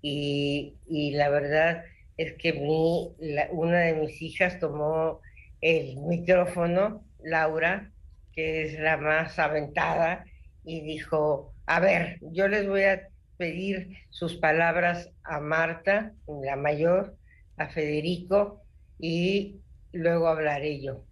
[0.02, 1.84] y, la verdad
[2.16, 3.14] es que mi,
[3.50, 5.20] una de mis hijas tomó
[5.60, 7.90] el micrófono, Laura,
[8.32, 10.24] que es la más aventada,
[10.64, 17.16] y dijo, a ver, yo les voy a pedir sus palabras a Marta, la mayor,
[17.56, 18.62] a Federico,
[18.98, 19.60] y
[19.92, 21.04] luego hablaré yo.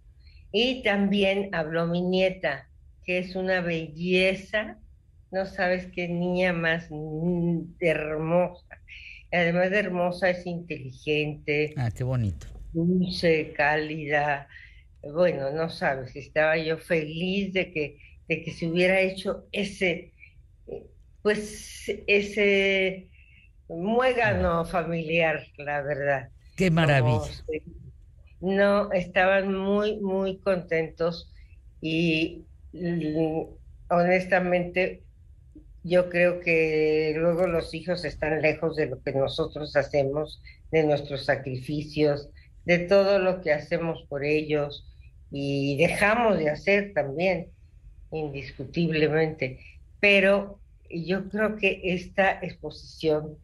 [0.51, 2.69] Y también habló mi nieta,
[3.03, 4.77] que es una belleza,
[5.31, 6.89] no sabes qué niña más
[7.79, 8.78] hermosa
[9.31, 11.73] además de hermosa, es inteligente.
[11.77, 12.47] Ah, qué bonito.
[12.73, 14.47] Dulce, cálida.
[15.01, 20.13] Bueno, no sabes, estaba yo feliz de que, de que se hubiera hecho ese,
[21.21, 23.09] pues, ese
[23.69, 26.29] muégano familiar, la verdad.
[26.57, 27.31] Qué maravilla.
[28.41, 31.33] no, estaban muy, muy contentos
[31.81, 32.45] y
[33.89, 35.03] honestamente
[35.83, 40.41] yo creo que luego los hijos están lejos de lo que nosotros hacemos,
[40.71, 42.29] de nuestros sacrificios,
[42.65, 44.85] de todo lo que hacemos por ellos
[45.31, 47.47] y dejamos de hacer también,
[48.11, 49.59] indiscutiblemente.
[49.99, 53.37] Pero yo creo que esta exposición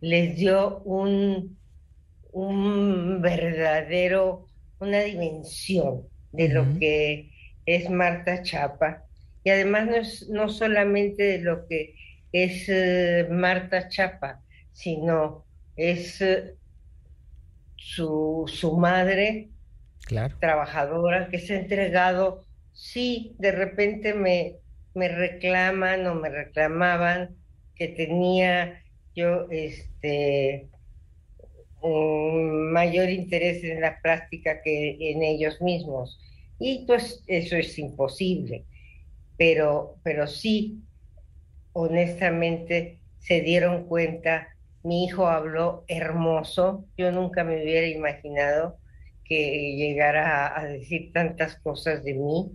[0.00, 1.58] les dio un,
[2.32, 4.46] un verdadero,
[4.80, 6.02] una dimensión
[6.32, 7.30] de lo que
[7.66, 9.03] es Marta Chapa
[9.44, 11.94] y además no es no solamente de lo que
[12.32, 14.40] es eh, Marta Chapa,
[14.72, 15.44] sino
[15.76, 16.54] es eh,
[17.76, 19.50] su, su, madre
[20.40, 24.56] trabajadora que se ha entregado, sí, de repente me,
[24.94, 27.36] me reclaman o me reclamaban
[27.76, 28.82] que tenía
[29.14, 30.68] yo este
[31.82, 36.18] un mayor interés en la práctica que en ellos mismos.
[36.58, 38.64] Y pues eso es imposible
[39.36, 40.82] pero, pero sí,
[41.72, 44.48] honestamente, se dieron cuenta,
[44.82, 48.78] mi hijo habló hermoso, yo nunca me hubiera imaginado
[49.24, 52.52] que llegara a, decir tantas cosas de mí,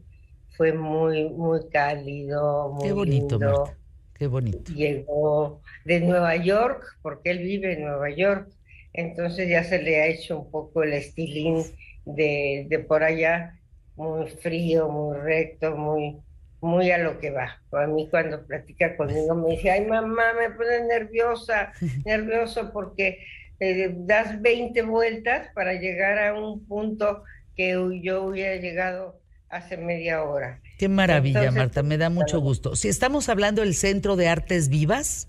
[0.56, 3.74] fue muy, muy cálido, muy Qué bonito, lindo.
[4.14, 4.72] Qué bonito.
[4.74, 8.50] Llegó de Nueva York, porque él vive en Nueva York,
[8.94, 11.64] entonces ya se le ha hecho un poco el estilín
[12.06, 13.58] de, de por allá,
[13.96, 16.18] muy frío, muy recto, muy,
[16.62, 17.62] muy a lo que va.
[17.72, 21.72] A mí cuando platica conmigo me dice, ay mamá, me pone nerviosa,
[22.06, 23.20] nervioso porque
[23.60, 27.24] eh, das 20 vueltas para llegar a un punto
[27.56, 29.20] que yo hubiera llegado
[29.50, 30.62] hace media hora.
[30.78, 32.76] Qué maravilla, Marta, me da mucho gusto.
[32.76, 35.28] Si estamos hablando del Centro de Artes Vivas,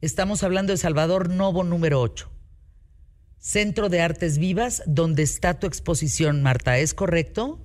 [0.00, 2.30] estamos hablando de Salvador Novo número 8.
[3.38, 7.58] Centro de Artes Vivas, donde está tu exposición, Marta, ¿es correcto?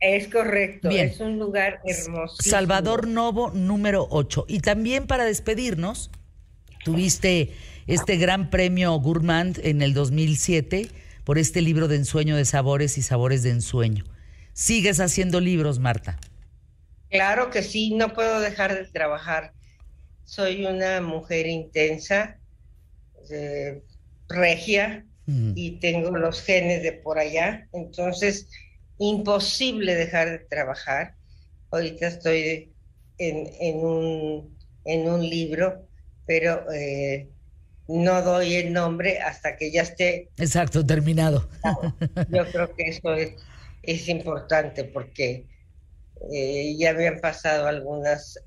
[0.00, 1.08] Es correcto, Bien.
[1.08, 2.36] es un lugar hermoso.
[2.40, 4.44] Salvador Novo, número 8.
[4.48, 6.10] Y también para despedirnos,
[6.84, 7.52] tuviste
[7.86, 10.88] este gran premio Gourmand en el 2007
[11.24, 14.04] por este libro de ensueño de sabores y sabores de ensueño.
[14.52, 16.18] ¿Sigues haciendo libros, Marta?
[17.10, 19.52] Claro que sí, no puedo dejar de trabajar.
[20.24, 22.38] Soy una mujer intensa,
[23.30, 23.82] eh,
[24.28, 25.52] regia, Mm.
[25.56, 28.48] y tengo los genes de por allá, entonces
[28.98, 31.14] imposible dejar de trabajar.
[31.70, 32.72] Ahorita estoy
[33.18, 35.86] en, en un, en un libro,
[36.26, 37.28] pero eh,
[37.88, 40.30] no doy el nombre hasta que ya esté.
[40.36, 41.48] Exacto, terminado.
[42.30, 43.34] Yo creo que eso es,
[43.82, 45.46] es importante porque
[46.32, 48.38] eh, ya han pasado algunas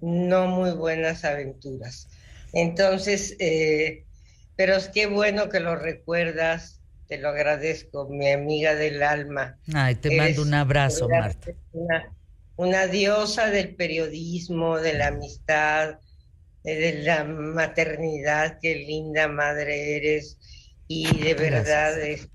[0.00, 2.08] no muy buenas aventuras.
[2.52, 4.04] Entonces, eh,
[4.56, 6.79] pero es que bueno que lo recuerdas,
[7.10, 9.58] te lo agradezco, mi amiga del alma.
[9.74, 11.52] Ay, te Eres mando un abrazo, una- Marta.
[11.72, 12.16] Una,
[12.54, 15.98] una diosa del periodismo, de la amistad,
[16.62, 20.38] de la maternidad, qué linda madre eres.
[20.86, 22.30] Y de verdad este,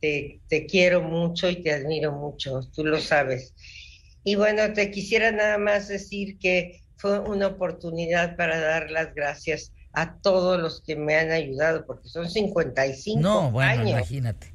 [0.00, 3.54] te, te quiero mucho y te admiro mucho, tú lo sabes.
[4.24, 9.72] Y bueno, te quisiera nada más decir que fue una oportunidad para dar las gracias
[9.94, 13.90] a todos los que me han ayudado, porque son 55 No, bueno, años.
[13.90, 14.52] imagínate.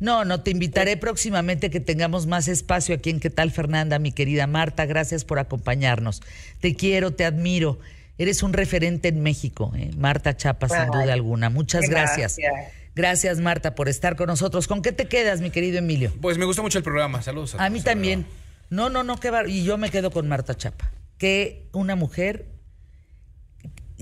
[0.00, 3.98] No, no, te invitaré próximamente que tengamos más espacio aquí en ¿Qué tal, Fernanda?
[3.98, 6.22] Mi querida Marta, gracias por acompañarnos.
[6.60, 7.78] Te quiero, te admiro.
[8.16, 9.90] Eres un referente en México, ¿eh?
[9.96, 11.50] Marta Chapa, sin duda alguna.
[11.50, 12.36] Muchas gracias.
[12.38, 12.72] gracias.
[12.94, 14.66] Gracias, Marta, por estar con nosotros.
[14.66, 16.12] ¿Con qué te quedas, mi querido Emilio?
[16.20, 17.22] Pues me gustó mucho el programa.
[17.22, 18.26] Saludos a A mí también.
[18.70, 20.90] No, no, no, qué bar- Y yo me quedo con Marta Chapa.
[21.16, 22.46] Que una mujer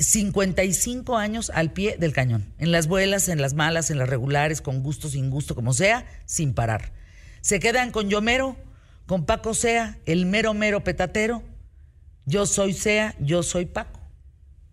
[0.03, 2.53] 55 años al pie del cañón.
[2.59, 6.07] En las buenas, en las malas, en las regulares, con gusto, sin gusto, como sea,
[6.27, 6.93] sin parar.
[7.41, 8.57] Se quedan con Yomero,
[9.07, 11.43] con Paco Sea, el mero mero petatero.
[12.25, 14.01] Yo soy Sea, yo soy Paco.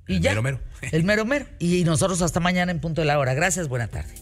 [0.07, 0.31] Y El ya.
[0.31, 0.59] mero mero.
[0.91, 1.45] El mero mero.
[1.59, 3.33] Y nosotros hasta mañana en punto de la hora.
[3.33, 4.13] Gracias, buena tarde.